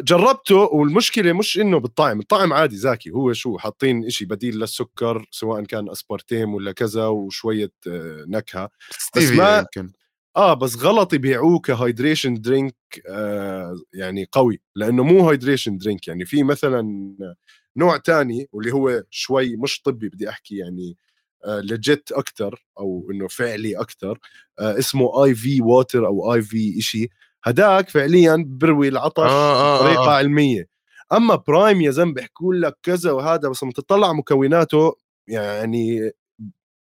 جربته 0.00 0.56
والمشكلة 0.56 1.32
مش 1.32 1.58
إنه 1.58 1.78
بالطعم 1.78 2.20
الطعم 2.20 2.52
عادي 2.52 2.76
زاكي 2.76 3.10
هو 3.10 3.32
شو 3.32 3.58
حاطين 3.58 4.04
إشي 4.06 4.24
بديل 4.24 4.58
للسكر 4.58 5.26
سواء 5.30 5.64
كان 5.64 5.90
اسبارتيم 5.90 6.54
ولا 6.54 6.72
كذا 6.72 7.06
وشوية 7.06 7.72
آه 7.86 8.24
نكهة. 8.28 8.70
بس 9.16 9.30
ما 9.30 9.58
يمكن. 9.58 9.92
آه 10.36 10.54
بس 10.54 10.76
غلط 10.76 11.12
يبيعوه 11.14 11.58
ك 11.58 11.66
hydration 11.66 12.34
drink 12.34 12.74
آه 13.08 13.76
يعني 13.94 14.28
قوي 14.32 14.60
لأنه 14.76 15.02
مو 15.04 15.28
hydration 15.28 15.78
drink. 15.78 16.08
يعني 16.08 16.24
في 16.24 16.42
مثلا 16.42 17.14
نوع 17.76 17.96
تاني 17.96 18.48
واللي 18.52 18.72
هو 18.72 19.02
شوي 19.10 19.56
مش 19.56 19.82
طبي 19.82 20.08
بدي 20.08 20.28
أحكي 20.28 20.56
يعني 20.56 20.96
آه 21.44 21.60
legit 21.60 22.12
أكثر 22.12 22.66
أو 22.78 23.08
إنه 23.10 23.28
فعلي 23.28 23.76
أكثر 23.80 24.18
آه 24.58 24.78
اسمه 24.78 25.24
IV 25.24 25.62
water 25.62 26.06
أو 26.06 26.34
IV 26.34 26.80
شيء 26.80 27.10
هداك 27.44 27.88
فعليا 27.88 28.44
بروي 28.48 28.88
العطش 28.88 29.22
آه 29.22 29.26
آه, 29.26 29.78
آه، 29.78 29.82
بطريقة 29.82 30.04
آه. 30.10 30.16
علمية. 30.16 30.68
أما 31.12 31.34
Prime 31.34 31.80
يا 31.80 31.90
زلمة 31.90 32.14
بيحكوا 32.14 32.54
لك 32.54 32.78
كذا 32.82 33.12
وهذا 33.12 33.48
بس 33.48 33.62
لما 33.62 33.72
تطلع 33.72 34.12
مكوناته 34.12 34.96
يعني 35.28 36.10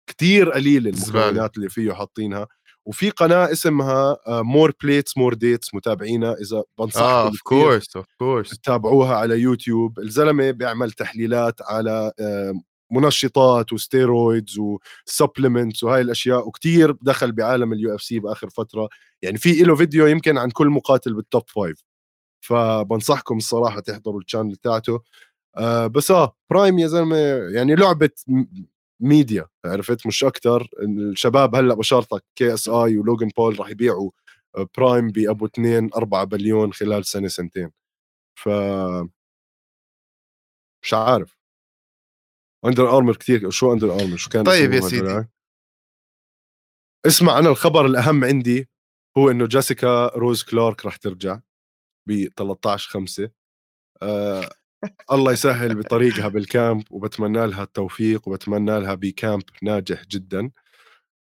كتير 0.07 0.51
قليل 0.51 0.87
المكونات 0.87 1.57
اللي 1.57 1.69
فيه 1.69 1.93
حاطينها. 1.93 2.47
وفي 2.85 3.09
قناة 3.09 3.51
اسمها 3.51 4.17
More 4.27 4.71
Plates 4.83 5.17
More 5.17 5.33
Dates 5.33 5.73
متابعينا 5.73 6.33
إذا 6.33 6.63
بنصحكم 6.79 7.03
آه 7.05 7.25
of 7.27 7.41
course 7.43 7.95
of 7.95 8.05
course 8.19 8.49
تتابعوها 8.49 9.15
على 9.15 9.39
يوتيوب. 9.39 9.99
الزلمة 9.99 10.51
بيعمل 10.51 10.91
تحليلات 10.91 11.61
على 11.61 12.11
آه، 12.19 12.53
منشطات 12.91 13.73
و 13.73 13.83
steroids 13.83 14.59
و 14.59 14.69
supplements 14.69 15.83
وهاي 15.83 16.01
الأشياء 16.01 16.47
وكتير 16.47 16.91
دخل 17.01 17.31
بعالم 17.31 17.73
ال 17.73 17.95
UFC 17.95 18.19
بآخر 18.19 18.49
فترة. 18.49 18.89
يعني 19.21 19.37
في 19.37 19.53
له 19.63 19.75
فيديو 19.75 20.07
يمكن 20.07 20.37
عن 20.37 20.49
كل 20.51 20.67
مقاتل 20.67 21.13
بال 21.13 21.25
top 21.25 21.43
five 21.49 21.83
فبنصحكم 22.45 23.37
الصراحة 23.37 23.79
تحضروا 23.81 24.21
ال 24.21 24.25
channel 24.25 24.55
تاعته 24.57 25.01
آه 25.57 25.87
بس 25.87 26.11
آه 26.11 26.35
Prime 26.51 26.79
يا 26.79 26.87
زلمة 26.87 27.17
يعني 27.55 27.75
لعبة 27.75 28.11
ميديا 29.01 29.47
عرفت؟ 29.65 30.07
مش 30.07 30.23
أكثر 30.25 30.69
الشباب 30.83 31.55
هلأ 31.55 31.75
بشارتك 31.75 32.23
KSI 32.35 32.97
ولوجن 32.97 33.29
بول 33.37 33.59
راح 33.59 33.69
يبيعوا 33.69 34.11
Prime 34.79 35.09
بأبو 35.11 35.45
2 35.47 35.89
4 35.97 36.23
بليون 36.25 36.73
خلال 36.73 37.05
سنة 37.07 37.27
سنتين. 37.29 37.71
ف 38.35 38.49
مش 40.81 40.93
عارف. 40.93 41.35
Under 42.65 42.97
Armour 42.97 43.15
كثير 43.15 43.49
شو 43.49 43.73
Under 43.73 43.93
Armour 43.93 44.17
شو 44.17 44.29
كان 44.29 44.43
طيب 44.43 44.73
يا 44.73 44.81
سيدي. 44.81 45.25
اسمع 47.05 47.39
أنا 47.39 47.49
الخبر 47.49 47.85
الأهم 47.85 48.23
عندي 48.23 48.69
هو 49.17 49.31
إنه 49.31 49.47
جيسيكا 49.47 50.07
روز 50.07 50.43
كلارك 50.43 50.85
راح 50.85 50.95
ترجع 50.95 51.39
ب 52.09 52.27
13 52.37 52.89
5 52.89 53.29
آه 54.01 54.49
الله 55.11 55.31
يسهل 55.31 55.75
بطريقها 55.75 56.27
بال 56.27 56.46
camp 56.46 56.83
وبتمنى 56.91 57.47
لها 57.47 57.63
التوفيق 57.63 58.27
وبتمنى 58.27 58.79
لها 58.79 58.95
ب 58.95 59.05
camp 59.05 59.43
ناجح 59.63 60.05
جدا. 60.05 60.51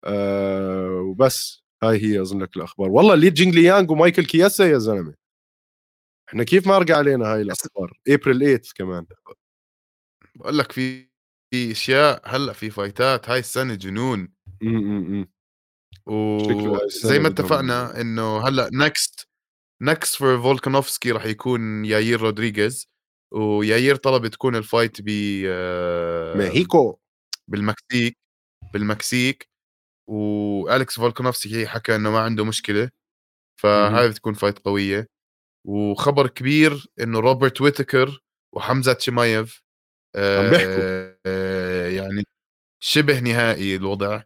آه 0.04 0.90
وبس 0.90 1.62
هاي 1.82 2.02
هي 2.02 2.20
أظن 2.20 2.42
لك 2.42 2.56
الأخبار. 2.56 2.90
والله 2.90 3.14
لي 3.14 3.30
جينغ 3.30 3.56
يانغ 3.56 3.92
ومايكل 3.92 4.24
كياسا 4.24 4.66
يا 4.66 4.78
زلمة. 4.78 5.14
إحنا 6.28 6.44
كيف 6.44 6.66
ما 6.66 6.78
رجع 6.78 6.96
علينا 6.96 7.34
هاي 7.34 7.42
الأخبار؟ 7.42 7.98
ابريل 8.08 8.38
8 8.38 8.60
كمان. 8.74 9.06
بقول 10.34 10.58
لك 10.58 10.72
في 10.72 11.08
في 11.50 11.72
أشياء 11.72 12.22
هلأ 12.24 12.52
في 12.52 12.70
فايتات 12.70 13.30
هاي 13.30 13.38
السنة 13.38 13.74
جنون. 13.74 14.32
إمم 14.62 15.28
وزي 16.06 17.18
ما 17.18 17.28
اتفقنا 17.28 18.00
إنه 18.00 18.48
هلأ 18.48 18.70
next 18.72 19.28
next 19.82 20.16
for 20.16 20.42
فولكانوفسكي 20.42 21.10
راح 21.10 21.24
يكون 21.24 21.84
ياير 21.84 22.20
رودريغيز 22.20 22.88
وياير 23.34 23.96
طلب 23.96 24.26
تكون 24.26 24.56
ال 24.56 24.63
fight 24.63 24.96
ب 25.00 25.10
ميحيكو 26.36 26.98
بالمكسيك 27.48 28.18
بالمكسيك 28.72 29.48
والكس 30.10 30.96
فولكانوفسكي 30.96 31.66
حكى 31.66 31.96
إنه 31.96 32.10
ما 32.10 32.20
عنده 32.20 32.44
مشكلة 32.44 32.90
فهاي 33.60 34.08
بتكون 34.08 34.34
fight 34.34 34.58
قوية. 34.58 35.08
وخبر 35.68 36.26
كبير 36.26 36.86
إنه 37.00 37.20
روبرت 37.20 37.60
ويتكر 37.60 38.20
وحمزة 38.54 38.92
تشيمايف 38.92 39.62
عم 40.16 40.50
بيحكوا. 40.50 40.78
آه 40.78 41.15
يعني 41.96 42.24
شبه 42.80 43.20
نهائي 43.20 43.76
الوضع. 43.76 44.22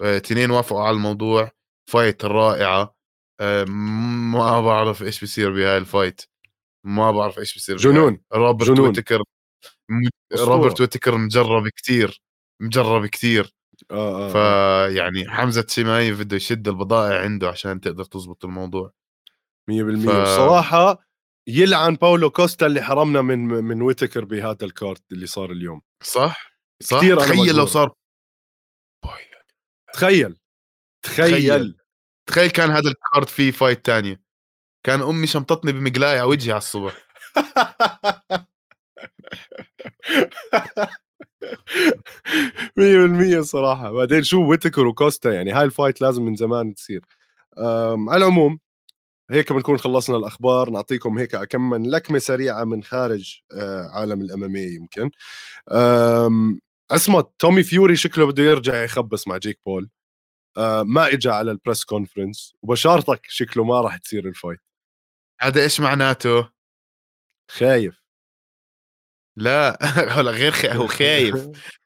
اثنين 0.00 0.50
آه 0.50 0.56
وافقوا 0.56 0.82
على 0.82 0.96
الموضوع 0.96 1.50
fight 1.90 2.24
رائعة. 2.24 2.94
آه 3.40 3.64
ما 3.64 4.60
بعرف 4.60 5.02
إيش 5.02 5.20
بيصير 5.20 5.52
بهاي 5.52 5.78
ال 5.78 5.85
fight 5.85 6.22
ما 6.86 7.10
بعرف 7.10 7.38
إيش 7.38 7.54
بيصير 7.54 7.76
جنون. 7.76 8.20
روبرت 8.32 8.68
جنون. 8.68 8.86
ويتكر. 8.86 9.22
روبرت 10.34 10.80
ويتكر 10.80 11.16
مجرب 11.16 11.68
كثير 11.68 12.22
مجرب 12.62 13.06
كثير 13.06 13.54
آه 13.90 14.28
آه 14.28 14.88
فيعني 14.88 15.30
حمزة 15.30 15.66
شيمايف 15.68 16.12
بده 16.12 16.36
يشد 16.36 16.68
البضائع 16.68 17.20
عنده 17.20 17.48
عشان 17.48 17.80
تقدر 17.80 18.04
تزبط 18.04 18.44
الموضوع. 18.44 18.92
100% 19.70 19.72
ف... 20.06 20.22
بصراحه 20.22 20.98
يلعن 21.46 21.94
باولو 21.94 22.30
كوستا 22.30 22.66
اللي 22.66 22.82
حرمنا 22.82 23.22
من 23.22 23.38
من 23.48 23.82
ويتكر 23.82 24.24
بهذا 24.24 24.64
ال 24.64 24.72
card 24.72 25.02
اللي 25.12 25.26
صار 25.26 25.52
اليوم. 25.52 25.82
صح؟ 26.02 26.54
صح؟ 26.82 26.98
كثير 26.98 27.20
تخيل 27.20 27.56
لو 27.56 27.66
صار 27.66 27.92
تخيل. 29.92 30.36
تخيل. 31.02 31.76
تخيل. 32.26 32.50
كان 32.50 32.70
هذا 32.70 32.88
ال 32.90 32.98
card 32.98 33.28
فيه 33.28 33.50
fight 33.50 33.84
تانية 33.86 34.20
كان 34.86 35.02
أمي 35.02 35.26
شمطتني 35.26 35.72
بمقلاية 35.72 36.20
على 36.20 36.28
وجهي 36.28 36.52
على 36.52 36.58
الصبح. 36.58 37.06
مية 42.76 42.98
بالمية 42.98 43.40
صراحة. 43.40 43.92
بعدين 43.92 44.22
شو 44.22 44.48
ويتكر 44.48 44.86
وكوستا 44.86 45.32
يعني 45.32 45.52
هاي 45.52 45.64
ال 45.64 45.70
fight 45.70 46.00
لازم 46.00 46.22
من 46.22 46.36
زمان 46.36 46.74
تصير. 46.74 47.04
على 48.08 48.16
العموم 48.16 48.58
هيك 49.30 49.52
بنكون 49.52 49.78
خلصنا 49.78 50.16
الأخبار. 50.16 50.70
نعطيكم 50.70 51.18
هيك 51.18 51.36
كم 51.36 51.70
من 51.70 51.90
لكمة 51.90 52.18
سريعة 52.18 52.64
من 52.64 52.82
خارج 52.82 53.40
آه، 53.52 53.88
عالم 53.92 54.20
ال 54.20 54.34
MMA 54.34 54.76
يمكن. 54.76 55.10
اسمه 56.90 57.24
تومي 57.38 57.62
فيوري 57.62 57.96
شكله 57.96 58.26
بده 58.26 58.42
يرجع 58.42 58.82
يخبص 58.82 59.28
مع 59.28 59.36
جيك 59.36 59.60
بول. 59.66 59.90
آه، 60.56 60.82
ما 60.82 61.08
اجى 61.08 61.28
على 61.30 61.50
ال 61.50 61.56
press 61.56 61.84
conference 61.84 62.54
وبشارتك 62.62 63.20
شكله 63.28 63.64
ما 63.64 63.80
راح 63.80 63.96
تصير 63.96 64.28
ال 64.28 64.33
fight. 64.33 64.60
هذا 65.40 65.62
إيش 65.62 65.80
معناته؟ 65.80 66.50
خايف. 67.50 68.04
لا 69.36 69.78
ولا 70.18 70.30
غير 70.30 70.52
خي... 70.52 70.68
هو 70.68 70.86
خايف. 70.86 71.34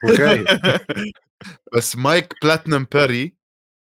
هو 0.05 0.17
خايف. 0.17 0.49
بس 1.77 1.97
مايك 1.97 2.35
بلاتنم 2.43 2.87
بيري. 2.93 3.37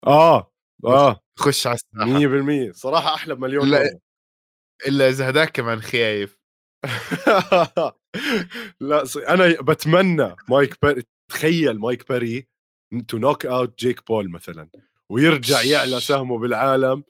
آه. 0.08 0.52
آه. 0.86 1.20
خش 1.40 1.68
على 1.68 1.76
الساحة. 1.76 2.70
100% 2.70 2.72
صراحة 2.72 3.14
أحلى 3.16 3.36
بمليون 3.36 3.70
لا 3.70 4.00
إلا 4.88 5.10
إذا 5.10 5.30
هداك 5.30 5.52
كمان 5.52 5.82
خايف. 5.82 6.38
لا 8.82 9.04
أنا 9.30 9.62
بتمنى 9.62 10.36
مايك 10.50 10.76
بيري 10.84 11.04
تخيل 11.32 11.80
مايك 11.80 12.08
بيري 12.12 12.48
to 13.08 13.18
knock 13.18 13.46
out 13.46 13.80
جيك 13.80 14.08
بول 14.08 14.32
مثلا 14.32 14.70
ويرجع 15.12 15.62
يعلى 15.62 16.00
سهمه 16.00 16.38
بالعالم 16.40 17.04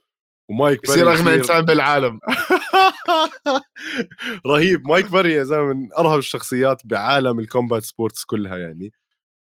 ومايك 0.51 0.81
بيري 0.87 0.93
يصير 1.01 1.13
أغنى 1.13 1.33
إنسان 1.35 1.65
بالعالم. 1.65 2.19
رهيب. 4.47 4.87
مايك 4.87 5.11
بيري 5.11 5.33
يا 5.33 5.43
زلمة 5.43 5.73
من 5.73 5.89
أرهب 5.99 6.19
الشخصيات 6.19 6.81
بعالم 6.85 7.39
ال 7.39 7.46
combat 7.46 7.83
sports 7.83 8.23
كلها 8.25 8.57
يعني. 8.57 8.91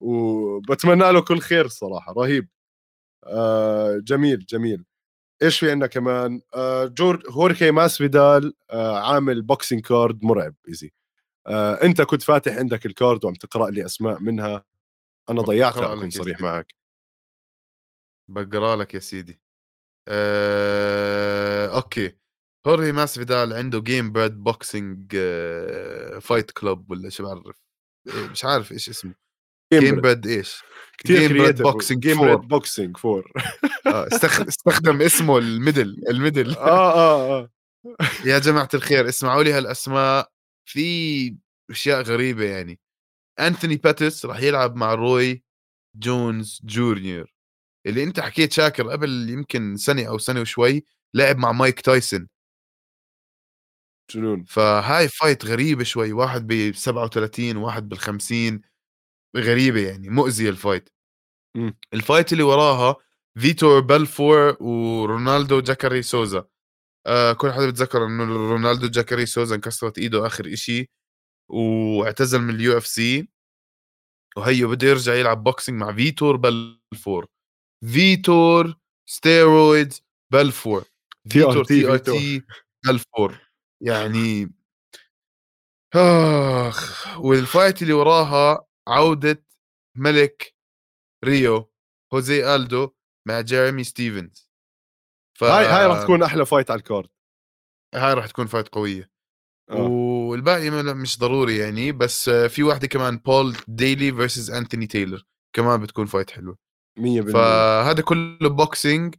وبتمنى 0.01 1.11
له 1.13 1.21
كل 1.21 1.39
خير 1.39 1.65
الصراحه 1.65 2.13
رهيب. 2.17 2.49
جميل 3.99 4.45
جميل. 4.45 4.85
إيش 5.43 5.59
في 5.59 5.71
عندنا 5.71 5.87
كمان؟ 5.87 6.41
آه 6.55 6.85
جورج 6.85 7.29
هورهي 7.29 7.71
ماسفيدال 7.71 8.53
آه 8.71 8.99
عامل 8.99 9.41
boxing 9.41 9.81
card 9.81 10.23
مرعب 10.23 10.55
easy. 10.67 10.93
آه 11.47 11.73
أنت 11.83 12.01
كنت 12.01 12.21
فاتح 12.21 12.57
عندك 12.57 12.85
ال 12.85 12.93
card 12.93 13.25
وعم 13.25 13.33
تقرأ 13.33 13.69
لي 13.69 13.85
أسماء 13.85 14.19
منها. 14.19 14.63
أنا 15.29 15.41
ضيعتها 15.41 15.93
اكون 15.93 16.09
صريح 16.09 16.41
معك. 16.41 16.75
بقرأ 18.27 18.75
لك 18.75 18.93
يا 18.93 18.99
سيدي. 18.99 19.41
آه، 20.07 21.67
okay. 21.75 22.17
هوري 22.67 22.91
ماس 22.91 23.19
فيدال 23.19 23.53
عنده 23.53 23.79
Gamebred 23.79 24.43
Boxing 24.43 25.17
فايت 26.21 26.51
كلوب 26.51 26.91
ولا 26.91 27.09
شو 27.09 27.23
بعرف. 27.23 27.61
إيه، 28.07 28.27
مش 28.27 28.45
عارف 28.45 28.71
إيش 28.71 28.89
اسمه. 28.89 29.15
جيم 29.83 30.01
بريد 30.01 30.27
إيش؟ 30.27 30.61
كثير 30.97 31.17
جيم 31.19 31.27
بريد 31.27 31.41
كرييتيف 31.41 31.61
بوكسينج 31.61 32.01
جيم. 32.07 32.17
بريد 32.21 32.39
بوكسينج 32.39 32.97
فور 32.97 33.31
استخ- 33.87 34.47
استخدم 34.47 35.01
اسمه 35.01 35.37
الميدل 35.37 36.03
الميدل. 36.09 36.55
آه 36.55 36.93
آه 36.93 37.39
آه. 37.39 37.49
يا 38.25 38.39
جماعة 38.39 38.69
الخير 38.73 39.09
اسمعوا 39.09 39.43
لي 39.43 39.53
هالأسماء. 39.53 40.29
في 40.69 41.35
أشياء 41.71 42.01
غريبة 42.01 42.45
يعني. 42.45 42.79
انثوني 43.39 43.75
باتس 43.77 44.25
راح 44.25 44.41
يلعب 44.41 44.75
مع 44.75 44.93
روي 44.93 45.43
جونز 45.95 46.61
جونيور. 46.63 47.33
اللي 47.85 48.03
أنت 48.03 48.19
حكيت 48.19 48.53
شاكر 48.53 48.89
قبل 48.89 49.29
يمكن 49.29 49.77
سنة 49.77 50.05
أو 50.07 50.17
سنة 50.17 50.41
وشوي 50.41 50.85
لعب 51.13 51.37
مع 51.37 51.51
مايك 51.51 51.81
تايسون. 51.81 52.27
جنون 54.11 54.43
فهاي 54.43 55.07
fight 55.07 55.45
غريبة 55.45 55.83
شوي. 55.83 56.13
واحد 56.13 56.47
ب 56.47 56.71
37 56.75 57.57
واحد 57.57 57.89
بال 57.89 57.97
50 57.99 58.61
غريبة 59.35 59.87
يعني 59.87 60.09
مؤذية 60.09 60.49
ال 60.49 60.56
fight 60.56 60.89
مم. 61.57 61.77
ال 61.93 62.00
fight 62.00 62.33
اللي 62.33 62.43
وراها 62.43 62.95
فيتور 63.39 63.79
بلفور 63.79 64.57
ورونالدو 64.63 65.61
جاكاري 65.61 66.01
سوزا. 66.01 66.45
آه 67.07 67.33
كل 67.33 67.51
حدا 67.51 67.69
بتذكر 67.69 68.05
إنه 68.05 68.23
رونالدو 68.23 68.87
جاكاري 68.87 69.25
سوزا 69.25 69.55
انكسرت 69.55 69.97
إيده 69.97 70.27
آخر 70.27 70.53
إشي 70.53 70.89
واعتزل 71.51 72.39
من 72.41 72.55
ال 72.55 72.77
UFC. 72.77 73.29
وهيو 74.37 74.69
بده 74.69 74.87
يرجع 74.87 75.13
يلعب 75.13 75.43
boxing 75.43 75.81
مع 75.81 75.93
فيتور 75.93 76.35
بلفور. 76.35 77.25
فيتور 77.93 78.75
steroids 79.09 80.01
بلفور. 80.33 80.83
فيتور 81.29 81.65
TRT 81.65 82.43
بلفور. 82.85 83.39
يعني 83.81 84.53
آخ 85.95 87.07
وال 87.19 87.37
fight 87.37 87.81
اللي 87.81 87.93
وراها 87.93 88.65
عودة 88.87 89.45
ملك 89.97 90.55
ريو 91.25 91.71
هوزي 92.13 92.55
ألدو 92.55 92.91
مع 93.27 93.41
جيريمي 93.41 93.83
ستيفنز. 93.83 94.49
ف... 95.37 95.43
هاي 95.43 95.65
هاي 95.65 95.85
راح 95.85 96.03
تكون 96.03 96.23
أحلى 96.23 96.45
fight 96.45 96.71
على 96.71 96.77
ال 96.77 96.84
card 96.84 97.09
هاي 97.95 98.13
راح 98.13 98.27
تكون 98.27 98.47
fight 98.47 98.67
قوية. 98.67 99.15
آه. 99.69 99.87
والباقي 100.29 100.69
مش 100.69 101.19
ضروري 101.19 101.57
يعني 101.57 101.91
بس 101.91 102.29
آه، 102.29 102.47
في 102.47 102.63
واحدة 102.63 102.87
كمان 102.87 103.17
بول 103.17 103.57
ديلي 103.67 104.11
versus 104.11 104.51
انتوني 104.51 104.87
تايلر 104.87 105.25
كمان 105.53 105.81
بتكون 105.81 106.05
fight 106.05 106.31
حلوة. 106.31 106.57
100% 106.99 107.33
فهذا 107.33 108.01
كله 108.01 108.49
boxing 108.49 109.15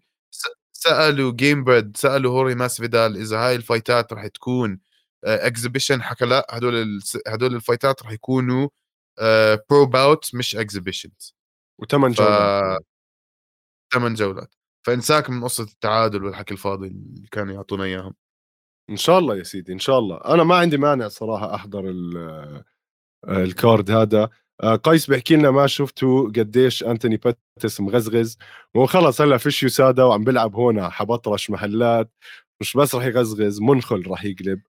سألوا 0.72 1.32
جيم 1.32 1.64
بريد 1.64 1.96
سألوا 1.96 2.32
هورهي 2.32 2.54
ماسفيدال 2.54 3.16
إذا 3.16 3.38
هاي 3.38 3.54
ال 3.54 3.62
fightات 3.62 4.12
رح 4.12 4.26
تكون 4.26 4.80
exhibition 5.24 6.02
حكى 6.02 6.24
لا 6.24 6.46
هدول 6.50 7.00
هدول 7.26 7.54
ال 7.54 7.61
fightات 7.61 8.02
رح 8.02 8.12
يكونوا 8.12 8.68
pro 9.70 9.86
bout 9.86 10.34
مش 10.34 10.56
exhibitions 10.56 11.34
وثمان 11.78 12.12
ف- 12.12 12.16
جولات. 12.18 12.86
ثمان 13.94 14.14
جولات. 14.14 14.54
فإنساك 14.86 15.30
من 15.30 15.44
قصة 15.44 15.64
التعادل 15.64 16.24
والحكي 16.24 16.54
الفاضي 16.54 16.86
اللي 16.86 17.28
كانوا 17.32 17.54
يعطونا 17.54 17.84
إياهم. 17.84 18.14
إن 18.90 18.96
شاء 18.96 19.18
الله 19.18 19.36
يا 19.36 19.42
سيدي 19.42 19.72
إن 19.72 19.78
شاء 19.78 19.98
الله. 19.98 20.16
أنا 20.16 20.44
ما 20.44 20.56
عندي 20.56 20.76
مانع 20.76 21.08
صراحة 21.08 21.54
أحضر 21.54 21.90
ال- 21.90 22.16
آه، 23.28 23.42
الكارد 23.44 23.90
هذا. 23.90 24.28
آه، 24.62 24.76
قيس 24.76 25.10
بيحكي 25.10 25.36
لنا 25.36 25.50
ما 25.50 25.66
شفتوا 25.66 26.28
قديش 26.28 26.84
أنتوني 26.84 27.16
باتس 27.16 27.80
مغزغز. 27.80 28.38
هو 28.76 28.86
خلص 28.86 29.20
هلأ 29.20 29.36
فيش 29.36 29.62
يسادا 29.62 30.02
وعم 30.04 30.24
بيلعب 30.24 30.54
هون 30.54 30.90
حبطرش 30.90 31.50
محلات. 31.50 32.10
مش 32.60 32.76
بس 32.76 32.94
رح 32.94 33.04
يغزغز 33.04 33.60
منخل 33.60 34.10
رح 34.10 34.24
يقلب. 34.24 34.62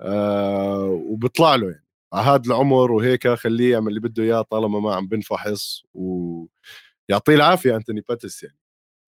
آه 0.00 0.84
وبيطلع 0.86 1.54
له 1.54 1.70
يعني. 1.70 1.87
هذا 2.14 2.42
العمر 2.46 2.92
وهيك 2.92 3.28
خليه 3.28 3.72
يعمل 3.72 3.88
اللي 3.88 4.00
بده 4.00 4.22
إياه 4.22 4.42
طالما 4.42 4.80
ما 4.80 4.94
عم 4.94 5.06
بنفحص 5.08 5.82
ويعطيه 5.94 7.34
العافية 7.34 7.76
أنتوني 7.76 8.00
باتس 8.08 8.42
يعني. 8.42 8.58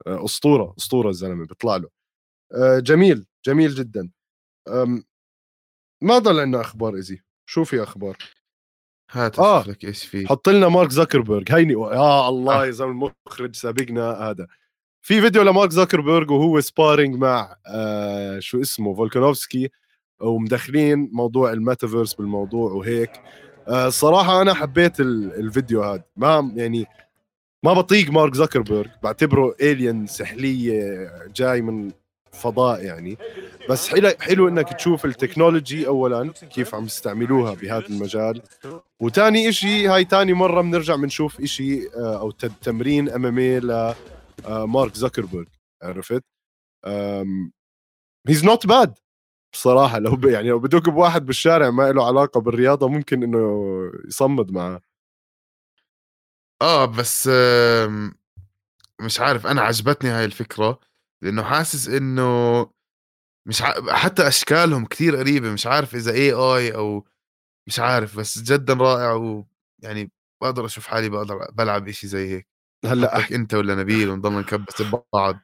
آه 0.06 0.24
أسطورة 0.24 0.74
أسطورة 0.78 1.08
الزلمة 1.08 1.46
بيطلع 1.46 1.76
له. 1.76 1.88
آه 2.54 2.78
جميل 2.78 3.26
جميل 3.46 3.74
جدا. 3.74 4.10
ما 6.02 6.18
ضل 6.18 6.40
عندنا 6.40 6.60
أخبار 6.60 6.94
easy 6.96 7.22
شو 7.46 7.64
في 7.64 7.82
أخبار؟ 7.82 8.16
هات 9.10 9.38
آه. 9.38 9.64
لك 9.68 9.84
إيش 9.84 10.06
في. 10.06 10.26
حط 10.28 10.48
لنا 10.48 10.68
مارك 10.68 10.90
زكربرج 10.90 11.52
هيني 11.52 11.72
يا 11.72 12.28
الله 12.28 12.66
يا 12.66 12.70
زلمة 12.70 12.90
المخرج 13.26 13.56
سابقنا 13.56 14.10
هذا. 14.12 14.46
في 15.02 15.20
فيديو 15.20 15.42
لمارك 15.42 15.70
زكربرج 15.70 16.30
وهو 16.30 16.60
sparring 16.60 17.14
مع 17.16 17.56
آه 17.66 18.38
شو 18.38 18.60
اسمه 18.60 18.94
فولكانوفسكي. 18.94 19.70
ومدخلين 20.20 21.10
موضوع 21.12 21.52
الميتافيرس 21.52 22.14
بالموضوع 22.14 22.72
وهيك. 22.72 23.10
آه 23.68 23.88
صراحة 23.88 24.42
أنا 24.42 24.54
حبيت 24.54 25.00
ال- 25.00 25.34
الفيديو 25.34 25.82
هذا 25.82 26.02
ما 26.16 26.52
يعني 26.56 26.86
ما 27.64 27.72
بطيق 27.72 28.10
مارك 28.10 28.34
زكربرج 28.34 28.88
بعتبره 29.02 29.54
alien 29.60 30.06
سحلية 30.06 31.10
جاي 31.36 31.62
من 31.62 31.90
فضاء 32.32 32.84
يعني. 32.84 33.18
بس 33.70 33.88
حلو 33.88 34.10
حلو 34.20 34.48
إنك 34.48 34.72
تشوف 34.72 35.04
التكنولوجي 35.04 35.86
اولا 35.86 36.32
كيف 36.32 36.74
عم 36.74 36.84
يستعملوها 36.84 37.54
بهذا 37.54 37.86
المجال. 37.86 38.42
وتاني 39.00 39.48
إشي 39.48 39.88
هاي 39.88 40.04
تاني 40.04 40.32
مرة 40.32 40.62
بنرجع 40.62 40.96
بنشوف 40.96 41.40
إشي 41.40 41.88
آه، 41.96 42.20
أو 42.20 42.30
تمرين 42.30 43.08
MMA 43.08 43.60
لمارك 44.48 44.94
زكربرج 44.94 45.46
عرفت؟ 45.82 46.24
he's 48.28 48.44
not 48.44 48.66
bad 48.66 48.94
بصراحة 49.52 49.98
لو 49.98 50.16
ب... 50.16 50.24
يعني 50.24 50.48
لو 50.48 50.58
بدوك 50.58 50.88
بواحد 50.88 51.26
بالشارع 51.26 51.70
ما 51.70 51.92
له 51.92 52.06
علاقة 52.06 52.40
بالرياضة 52.40 52.88
ممكن 52.88 53.22
إنه 53.22 53.38
يصمد 54.08 54.52
معه 54.52 54.80
آه 56.62 56.84
بس 56.84 57.28
آم، 57.32 58.14
مش 59.00 59.20
عارف 59.20 59.46
أنا 59.46 59.62
عجبتني 59.62 60.10
هاي 60.10 60.24
الفكرة 60.24 60.80
لأنه 61.22 61.42
حاسس 61.44 61.88
إنه 61.88 62.22
مش 63.46 63.62
ع... 63.62 63.94
حتى 63.96 64.28
أشكالهم 64.28 64.86
كثير 64.86 65.16
قريبة 65.16 65.50
مش 65.52 65.66
عارف 65.66 65.94
إذا 65.94 66.12
AI 66.12 66.74
أو 66.74 67.06
مش 67.68 67.80
عارف 67.80 68.16
بس 68.18 68.38
جدا 68.38 68.74
رائع 68.74 69.12
ويعني 69.12 70.12
بقدر 70.42 70.66
أشوف 70.66 70.86
حالي 70.86 71.08
بقدر 71.10 71.50
بلعب 71.52 71.88
إشي 71.88 72.08
زي 72.08 72.28
هيك. 72.36 72.48
هلأ 72.86 73.18
أنت 73.36 73.54
ولا 73.54 73.74
نبيل 73.74 74.10
ونضلنا 74.10 74.40
نكبس 74.40 74.82
ببعض. 74.82 75.40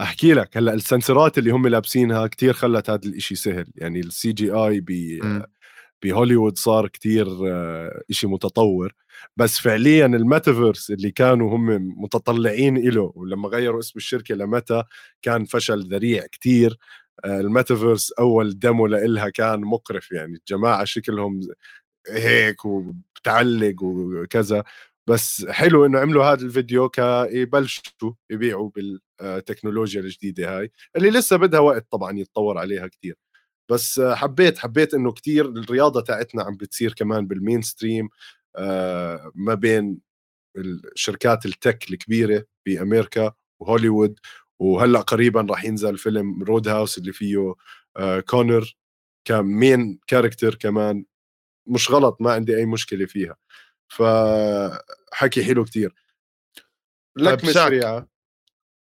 أحكي 0.00 0.32
لك 0.32 0.56
هلأ 0.56 0.74
ال 0.74 0.82
sensorات 0.82 1.38
اللي 1.38 1.50
هم 1.50 1.66
لابسينها 1.68 2.26
كتير 2.26 2.52
خلت 2.52 2.90
هذا 2.90 3.00
الإشي 3.04 3.34
سهل. 3.34 3.66
يعني 3.76 4.00
ال 4.00 4.32
CGI. 4.32 4.80
بهوليوود 6.02 6.58
صار 6.58 6.88
كتير 6.88 7.26
آه، 7.46 8.02
إشي 8.10 8.26
متطور. 8.26 8.94
بس 9.36 9.60
فعليا 9.60 10.06
الميتافيرس 10.06 10.90
اللي 10.90 11.10
كانوا 11.10 11.56
هم 11.56 11.94
متطلعين 12.02 12.76
إله 12.76 13.12
ولما 13.14 13.48
غيروا 13.48 13.80
اسم 13.80 13.92
الشركة 13.96 14.34
لميتا 14.34 14.82
كان 15.22 15.44
فشل 15.44 15.80
ذريع 15.88 16.26
كتير. 16.26 16.78
آه، 17.24 17.40
الميتافيرس 17.40 18.12
أول 18.12 18.58
demo 18.58 18.86
لإلها 18.86 19.28
كان 19.28 19.60
مقرف. 19.60 20.12
يعني 20.12 20.36
الجماعة 20.36 20.84
شكلهم 20.84 21.40
هيك 22.10 22.64
وبتعلق 22.64 23.82
وكذا. 23.82 24.64
بس 25.06 25.46
حلو 25.50 25.86
إنه 25.86 25.98
عملوا 25.98 26.24
هذا 26.24 26.42
الفيديو 26.42 26.88
كيبلشوا 26.88 28.12
يبيعوا 28.30 28.70
بالتكنولوجيا 29.20 30.00
الجديدة 30.00 30.58
هاي 30.58 30.70
اللي 30.96 31.10
لسه 31.10 31.36
بدها 31.36 31.60
وقت 31.60 31.86
طبعا 31.90 32.18
يتطور 32.18 32.58
عليها 32.58 32.86
كتير. 32.86 33.16
بس 33.70 33.98
آه، 33.98 34.14
حبيت 34.14 34.58
حبيت 34.58 34.94
إنه 34.94 35.12
كتير 35.12 35.46
الرياضة 35.46 36.00
تاعتنا 36.00 36.42
عم 36.42 36.56
بتصير 36.56 36.92
كمان 36.94 37.26
بال 37.26 37.62
mainstream 37.62 38.08
آه، 38.56 39.32
ما 39.34 39.54
بين 39.54 39.98
الشركات 40.56 41.46
ال 41.46 41.55
tech 41.55 41.90
الكبيرة 41.90 42.44
بأمريكا 42.66 43.32
وهوليوود 43.60 44.18
وهلأ 44.58 45.00
قريبا 45.00 45.46
راح 45.50 45.64
ينزل 45.64 45.98
فيلم 45.98 46.42
رود 46.42 46.68
هاوس 46.68 46.98
اللي 46.98 47.12
فيه 47.12 47.54
آه، 47.96 48.20
كونور 48.20 48.76
ك 49.24 49.39
main 49.39 50.00
character 50.06 50.54
كمان. 50.54 51.04
مش 51.66 51.90
غلط 51.90 52.16
ما 52.20 52.32
عندي 52.32 52.56
أي 52.56 52.66
مشكلة 52.66 53.06
فيها. 53.06 53.36
فحكي 53.88 55.44
حلو 55.44 55.64
كتير. 55.64 55.94
لك 57.16 57.40
طيب. 57.42 57.50
سريعه 57.52 58.08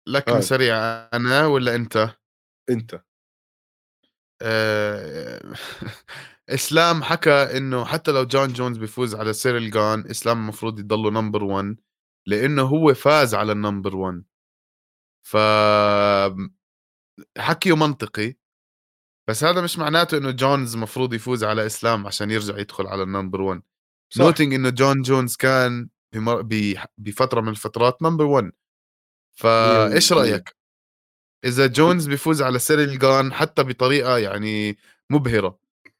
لكن 0.08 0.32
هاي. 0.32 0.42
سريع 0.42 0.76
أنا 1.14 1.46
ولا 1.46 1.76
أنت؟ 1.76 2.10
أنت. 2.70 3.04
آه، 4.42 5.54
إسلام 6.50 7.04
حكى 7.04 7.58
إنه 7.58 7.86
حتى 7.86 8.12
لو 8.12 8.24
جون 8.24 8.54
جونز 8.54 8.78
بيفوز 8.78 9.16
على 9.16 9.34
سيريل 9.34 9.72
جان 9.72 10.08
إسلام 10.12 10.38
المفروض 10.40 10.80
يضله 10.80 11.12
number 11.12 11.44
1 11.44 11.76
لأنه 12.28 12.62
هو 12.62 12.94
فاز 12.94 13.36
على 13.36 13.52
ال 13.52 13.58
number 13.58 13.96
1 13.96 14.24
ف 15.28 15.38
حكيه 17.38 17.76
منطقي 17.76 18.36
بس 19.30 19.44
هذا 19.44 19.62
مش 19.62 19.78
معناته 19.80 20.18
إنه 20.18 20.32
جونز 20.32 20.76
المفروض 20.76 21.14
يفوز 21.14 21.44
على 21.44 21.66
إسلام 21.66 22.08
عشان 22.08 22.32
يرجع 22.32 22.58
يدخل 22.58 22.88
على 22.88 23.04
ال 23.04 23.09
number 23.09 23.42
1 23.42 23.62
صح. 24.14 24.22
nothing 24.26 24.54
إنه 24.54 24.70
جون 24.70 25.02
جونز 25.02 25.36
كان 25.36 25.90
بمر... 26.14 26.42
ب... 26.42 26.76
بفترة 26.98 27.42
من 27.42 27.50
الفترات 27.50 28.02
number 28.02 28.26
1 28.26 28.52
فإيش 29.36 30.12
مية 30.14 30.20
بالمية. 30.20 30.32
رأيك؟ 30.34 30.56
إذا 31.46 31.68
جونز 31.68 32.08
بيفوز 32.08 32.42
على 32.42 32.60
سيريل 32.60 33.00
جان 33.00 33.34
حتى 33.34 33.64
بطريقة 33.64 34.18
يعني 34.18 34.78
مبهرة 35.10 35.60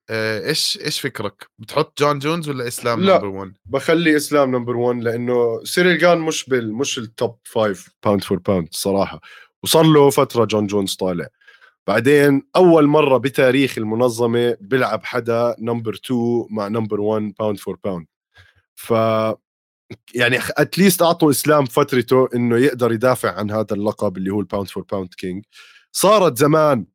آه، 0.10 0.48
إيش 0.50 0.80
إيش 0.86 1.00
فكرك؟ 1.00 1.48
بتحط 1.60 2.00
جون 2.00 2.20
جونز 2.20 2.50
ولا 2.50 2.68
إسلام 2.68 3.02
لا. 3.02 3.14
number 3.16 3.28
1 3.28 3.54
بخلي 3.66 4.16
إسلام 4.16 4.56
number 4.56 4.76
1 4.78 5.00
لأنه 5.04 5.64
سيريل 5.64 5.98
جان 5.98 6.18
مش 6.20 6.50
بال 6.50 6.74
مش 6.74 6.98
ال 6.98 7.08
top 7.08 7.38
5 7.46 7.92
pound 8.04 8.24
for 8.24 8.38
pound 8.40 8.68
صراحة. 8.72 9.22
وصار 9.64 9.84
له 9.86 10.10
فترة 10.10 10.46
جون 10.46 10.68
جونز 10.68 10.96
طالع. 10.96 11.28
بعدين 11.88 12.42
أول 12.56 12.88
مرة 12.88 13.18
بتاريخ 13.18 13.78
المنظمة 13.78 14.58
بيلعب 14.62 15.04
حدا 15.04 15.56
number 15.60 15.94
2 16.06 16.48
مع 16.50 16.68
number 16.68 17.02
1 17.02 17.34
pound 17.40 17.58
for 17.60 17.78
pound 17.84 18.06
ف 18.76 18.94
يعني 20.16 20.40
at 20.58 20.70
least 20.70 21.02
أعطوا 21.02 21.32
إسلام 21.32 21.66
فترته 21.66 22.30
إنه 22.36 22.58
يقدر 22.58 22.92
يدافع 22.92 23.32
عن 23.40 23.52
هذا 23.52 23.74
اللقب 23.74 24.18
اللي 24.18 24.32
هو 24.32 24.40
ال 24.40 24.44
pound 24.44 24.68
for 24.68 24.84
pound 24.84 25.14
king 25.14 25.46
صارت 25.92 26.38
زمان 26.38 26.86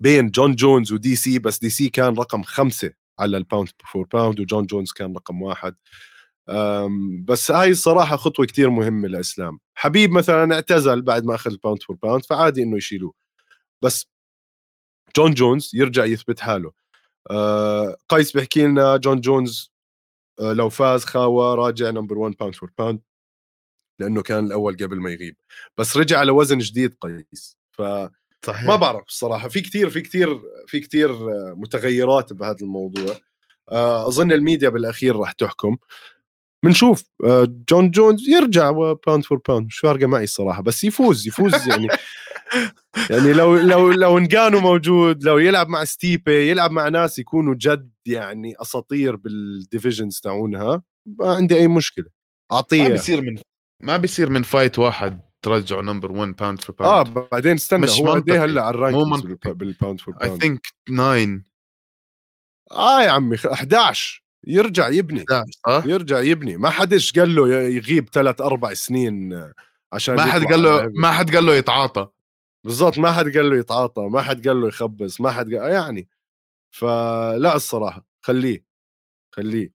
بين 0.00 0.30
جون 0.30 0.54
جونز 0.54 0.92
ودي 0.92 1.16
سي 1.16 1.38
بس 1.38 1.58
دي 1.58 1.70
سي 1.70 1.88
كان 1.88 2.14
رقم 2.14 2.42
خمسة 2.42 2.92
على 3.18 3.36
ال 3.36 3.41
pound 3.41 3.68
for 3.92 4.06
pound 4.12 4.40
وجون 4.40 4.66
جونز 4.66 4.92
كان 4.92 5.14
رقم 5.14 5.42
واحد. 5.42 5.74
بس 7.24 7.50
هاي 7.50 7.70
الصراحة 7.70 8.16
خطوة 8.16 8.46
كتير 8.46 8.70
مهمة 8.70 9.08
لإسلام. 9.08 9.58
حبيب 9.74 10.10
مثلا 10.10 10.54
اعتزل 10.54 11.02
بعد 11.02 11.24
ما 11.24 11.34
أخذ 11.34 11.50
ال 11.50 11.55
pound 11.55 11.82
for 11.82 11.96
pound 11.96 12.24
فعادي 12.24 12.62
إنه 12.62 12.76
يشيلوه. 12.76 13.14
بس 13.82 14.06
جون 15.16 15.34
جونز 15.34 15.70
يرجع 15.74 16.04
يثبت 16.04 16.40
حاله. 16.40 16.72
أه 17.30 17.96
قيس 18.08 18.32
بيحكي 18.32 18.66
لنا 18.66 18.96
جون 18.96 19.20
جونز 19.20 19.72
لو 20.40 20.68
فاز 20.68 21.04
خاوة 21.04 21.54
راجع 21.54 21.90
number 21.90 22.18
1 22.18 22.34
pound 22.40 22.54
for 22.54 22.70
pound 22.78 23.00
لأنه 24.00 24.22
كان 24.22 24.46
الأول 24.46 24.76
قبل 24.76 24.96
ما 25.00 25.10
يغيب. 25.10 25.36
بس 25.78 25.96
رجع 25.96 26.18
على 26.18 26.30
وزن 26.32 26.58
جديد 26.58 26.94
قيس. 27.00 27.58
ف 27.72 27.82
صحيح. 28.46 28.64
ما 28.68 28.76
بعرف 28.76 29.04
الصراحة. 29.08 29.48
في 29.48 29.60
كتير 29.60 29.90
في 29.90 30.00
كتير 30.00 30.40
في 30.66 30.80
كتير 30.80 31.10
آه، 31.12 31.54
متغيرات 31.56 32.32
بهذا 32.32 32.56
الموضوع. 32.62 33.16
آه، 33.72 34.08
أظن 34.08 34.32
الميديا 34.32 34.68
بالأخير 34.68 35.16
راح 35.16 35.32
تحكم. 35.32 35.76
بنشوف 36.64 37.04
آه، 37.24 37.48
جون 37.70 37.90
جونز 37.90 38.28
يرجع 38.28 38.70
pound 38.70 39.24
for 39.24 39.38
pound. 39.48 39.66
مش 39.66 39.78
فارقة 39.78 40.06
معي 40.06 40.24
الصراحة؟ 40.24 40.62
بس 40.62 40.84
يفوز 40.84 41.26
يفوز 41.26 41.68
يعني. 41.68 41.88
يعني 43.10 43.32
لو 43.32 43.56
لو 43.56 43.90
لو 43.92 44.18
نجانو 44.18 44.60
موجود 44.60 45.24
لو 45.24 45.38
يلعب 45.38 45.68
مع 45.68 45.84
ستيبي 45.84 46.50
يلعب 46.50 46.70
مع 46.70 46.88
ناس 46.88 47.18
يكونوا 47.18 47.54
جد 47.58 47.90
يعني 48.06 48.54
أساطير 48.62 49.16
بال 49.16 49.35
divisions 49.35 50.20
تاعونها 50.20 50.82
ما 51.06 51.34
عندي 51.34 51.56
أي 51.56 51.68
مشكلة. 51.68 52.04
ما 52.50 52.56
اعطيه 52.56 52.88
بيصير 52.88 53.20
من 53.20 53.36
ما 53.82 53.96
بيصير 53.96 54.30
من 54.30 54.42
فايت 54.42 54.78
واحد 54.78 55.20
ترجعه 55.42 55.80
نمبر 55.80 56.12
1 56.12 56.36
باوند 56.36 56.60
فور 56.60 56.76
آه 56.80 57.02
باوند 57.02 57.28
بعدين 57.32 57.52
استنى 57.52 57.80
مش 57.80 57.90
هو 58.00 58.10
قد 58.12 58.16
منطقي. 58.16 58.38
هلا 58.38 58.62
على 58.62 58.92
منطقي. 58.92 59.52
بالباوند 59.54 60.00
فور 60.00 60.14
اي 60.22 60.26
باوند 60.28 60.42
ثينك 60.42 60.60
9 60.86 61.42
آه 62.72 63.02
يا 63.02 63.10
عمي 63.10 63.36
خ- 63.36 63.46
11 63.46 64.21
يرجع 64.46 64.88
يبني 64.88 65.24
11 65.30 65.50
صح؟ 65.66 65.86
يرجع 65.86 66.20
يبني. 66.20 66.56
ما 66.56 66.70
حدش 66.70 67.18
قال 67.18 67.34
له 67.34 67.48
يغيب 67.48 68.08
ثلاث 68.08 68.40
أربع 68.40 68.74
سنين 68.74 69.44
عشان 69.92 70.14
ما 70.14 70.24
حد 70.24 70.44
قال 70.44 70.62
له 70.62 70.90
ما 70.94 71.12
حد 71.12 71.34
قال 71.34 71.46
له 71.46 71.54
يتعاطى. 71.54 72.08
بالضبط 72.64 72.98
ما 72.98 73.12
حد 73.12 73.24
قال 73.24 73.50
له 73.50 73.56
يتعاطى 73.56 74.02
ما 74.02 74.22
حد 74.22 74.48
قال 74.48 74.60
له 74.60 74.68
يخبص 74.68 75.20
ما 75.20 75.30
حد 75.30 75.54
قال 75.54 75.72
يعني. 75.72 76.08
فلا 76.70 77.56
الصراحة 77.56 78.06
خليه 78.20 78.64
خليه. 79.34 79.72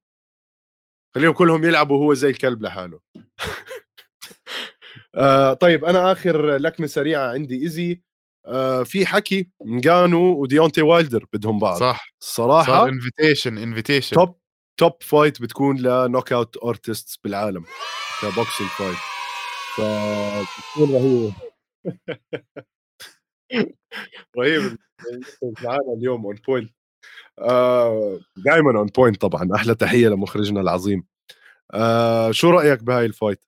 خليهم 1.15 1.33
كلهم 1.33 1.63
يلعبوا 1.63 1.97
هو 2.03 2.13
زي 2.13 2.29
الكلب 2.29 2.61
لحاله. 2.61 2.99
آه 5.15 5.53
طيب 5.53 5.85
أنا 5.85 6.11
آخر 6.11 6.57
لكمة 6.57 6.87
سريعة 6.87 7.31
عندي 7.31 7.61
easy. 7.63 8.01
آه 8.45 8.83
في 8.83 9.05
حكي 9.05 9.49
نجانو 9.65 10.41
وديونتي 10.41 10.81
وايلدر 10.81 11.25
بدهم 11.33 11.59
بعض. 11.59 11.79
صح. 11.79 12.13
الصراحة 12.21 12.89
invitation 12.89 13.57
invitation 13.57 14.15
top 14.15 14.39
top 14.77 15.03
fight 15.03 15.41
بتكون 15.41 15.77
ل 15.77 16.33
knockout 16.33 16.57
artists 16.63 17.17
بالعالم 17.17 17.65
ك 18.21 18.28
boxing 18.28 18.69
fight 18.69 18.97
فبتكون 19.75 20.95
رهيبه 20.95 21.33
رهيب. 24.37 24.77
معنا 25.63 25.93
اليوم 25.97 26.25
on 26.25 26.35
point 26.47 26.71
دائما 28.37 28.79
on 28.79 28.85
point 28.87 29.21
طبعا. 29.21 29.49
أحلى 29.55 29.75
تحية 29.75 30.07
لمخرجنا 30.07 30.61
العظيم. 30.61 31.07
آه 31.73 32.31
شو 32.31 32.49
رأيك 32.49 32.83
بهاي 32.83 33.05
ال 33.05 33.11
fight؟ 33.11 33.43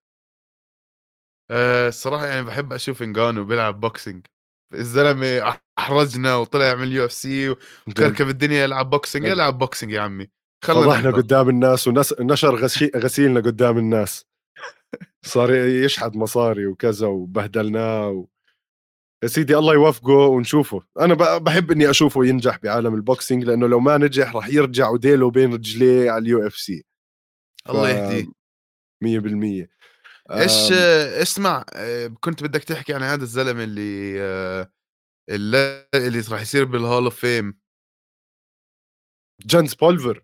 آه، 1.51 1.87
الصراحه 1.87 2.25
يعني 2.25 2.45
بحب 2.45 2.73
أشوف 2.73 3.01
انجانو 3.01 3.45
بيلعب 3.45 3.79
boxing 3.79 4.25
الزلمة 4.73 5.57
أحرجنا 5.79 6.35
وطلع 6.35 6.75
من 6.75 6.83
ال 6.83 7.05
UFC 7.05 7.49
وكركب 7.49 8.29
الدنيا 8.29 8.63
يلعب 8.63 8.89
boxing. 8.89 9.25
يلعب 9.25 9.57
boxing 9.57 9.91
يا 9.91 10.01
عمي. 10.01 10.38
فضحنا. 10.63 11.11
قدام 11.11 11.49
الناس 11.49 11.87
ونشر 11.87 12.55
غسي- 12.55 12.91
غسيلنا 12.95 13.39
قدام 13.39 13.77
الناس. 13.77 14.25
صار 15.25 15.53
يشحد 15.55 16.15
مصاري 16.15 16.65
وكذا 16.67 17.07
وبهدلناه 17.07 18.09
و... 18.09 18.27
يا 19.23 19.27
سيدي 19.27 19.57
الله 19.57 19.73
يوفقه 19.73 20.13
ونشوفه. 20.13 20.83
أنا 20.99 21.13
بحب 21.37 21.71
إني 21.71 21.89
أشوفه 21.89 22.25
ينجح 22.25 22.57
بعالم 22.63 22.95
ال 22.95 23.02
boxing 23.02 23.43
لأنه 23.43 23.67
لو 23.67 23.79
ما 23.79 23.97
نجح 23.97 24.35
راح 24.35 24.47
يرجع 24.47 24.89
وديله 24.89 25.31
بين 25.31 25.53
رجليه 25.53 26.11
على 26.11 26.21
ال 26.21 26.47
UFC. 26.47 26.85
الله 27.69 27.89
يهديه. 27.89 28.25
100% 29.03 29.67
إيش 30.31 30.71
آه، 30.71 31.21
اسمع 31.21 31.65
آه، 31.73 32.07
كنت 32.07 32.43
بدك 32.43 32.63
تحكي 32.63 32.93
عن 32.93 33.03
هذا 33.03 33.23
الزلمة 33.23 33.63
اللي 33.63 34.21
آه، 34.21 34.71
اللي, 35.29 35.87
اللي 35.95 36.23
راح 36.31 36.41
يصير 36.41 36.65
بال 36.65 36.78
hall 36.78 37.03
of 37.03 37.15
fame 37.15 37.59
جانس 39.45 39.75
بولفر. 39.75 40.23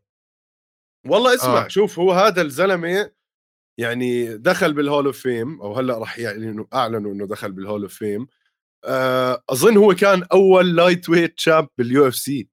والله 1.05 1.35
اسمع 1.35 1.65
آه. 1.65 1.67
شوف 1.67 1.99
هو 1.99 2.11
هذا 2.11 2.41
الزلمة 2.41 3.11
يعني 3.77 4.37
دخل 4.37 4.73
بال 4.73 4.84
hall 4.84 5.05
of 5.05 5.17
fame 5.19 5.61
أو 5.61 5.73
هلأ 5.73 5.97
راح 5.97 6.19
يعلنوا 6.19 6.65
أعلنوا 6.73 7.13
إنه 7.13 7.27
دخل 7.27 7.51
بال 7.51 7.61
hall 7.61 7.81
of 7.81 7.93
fame 7.93 8.27
أظن 9.49 9.77
هو 9.77 9.93
كان 9.93 10.23
أول 10.23 10.75
lightweight 10.75 11.39
champ 11.39 11.67
بال 11.77 12.07
UFC 12.07 12.49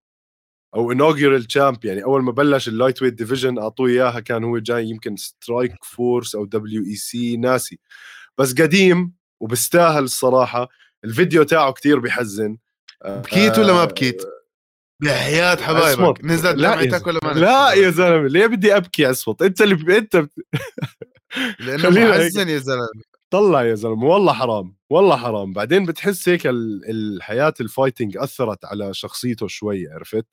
أو 0.75 0.93
inaugural 0.93 1.53
champ 1.53 1.85
يعني 1.85 2.05
أول 2.05 2.23
ما 2.23 2.33
بلش 2.33 2.69
ال 2.69 3.03
lightweight 3.03 3.15
division 3.15 3.59
أعطوه 3.59 3.89
إياها 3.89 4.21
كان 4.21 4.45
هو 4.45 4.59
جاي 4.59 4.87
يمكن 4.87 5.17
Strikeforce 5.17 6.35
أو 6.35 6.45
WEC 6.45 7.37
ناسي 7.37 7.79
بس 8.39 8.55
قديم 8.55 9.13
وبستاهل 9.41 10.05
الصراحة 10.05 10.69
الفيديو 11.05 11.43
تاعه 11.43 11.73
كتير 11.73 11.99
بحزن 11.99 12.59
بكيت 13.07 13.59
ولا 13.59 13.73
ما 13.73 13.85
بكيت؟ 13.85 14.23
بحياة 15.03 15.57
حبايبك. 15.57 16.25
نزلت 16.25 16.57
لا 16.59 16.75
يا 16.81 16.85
دمعتك 16.85 17.07
ولا 17.07 17.21
ما 17.25 17.31
لا؟ 17.41 17.73
يا 17.73 17.91
زلمة 17.91 18.29
ليه 18.29 18.47
بدي 18.47 18.77
أبكي 18.77 19.11
اصوت 19.11 19.43
أنت 19.43 19.61
اللي 19.63 19.75
ب... 19.75 19.91
أنت 19.91 20.17
بت... 20.17 20.33
لأنه. 21.61 21.91
محزن 21.91 22.49
يا 22.49 22.59
زلمة 22.59 22.89
طلع 23.31 23.63
يا 23.65 23.75
زلمة 23.75 24.05
والله 24.07 24.33
حرام 24.33 24.77
والله 24.91 25.17
حرام 25.17 25.53
بعدين 25.53 25.85
بتحس 25.87 26.29
هيك 26.29 26.47
ال- 26.47 26.91
الحياة 26.91 27.55
ال 27.61 27.67
fighting 27.67 28.17
أثرت 28.17 28.65
على 28.65 28.95
شخصيته 28.95 29.47
شوي 29.49 29.89
عرفت 29.93 30.27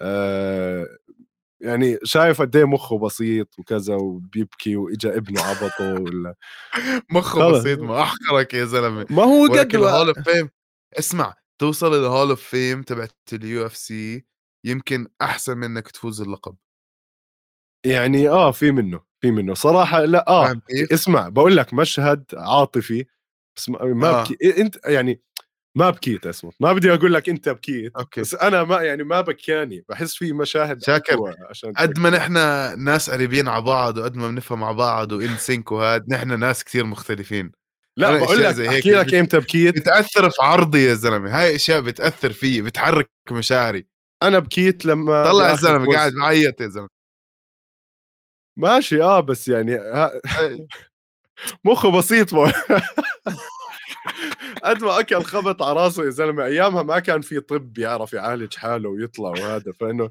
آه 0.00 0.86
يعني 1.60 1.98
شايف 2.04 2.40
قد 2.42 2.56
إيه 2.56 2.64
مخه 2.64 2.98
بسيط 2.98 3.48
وكذا 3.58 3.94
وبيبكي 3.94 4.76
وإجا 4.76 5.16
ابنه 5.16 5.42
عبطه 5.42 5.92
ولا 6.02 6.34
مخه. 7.12 7.50
بسيط 7.50 7.78
ما 7.78 8.02
أحقرك 8.02 8.54
يا 8.54 8.64
زلمة 8.64 9.06
ما 9.10 9.22
هو 9.22 9.44
قد 9.44 9.50
ولكن 9.50 9.78
ال 9.78 9.84
hall 9.84 10.08
of 10.08 10.18
fame 10.28 10.48
اسمع 10.98 11.34
توصل 11.62 11.94
ال 11.94 12.01
hall 12.01 12.30
of 12.30 12.42
fame 12.42 12.82
تبعت 12.82 13.14
ال 13.32 13.66
UFC 13.66 14.24
يمكن 14.66 15.06
أحسن 15.22 15.58
من 15.58 15.64
إنك 15.64 15.88
تفوز 15.88 16.20
اللقب. 16.20 16.56
يعني 17.86 18.28
آه 18.28 18.50
في 18.50 18.70
منه 18.70 19.00
في 19.20 19.30
منه. 19.30 19.54
صراحة 19.54 20.00
لا 20.04 20.28
آه؟ 20.28 20.60
اسمع 20.92 21.28
بقول 21.28 21.56
لك 21.56 21.74
مشهد 21.74 22.24
عاطفي 22.34 23.04
بس 23.56 23.68
ما 23.68 24.08
آه. 24.08 24.22
بكي 24.22 24.60
إنت 24.60 24.76
يعني 24.86 25.22
ما 25.76 25.90
بكيت 25.90 26.26
اسمه. 26.26 26.52
ما 26.60 26.72
بدي 26.72 26.94
أقول 26.94 27.14
لك 27.14 27.28
إنت 27.28 27.48
بكيت 27.48 27.96
okay. 27.96 28.20
بس 28.20 28.34
أنا 28.34 28.64
ما 28.64 28.82
يعني 28.82 29.04
ما 29.04 29.20
بكاني 29.20 29.84
بحس 29.88 30.14
في 30.14 30.32
مشاهد 30.32 30.82
شاكر، 30.82 31.34
عشان 31.50 31.72
قد 31.72 31.98
ما 31.98 32.10
نحن 32.10 32.34
ناس 32.84 33.10
قريبين 33.10 33.48
على 33.48 33.62
بعض 33.62 33.98
وقد 33.98 34.16
ما 34.16 34.28
بنفهم 34.28 34.60
مع 34.60 34.72
بعض 34.72 35.12
و 35.12 35.20
in 35.20 35.36
sync 35.36 35.72
وهاد 35.72 36.08
نحن 36.08 36.38
ناس 36.40 36.64
كثير 36.64 36.84
مختلفين. 36.84 37.52
لا 37.96 38.18
بقول 38.18 38.42
لك 38.42 38.54
زي 38.54 38.68
هيك 38.68 38.74
احكي 38.74 38.90
لك 38.92 39.14
إمتى 39.14 39.38
بكيت. 39.40 39.74
بتأثر 39.76 40.30
في 40.30 40.42
عرضي 40.42 40.84
يا 40.84 40.94
زلمة. 40.94 41.40
هاي 41.40 41.54
أشياء 41.56 41.80
بتأثر 41.80 42.32
فيي 42.32 42.62
بتحرك 42.62 43.10
مشاعري. 43.30 43.86
أنا 44.22 44.38
بكيت 44.38 44.84
لما 44.86 45.30
طلع 45.32 45.52
الزلمه 45.52 45.84
فوز- 45.84 45.94
قاعد 45.94 46.12
بعيط 46.12 46.60
يا 46.60 46.68
زلمة. 46.68 46.88
ماشي 48.56 49.02
آه 49.02 49.20
بس 49.20 49.48
يعني 49.48 49.74
ها- 49.74 50.20
مخه 51.64 51.90
بسيط. 51.98 52.28
قد 54.64 54.82
ما 54.84 55.00
أكل 55.00 55.22
خبط 55.22 55.62
على 55.62 55.80
راسه 55.80 56.04
يا 56.04 56.10
زلمة. 56.10 56.44
أيامها 56.44 56.82
ما 56.82 56.98
كان 56.98 57.20
في 57.20 57.40
طب 57.40 57.78
يعرف 57.78 58.12
يعالج 58.12 58.54
حاله 58.56 58.88
ويطلع 58.88 59.28
وهذا. 59.30 59.72
فإنه 59.72 60.10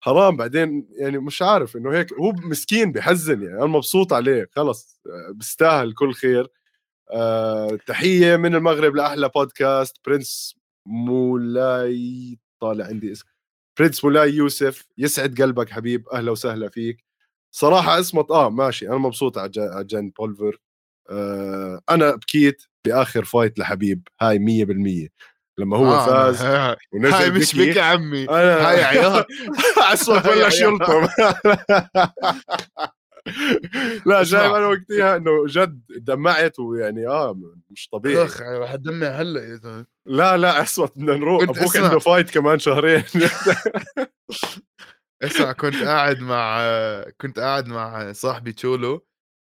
حرام. 0.00 0.36
بعدين 0.36 0.88
يعني 1.00 1.18
مش 1.18 1.42
عارف 1.42 1.76
إنه 1.76 1.92
هيك 1.92 2.12
هو 2.12 2.32
مسكين 2.32 2.92
بحزن 2.92 3.42
يعني. 3.42 3.56
أنا 3.56 3.66
مبسوط 3.66 4.12
عليه. 4.12 4.48
خلص 4.56 5.00
آه، 5.06 5.32
بيستاهل 5.34 5.94
كل 5.94 6.12
خير. 6.14 6.48
آه 7.10 7.78
تحية 7.86 8.36
من 8.36 8.54
المغرب 8.54 8.96
لأحلى 8.96 9.28
بودكاست 9.34 9.96
برنس 10.06 10.56
مولاي 10.86 12.38
طالع 12.62 12.84
عندي 12.86 13.12
اسم 13.12 13.24
برنس 13.78 14.04
مولاي 14.04 14.30
يوسف 14.34 14.86
يسعد 14.98 15.42
قلبك 15.42 15.70
حبيب 15.70 16.08
أهلا 16.08 16.30
وسهلا 16.30 16.68
فيك. 16.68 17.04
صراحة 17.54 18.00
اسمه 18.00 18.26
آه 18.30 18.50
ماشي 18.50 18.88
أنا 18.88 18.96
مبسوط 18.96 19.38
على 19.38 19.50
جان 19.84 20.10
بولفر. 20.18 20.60
آه 21.10 21.80
أنا 21.90 22.14
بكيت 22.16 22.62
بآخر 22.86 23.24
fight 23.24 23.58
لحبيب 23.58 24.08
هاي 24.20 24.38
100% 24.38 25.08
لما 25.58 25.76
هو 25.76 25.86
آه 25.86 26.06
فاز 26.06 26.42
ونزل 26.92 27.14
هاي 27.14 27.30
مش 27.30 27.56
بك 27.56 27.76
يا 27.76 27.82
عمي 27.82 28.24
أنا 28.24 28.68
هاي 28.70 28.84
عياط 28.84 29.26
اسود 29.78 30.26
ولا 30.26 30.48
شرطه 30.48 31.08
لا 34.06 34.24
شايف 34.24 34.52
أنا 34.52 34.66
وقتها 34.66 35.16
إنه 35.16 35.46
جد 35.46 35.82
دمعت 35.88 36.58
ويعني 36.58 37.06
آه 37.06 37.40
مش 37.70 37.88
طبيعي. 37.88 38.24
أخ 38.24 38.40
رح 38.42 38.74
تدمع 38.74 39.06
هلا 39.06 39.84
لا 40.06 40.36
لا 40.36 40.62
أسود 40.62 40.90
بدنا 40.96 41.16
نروح. 41.16 41.42
أبوك 41.42 41.76
عنده 41.76 41.98
fight 41.98 42.30
كمان 42.30 42.58
شهرين. 42.58 43.04
أسمع 45.22 45.52
كنت 45.52 45.76
قاعد 45.76 46.20
مع 46.20 46.60
كنت 47.20 47.38
قاعد 47.38 47.66
مع 47.68 48.12
صاحبي 48.12 48.52
تشولو 48.52 49.06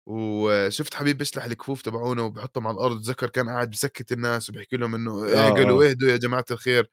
وشفت 0.08 0.94
حبيب 0.94 1.18
بيشلح 1.18 1.44
الكفوف 1.46 1.82
تبعونه 1.82 2.24
وبحطهم 2.24 2.68
على 2.68 2.76
الأرض. 2.76 3.02
تذكر 3.02 3.30
كان 3.30 3.50
قاعد 3.50 3.70
بسكت 3.70 4.12
الناس 4.12 4.50
وبيحكي 4.50 4.78
لهم 4.78 4.96
إنه. 4.96 5.26
اهقلوا 5.26 5.86
اهدوا 5.90 6.10
يا 6.10 6.18
جماعة 6.18 6.46
الخير. 6.52 6.92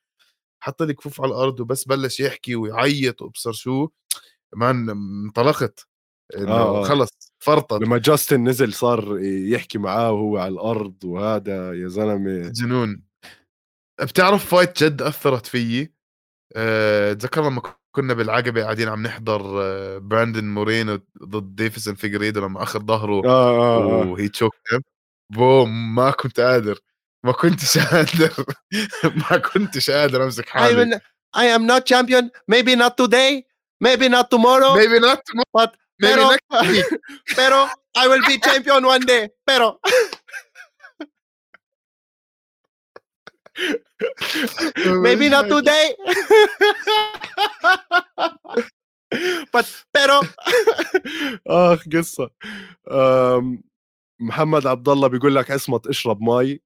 حط 0.63 0.83
لي 0.83 0.95
كفوف 0.95 1.21
على 1.21 1.31
الأرض 1.31 1.61
وبس 1.61 1.85
بلش 1.85 2.21
يحكي 2.21 2.57
ويعيط 2.57 3.23
وأبصر 3.23 3.53
شو 3.53 3.89
مان 4.57 4.91
انطلقت. 4.91 5.87
إنه 6.39 6.53
آه، 6.53 6.81
آه. 6.81 6.85
خلص 6.85 7.09
فرطت. 7.39 7.83
لما 7.83 7.99
جاستن 7.99 8.49
نزل 8.49 8.73
صار 8.73 9.19
يحكي 9.23 9.79
معاه 9.79 10.13
وهو 10.13 10.39
على 10.39 10.53
الأرض 10.53 11.05
وهذا 11.05 11.73
يا 11.75 11.89
زلمة. 11.89 12.49
جنون. 12.49 13.03
بتعرف 14.01 14.45
fight 14.55 14.85
جد 14.85 15.03
أثرت 15.03 15.47
فيي؟ 15.47 15.93
أه، 16.57 17.13
تذكر 17.13 17.47
لما 17.47 17.63
كنا 17.93 18.15
بالعقبة 18.15 18.63
قاعدين 18.63 18.89
عم 18.89 19.03
نحضر 19.03 19.63
أه، 19.63 19.99
براندن 19.99 20.45
مورينو 20.45 21.01
ضد 21.25 21.57
ديفيسون 21.57 21.95
فيجريدو 21.95 22.41
لما 22.41 22.63
اخذ 22.63 22.81
ظهره 22.87 23.25
آه 23.27 23.29
آه, 23.29 24.03
آه. 24.03 24.07
وهي 24.07 24.29
choke 24.29 24.53
بوم 25.33 25.95
ما 25.95 26.11
كنت 26.11 26.41
قادر. 26.41 26.79
ما 27.25 27.33
كنتش 27.33 27.79
قادر. 27.93 28.45
ما 29.05 29.37
كنتش 29.39 29.91
قادر 29.91 30.25
أمسك 30.25 30.49
حالي. 30.49 31.01
I 31.37 31.47
am 31.57 31.67
not 31.67 31.87
champion. 31.87 32.31
Maybe 32.51 32.77
not 32.77 32.97
today. 32.97 33.45
Maybe 33.81 34.09
not 34.09 34.27
tomorrow. 34.31 34.75
Maybe 34.77 34.99
not 35.01 35.21
tomorrow. 35.29 35.53
But 35.59 35.71
maybe 36.03 36.15
pero, 36.15 36.31
next 36.31 36.71
week 36.71 36.87
pero 37.37 37.69
I 37.97 38.09
will 38.09 38.23
be 38.27 38.39
champion 38.39 38.85
one 38.85 39.01
day 39.07 39.31
pero 39.47 39.79
maybe 45.07 45.29
not 45.29 45.49
today 45.49 45.95
but 49.53 49.67
pero 49.93 50.21
اخ 51.47 51.85
قصه 51.93 52.31
محمد 54.21 54.67
عبد 54.67 54.89
الله 54.89 55.09
بيقول 55.09 55.35
لك 55.35 55.51
اصمت 55.51 55.87
اشرب 55.87 56.21
مي 56.21 56.61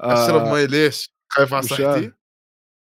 اشرب 0.00 0.42
مي 0.54 0.66
ليش؟ 0.66 1.14
خايف 1.28 1.54
على 1.54 1.62
صحتي؟ 1.62 2.12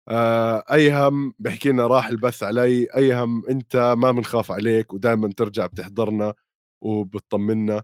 آه 0.08 0.64
ايهم 0.72 1.34
بحكي 1.38 1.68
لنا 1.68 1.86
راح 1.86 2.06
البث 2.06 2.42
علي 2.42 2.86
ايهم 2.96 3.46
أنت 3.48 3.94
ما 3.98 4.12
بنخاف 4.12 4.50
عليك 4.52 4.92
ودائما 4.94 5.32
ترجع 5.36 5.66
بتحضرنا 5.66 6.34
وبتطمنا. 6.82 7.82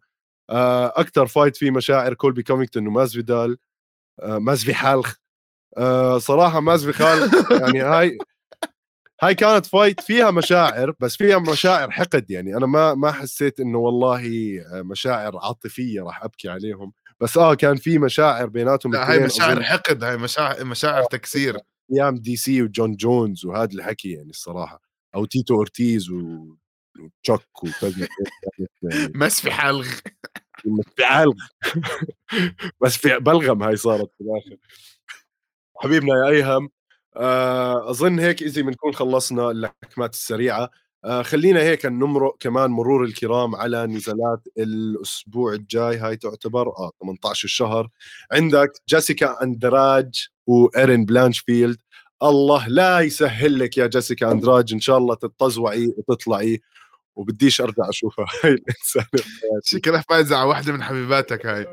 آه 0.50 0.92
أكثر 0.96 1.26
fight 1.26 1.56
فيه 1.56 1.70
مشاعر 1.70 2.14
كولبي 2.14 2.42
كومينغتون 2.42 2.86
ومازفيدال 2.86 3.58
آه 4.20 4.38
مس 4.38 4.56
في 4.56 4.74
حلغ. 4.74 5.14
آه 5.78 6.18
صراحة 6.18 6.60
مس 6.60 6.76
في 6.76 6.92
حلغ 6.92 7.30
يعني 7.62 7.80
هاي 7.80 8.18
هاي 9.22 9.34
كانت 9.34 9.66
fight 9.66 10.00
فيها 10.00 10.30
مشاعر 10.30 10.94
بس 11.00 11.16
فيها 11.16 11.38
مشاعر 11.38 11.90
حقد. 11.90 12.30
يعني 12.30 12.56
أنا 12.56 12.66
ما 12.66 12.94
ما 12.94 13.12
حسيت 13.12 13.60
إنه 13.60 13.78
والله 13.78 14.22
مشاعر 14.74 15.38
عاطفية 15.38 16.02
راح 16.02 16.24
أبكي 16.24 16.48
عليهم. 16.48 16.92
بس 17.20 17.36
آه 17.38 17.54
كان 17.54 17.76
في 17.76 17.98
مشاعر 17.98 18.46
بيناتهم 18.46 18.92
لا 18.92 19.10
هاي 19.10 19.18
مشاعر 19.18 19.62
حقد 19.62 20.04
هاي 20.04 20.16
مشاعر 20.16 20.64
مشاعر 20.64 21.04
تكسير. 21.04 21.58
أيام 21.92 22.14
دي 22.16 22.36
سي 22.36 22.62
وجون 22.62 22.96
جونز 22.96 23.44
وهذا 23.46 23.72
الحكي 23.74 24.12
يعني 24.12 24.30
الصراحة. 24.30 24.80
أو 25.14 25.24
تيتو 25.24 25.54
أورتيز 25.54 26.10
و 26.10 26.18
وتشوك 27.00 27.64
وكذا 27.64 28.08
مس 29.14 29.40
في 29.42 29.50
حلغ 29.50 29.86
مس 30.66 30.84
في 30.96 31.06
حلغ 31.06 31.34
بس 32.82 32.96
في 32.98 33.18
بلغم 33.20 33.62
هاي 33.62 33.76
صارت 33.76 34.10
في 34.18 34.24
الآخر. 34.24 34.56
حبيبنا 35.76 36.14
يا 36.26 36.30
أيهم 36.30 36.70
آه، 37.16 37.90
أظن 37.90 38.18
هيك 38.20 38.42
اذا 38.42 38.62
بنكون 38.62 38.94
خلصنا 38.94 39.50
اللكمات 39.50 40.14
السريعة. 40.14 40.70
آه 41.04 41.22
خلينا 41.22 41.60
هيك 41.60 41.86
نمرق 41.86 42.36
كمان 42.40 42.70
مرور 42.70 43.04
الكرام 43.04 43.56
على 43.56 43.86
نزالات 43.86 44.48
الأسبوع 44.58 45.52
الجاي. 45.52 45.96
هاي 45.96 46.16
تعتبر 46.16 46.68
آه 46.68 46.90
18 47.00 47.44
الشهر. 47.44 47.88
عندك 48.32 48.72
جيسيكا 48.88 49.42
أندراج 49.42 50.28
وارين 50.46 51.04
بلانشفيلد. 51.04 51.78
الله 52.22 52.68
لا 52.68 53.00
يسهل 53.00 53.58
لك 53.58 53.78
يا 53.78 53.86
جيسيكا 53.86 54.32
أندراج. 54.32 54.72
إن 54.72 54.80
شاء 54.80 54.98
الله 54.98 55.14
تتطزوعي 55.14 55.94
وتطلعي 55.98 56.60
وبديش 57.16 57.60
أرجع 57.60 57.88
أشوفها. 57.88 58.26
هاي 58.44 58.52
الانسانه 58.52 59.06
شكلها 59.64 60.04
فايزة 60.08 60.36
على 60.36 60.48
واحدة 60.48 60.72
من 60.72 60.82
حبيباتك 60.82 61.46
هاي. 61.46 61.66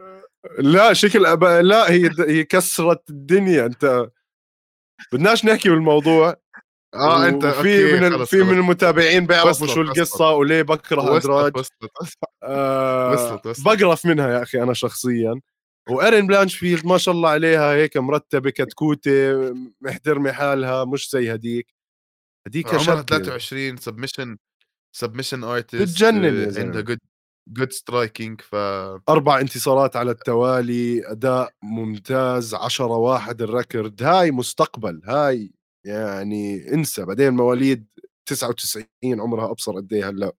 لا 0.59 0.93
شكل 0.93 1.25
أب... 1.25 1.43
لا 1.43 1.91
هي 1.91 2.09
هي 2.19 2.43
كسرت 2.43 3.09
الدنيا. 3.09 3.65
أنت 3.65 4.09
بدناش 5.13 5.45
نحكي 5.45 5.69
بالموضوع. 5.69 6.35
آه 6.95 7.27
أنت 7.27 7.45
في 7.45 7.99
من 7.99 8.25
في 8.25 8.43
من 8.43 8.57
المتابعين 8.57 9.25
بيعرفوا 9.25 9.67
شو 9.67 9.81
القصة 9.81 10.31
وليه 10.31 10.61
بكره 10.61 11.17
أندراج. 11.17 11.53
آه 12.43 13.41
بقرف 13.65 14.05
منها 14.05 14.29
يا 14.29 14.43
أخي 14.43 14.63
أنا 14.63 14.73
شخصيا. 14.73 15.41
وارين 15.89 16.27
بلانشفيلد 16.27 16.85
ما 16.85 16.97
شاء 16.97 17.15
الله 17.15 17.29
عليها 17.29 17.73
هيك 17.73 17.97
مرتبة 17.97 18.49
كتكوتة 18.49 19.53
محترمه 19.81 20.31
حالها 20.31 20.85
مش 20.85 21.09
زي 21.11 21.33
هديك. 21.33 21.75
هديك 22.47 22.67
عمرها 22.67 23.01
23 23.01 23.77
submission 23.77 24.37
submission 24.95 25.43
artist 25.43 25.75
بتجنن 25.81 26.53
عندها 26.57 26.81
good 26.81 26.99
good 27.47 27.71
striking 27.71 28.41
ف 28.41 28.55
أربع 29.09 29.39
انتصارات 29.39 29.95
على 29.95 30.11
التوالي 30.11 31.11
أداء 31.11 31.51
ممتاز 31.63 32.53
10 32.55 32.85
واحد 32.85 33.41
ال 33.41 33.49
record. 33.49 34.03
هاي 34.03 34.31
مستقبل 34.31 35.01
هاي. 35.05 35.51
يعني 35.85 36.73
انسى 36.73 37.05
بعدين 37.05 37.33
مواليد 37.33 37.87
99 38.25 38.87
عمرها 39.05 39.51
أبصر 39.51 39.75
قد 39.75 39.93
إيه 39.93 40.09
هلأ. 40.09 40.31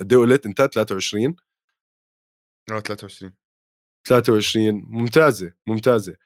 قد 0.00 0.12
إيه 0.12 0.20
قلت 0.20 0.46
انت 0.46 0.62
23 0.62 1.36
آه 2.70 2.80
23 2.80 3.32
23 4.08 4.82
ممتازة 4.88 5.52
ممتازة. 5.66 6.16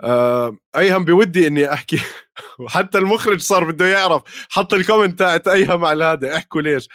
آه 0.00 0.58
أيهم 0.76 1.04
بودي 1.04 1.46
إني 1.46 1.72
أحكي؟ 1.72 1.98
وحتى 2.60 2.98
المخرج 2.98 3.40
صار 3.40 3.70
بده 3.72 3.86
يعرف. 3.86 4.22
حط 4.50 4.74
ال 4.74 4.80
comment 4.80 5.18
تاعت 5.18 5.48
أيهم 5.48 5.84
على 5.84 6.04
هذا 6.04 6.36
احكوا 6.36 6.62
ليش. 6.62 6.88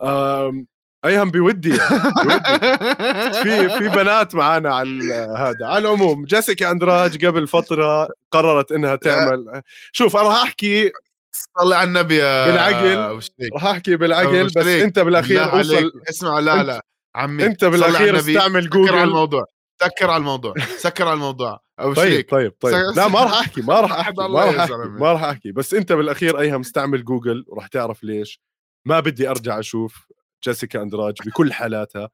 آه 0.00 0.64
أيهم 1.04 1.30
بودي. 1.30 1.72
في 3.42 3.68
في 3.68 3.88
بنات 3.88 4.34
معنا 4.34 4.74
على 4.74 5.14
هذا 5.36 5.66
على 5.66 5.78
العموم 5.78 6.24
جيسيكا 6.24 6.70
أندراج 6.70 7.26
قبل 7.26 7.46
فترة 7.46 8.08
قررت 8.30 8.72
إنها 8.72 8.96
تعمل 8.96 9.62
شوف 9.92 10.16
أنا 10.16 10.28
راح 10.28 10.42
أحكي 10.42 10.92
صلي 11.58 11.76
على 11.76 11.88
النبي 11.88 12.16
يا 12.16 12.46
بالعقل 12.46 13.20
راح 13.54 13.64
أحكي 13.64 13.96
بالعقل 13.96 14.44
بس 14.44 14.56
أنت 14.66 14.98
بالأخير 14.98 15.52
أوصل 15.52 15.92
اسمع 16.10 16.38
لا 16.38 16.62
لا 16.62 16.84
عمي 17.14 17.46
أنت 17.46 17.64
بالأخير 17.64 18.16
استعمل 18.18 18.70
جوجل 18.70 18.88
سكر 18.88 18.96
على 18.96 19.08
الموضوع 19.08 19.44
سكر 19.82 20.10
على 20.10 20.20
الموضوع 20.20 20.54
سكر 20.84 21.04
على 21.04 21.14
الموضوع. 21.14 21.60
أو 21.80 21.94
طيب 21.94 22.12
شريك. 22.12 22.30
طيب 22.30 22.52
طيب. 22.60 22.74
لا 22.96 23.08
ما 23.08 23.22
راح 23.22 23.32
أحكي 23.32 23.62
ما 23.62 23.80
راح 23.80 23.92
أحكي 24.00 24.20
ما 24.20 24.44
راح 24.44 24.60
أحكي 24.60 24.72
ما 24.74 25.12
راح 25.12 25.22
أحكي. 25.24 25.52
بس 25.52 25.74
أنت 25.74 25.92
بالأخير 25.92 26.40
أيهم 26.40 26.60
استعمل 26.60 27.04
جوجل 27.04 27.44
وراح 27.48 27.66
تعرف 27.66 28.04
ليش. 28.04 28.40
ما 28.84 29.00
بدي 29.00 29.30
أرجع 29.30 29.58
أشوف 29.58 30.06
جيسيكا 30.44 30.82
أندراج 30.82 31.14
بكل 31.26 31.52
حالاتها. 31.52 32.10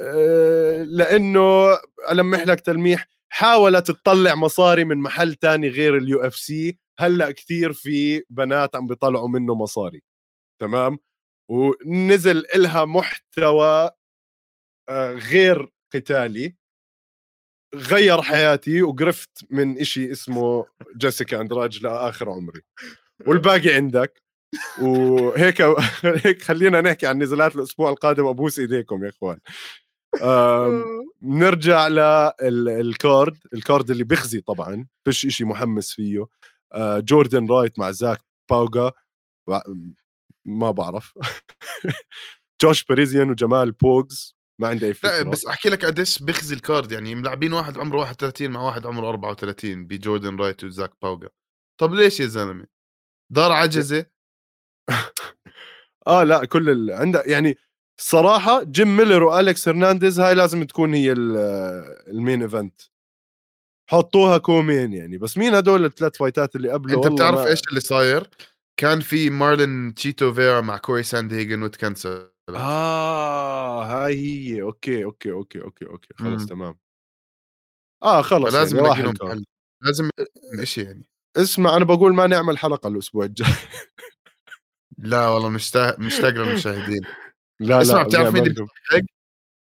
آه، 0.00 0.82
لأنه 0.82 1.66
ألمح 2.10 2.40
لك 2.46 2.60
تلميح 2.60 3.08
حاولت 3.28 3.90
تطلع 3.90 4.34
مصاري 4.34 4.84
من 4.84 4.98
محل 4.98 5.34
تاني 5.34 5.68
غير 5.68 5.96
ال 5.96 6.20
UFC 6.20 6.78
هلأ 6.98 7.30
كثير 7.30 7.72
في 7.72 8.24
بنات 8.30 8.76
عم 8.76 8.86
بيطلعوا 8.86 9.28
منه 9.28 9.54
مصاري. 9.54 10.02
تمام؟ 10.60 10.98
ونزل 11.50 12.38
إلها 12.54 12.84
محتوى 12.84 13.90
آه، 14.88 15.12
غير 15.12 15.68
قتالي. 15.94 16.56
غير 17.74 18.22
حياتي 18.22 18.82
وقرفت 18.82 19.46
من 19.50 19.78
إشي 19.80 20.12
اسمه 20.12 20.66
جيسيكا 20.96 21.40
أندراج 21.40 21.82
لآخر 21.84 22.30
عمري. 22.30 22.60
والباقي 23.26 23.74
عندك. 23.74 24.22
وهيك 24.82 25.62
هيك 26.24 26.42
خلينا 26.42 26.80
نحكي 26.80 27.06
عن 27.06 27.22
نزالات 27.22 27.56
الأسبوع 27.56 27.90
القادم 27.90 28.26
ابوس 28.26 28.58
إيديكم 28.58 29.04
يا 29.04 29.10
إخوان. 29.10 29.38
نرجع 31.22 31.88
لل 32.40 32.73
card 32.73 33.38
ال 33.54 33.61
card 33.61 33.90
اللي 33.90 34.04
بيخزي 34.04 34.40
طبعا 34.40 34.86
فيش 35.04 35.26
إشي 35.26 35.44
محمس 35.44 35.92
فيه. 35.92 36.26
آه، 36.72 36.98
جوردن 36.98 37.46
رايت 37.50 37.78
مع 37.78 37.90
زاك 37.90 38.18
باوغا. 38.50 38.92
ما 40.44 40.70
بعرف. 40.70 41.14
جوش 42.62 42.84
باريزيان 42.84 43.30
وجمال 43.30 43.72
بوغز. 43.72 44.36
ما 44.60 44.68
عندي 44.68 44.86
أي 44.86 44.94
فكرة. 44.94 45.22
لا 45.22 45.22
بس 45.22 45.46
أحكي 45.46 45.68
لك 45.68 45.84
قديش 45.84 46.22
بيخزي 46.22 46.54
ال 46.54 46.62
card 46.62 46.92
يعني 46.92 47.14
ملاعبين 47.14 47.52
واحد 47.52 47.78
عمره 47.78 47.98
31 47.98 48.50
مع 48.50 48.60
واحد 48.62 48.86
عمره 48.86 49.08
34 49.08 49.86
بجوردن 49.86 50.36
رايت 50.36 50.64
وزاك 50.64 50.92
باوغا. 51.02 51.28
طب 51.80 51.94
ليش 51.94 52.20
يا 52.20 52.26
زلمة؟ 52.26 52.66
دار 53.32 53.52
عجزة. 53.52 54.06
آه 56.06 56.24
لأ 56.24 56.44
كل 56.44 56.70
ال... 56.70 56.90
عندك 56.90 57.26
يعني 57.26 57.56
الصراحه 57.98 58.62
جيم 58.62 58.96
ميلر 58.96 59.22
والكس 59.22 59.68
هرنانديز 59.68 60.20
هاي 60.20 60.34
لازم 60.34 60.64
تكون 60.64 60.94
هي 60.94 61.12
ال 61.12 61.38
main 61.38 62.42
event 62.42 62.80
حطوها 63.90 64.38
co-main 64.38 64.92
يعني 64.92 65.18
بس 65.18 65.38
مين 65.38 65.54
هدول 65.54 65.84
الثلاث 65.84 66.16
fight 66.16 66.49
ات 66.49 66.56
اللي 66.56 66.70
قبله؟ 66.70 66.96
أنت 66.96 67.06
بتعرف 67.06 67.38
ما... 67.38 67.46
إيش 67.46 67.60
اللي 67.68 67.80
صاير؟ 67.80 68.30
كان 68.76 69.00
في 69.00 69.30
مارلون 69.30 69.94
تشيتو 69.94 70.32
فيرا 70.32 70.60
مع 70.60 70.76
كوري 70.76 71.02
ساند 71.02 71.32
هيجن 71.32 71.62
وتكنسل 71.62 72.30
آه 72.48 73.84
هاي 73.84 74.14
هي. 74.14 74.62
okay 74.62 75.04
okay 75.04 75.32
okay 75.32 75.60
okay 75.60 75.86
okay. 75.86 76.08
خلص. 76.14 76.46
تمام. 76.46 76.78
آه 78.02 78.22
خلص 78.22 78.54
لازم 78.54 78.76
يعني 78.76 79.02
لهم 79.02 79.10
ال 79.10 79.13
card. 79.13 79.30
حل. 79.30 79.44
لازم 79.82 80.10
شيء 80.62 80.84
يعني. 80.84 81.06
اسمع 81.36 81.76
أنا 81.76 81.84
بقول 81.84 82.14
ما 82.14 82.26
نعمل 82.26 82.58
حلقة 82.58 82.88
الأسبوع 82.88 83.24
الجاي. 83.24 83.48
لا 84.98 85.28
والله 85.28 85.48
مشتاق 85.48 85.98
مشتاق 85.98 86.30
للمشاهدين 86.30 87.00
لا 87.60 87.82
اسمع 87.82 88.02
لا 88.02 88.08
بتعرف 88.08 88.34
مين 88.34 88.46
اللي. 88.46 88.66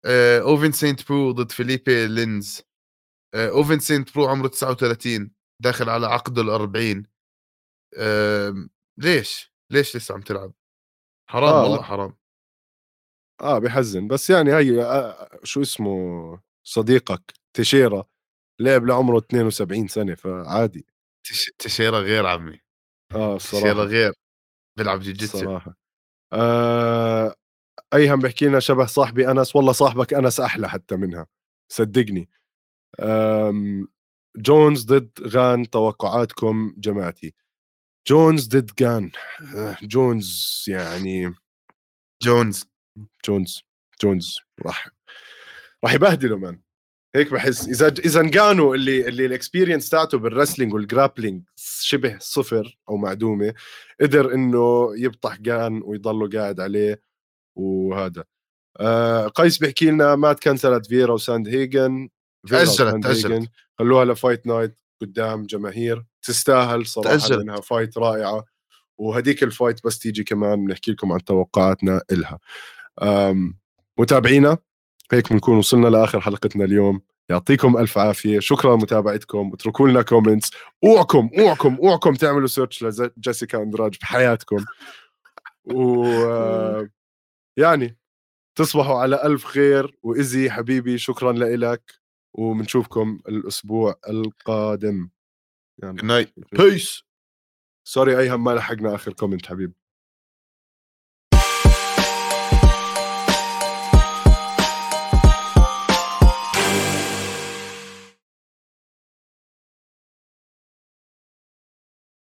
آه، 0.07 0.41
أوفنس 0.41 0.73
سينت 0.73 1.09
برو 1.09 1.31
ضد 1.33 1.53
فيليبي 1.53 2.07
لينز. 2.07 2.63
آه، 3.35 3.49
أوفنس 3.49 3.79
سينت 3.79 4.15
برو 4.15 4.27
عمره 4.29 4.49
39 4.49 5.31
داخل 5.63 5.89
على 5.89 6.07
عقده 6.07 6.43
ال 6.43 6.51
40 6.51 7.07
آم، 7.99 8.71
ليش؟ 8.99 9.53
ليش 9.73 9.97
لسه 9.97 10.15
عم 10.15 10.21
تلعب؟ 10.21 10.53
حرام 11.31 11.55
آه. 11.55 11.63
والله 11.63 11.83
حرام. 11.83 12.17
آه 13.41 13.59
بحزن 13.59 14.09
بس 14.09 14.31
يعني 14.31 14.53
هي 14.53 14.83
آه 14.85 15.41
شو 15.45 15.63
اسمه 15.63 16.41
صديقك 16.67 17.33
تشيرا 17.57 18.05
لعب 18.61 18.85
لعمره 18.87 19.19
72 19.19 19.89
سنة 19.89 20.15
فعادي. 20.15 20.87
تش- 21.27 21.53
تشيرا 21.59 21.99
غير 22.01 22.27
عمي. 22.27 22.61
آه 23.15 23.37
تشيرا 23.37 23.37
الصراحة. 23.37 23.83
غير. 23.83 24.13
بيلعب 24.79 25.01
جيجيتسو 25.01 25.39
الصراحه 25.39 25.77
آه 26.33 27.35
أيهم 27.95 28.21
بحكي 28.21 28.47
لنا 28.47 28.61
شبه 28.61 28.87
صاحبي 28.87 29.31
أنس؟ 29.31 29.57
والله 29.57 29.73
صاحبك 29.73 30.15
أنس 30.15 30.41
أحلى 30.41 30.69
حتى 30.69 30.97
منها. 30.97 31.27
صدقني. 31.73 32.29
جونز 34.37 34.85
ضد 34.85 35.11
غان 35.27 35.71
توقعاتكم 35.71 36.75
جماعتي. 36.79 37.35
جونز 38.09 38.49
ضد 38.49 38.83
غان. 38.83 39.11
آه، 39.57 39.77
جونز 39.83 40.65
يعني 40.69 41.35
جونز. 42.23 42.67
جونز. 43.27 43.63
جونز. 44.03 44.37
راح 44.67 44.89
راح 45.85 45.95
يبهدله 45.95 46.37
man. 46.39 46.61
هيك 47.17 47.33
بحس. 47.33 47.69
إذا 47.69 47.89
إذا 47.89 48.21
انقانو 48.21 48.75
اللي 48.75 49.09
اللي 49.09 49.27
ال 49.27 49.33
experience 49.33 49.89
تاعته 49.89 50.19
بال 50.19 50.29
wrestling 50.29 50.75
وال 50.75 50.87
grappling 50.87 51.43
شبه 51.83 52.19
صفر 52.21 52.79
أو 52.89 52.97
معدومة 52.97 53.55
قدر 54.01 54.35
إنه 54.35 54.93
يبطح 54.97 55.41
جان 55.41 55.83
ويضله 55.85 56.29
قاعد 56.29 56.61
عليه 56.61 57.03
وهذا. 57.57 58.25
آه 58.81 59.27
قيس 59.29 59.59
بيحكي 59.59 59.91
لنا 59.91 60.17
ما 60.17 60.41
تكنسلت 60.43 60.87
فيرا 60.87 61.13
وساند 61.13 61.49
هيجن 61.49 62.09
تأجلت- 62.47 63.03
تأجلت. 63.03 63.51
خلوها 63.79 64.05
ل 64.05 64.12
fight 64.12 64.47
night 64.47 64.81
قدام 65.01 65.47
جماهير. 65.47 66.05
تستاهل 66.23 66.87
صراحة 66.87 67.17
تأجلت. 67.17 67.31
لانها 67.31 67.61
fight 67.61 67.99
رائعة. 67.99 68.45
وهديك 68.99 69.43
ال 69.43 69.50
fight 69.50 69.85
بس 69.85 69.99
تيجي 69.99 70.25
كمان 70.25 70.67
بنحكي 70.67 70.91
لكم 70.93 71.13
عن 71.13 71.25
توقعاتنا 71.25 72.03
إلها. 72.13 72.39
متابعينا 73.99 74.59
هيك 75.13 75.33
بنكون 75.33 75.57
وصلنا 75.59 75.89
لآخر 75.89 76.21
حلقتنا 76.21 76.65
اليوم. 76.65 77.01
يعطيكم 77.31 77.77
ألف 77.77 77.99
عافية. 77.99 78.39
شكرا 78.41 78.77
لمتابعتكم. 78.77 79.51
اتركوا 79.55 79.89
لنا 79.89 80.03
comments 80.03 80.51
أوعكم 80.85 81.31
أوعكم 81.39 81.75
أوعكم 81.75 82.15
تعملوا 82.15 82.47
search 82.47 82.85
لجيسيكا 82.85 83.63
أندراج 83.63 83.97
بحياتكم. 84.01 84.65
و 85.65 86.05
آه، 86.05 86.89
يعني 87.57 87.99
تصبحوا 88.59 88.99
على 88.99 89.23
ألف 89.25 89.45
خير. 89.45 89.99
وايزي 90.03 90.51
حبيبي 90.51 90.99
شكرا 90.99 91.33
لك 91.33 91.93
وبنشوفكم 92.35 93.21
الأسبوع 93.29 93.95
القادم. 94.09 95.11
يعني 95.83 96.03
night 96.03 96.35
peace 96.53 97.03
sorry 97.85 98.19
ايهم 98.19 98.45
ما 98.45 98.51
لحقنا 98.51 98.95
آخر 98.95 99.13
comment 99.13 99.47
حبيب. 99.47 99.73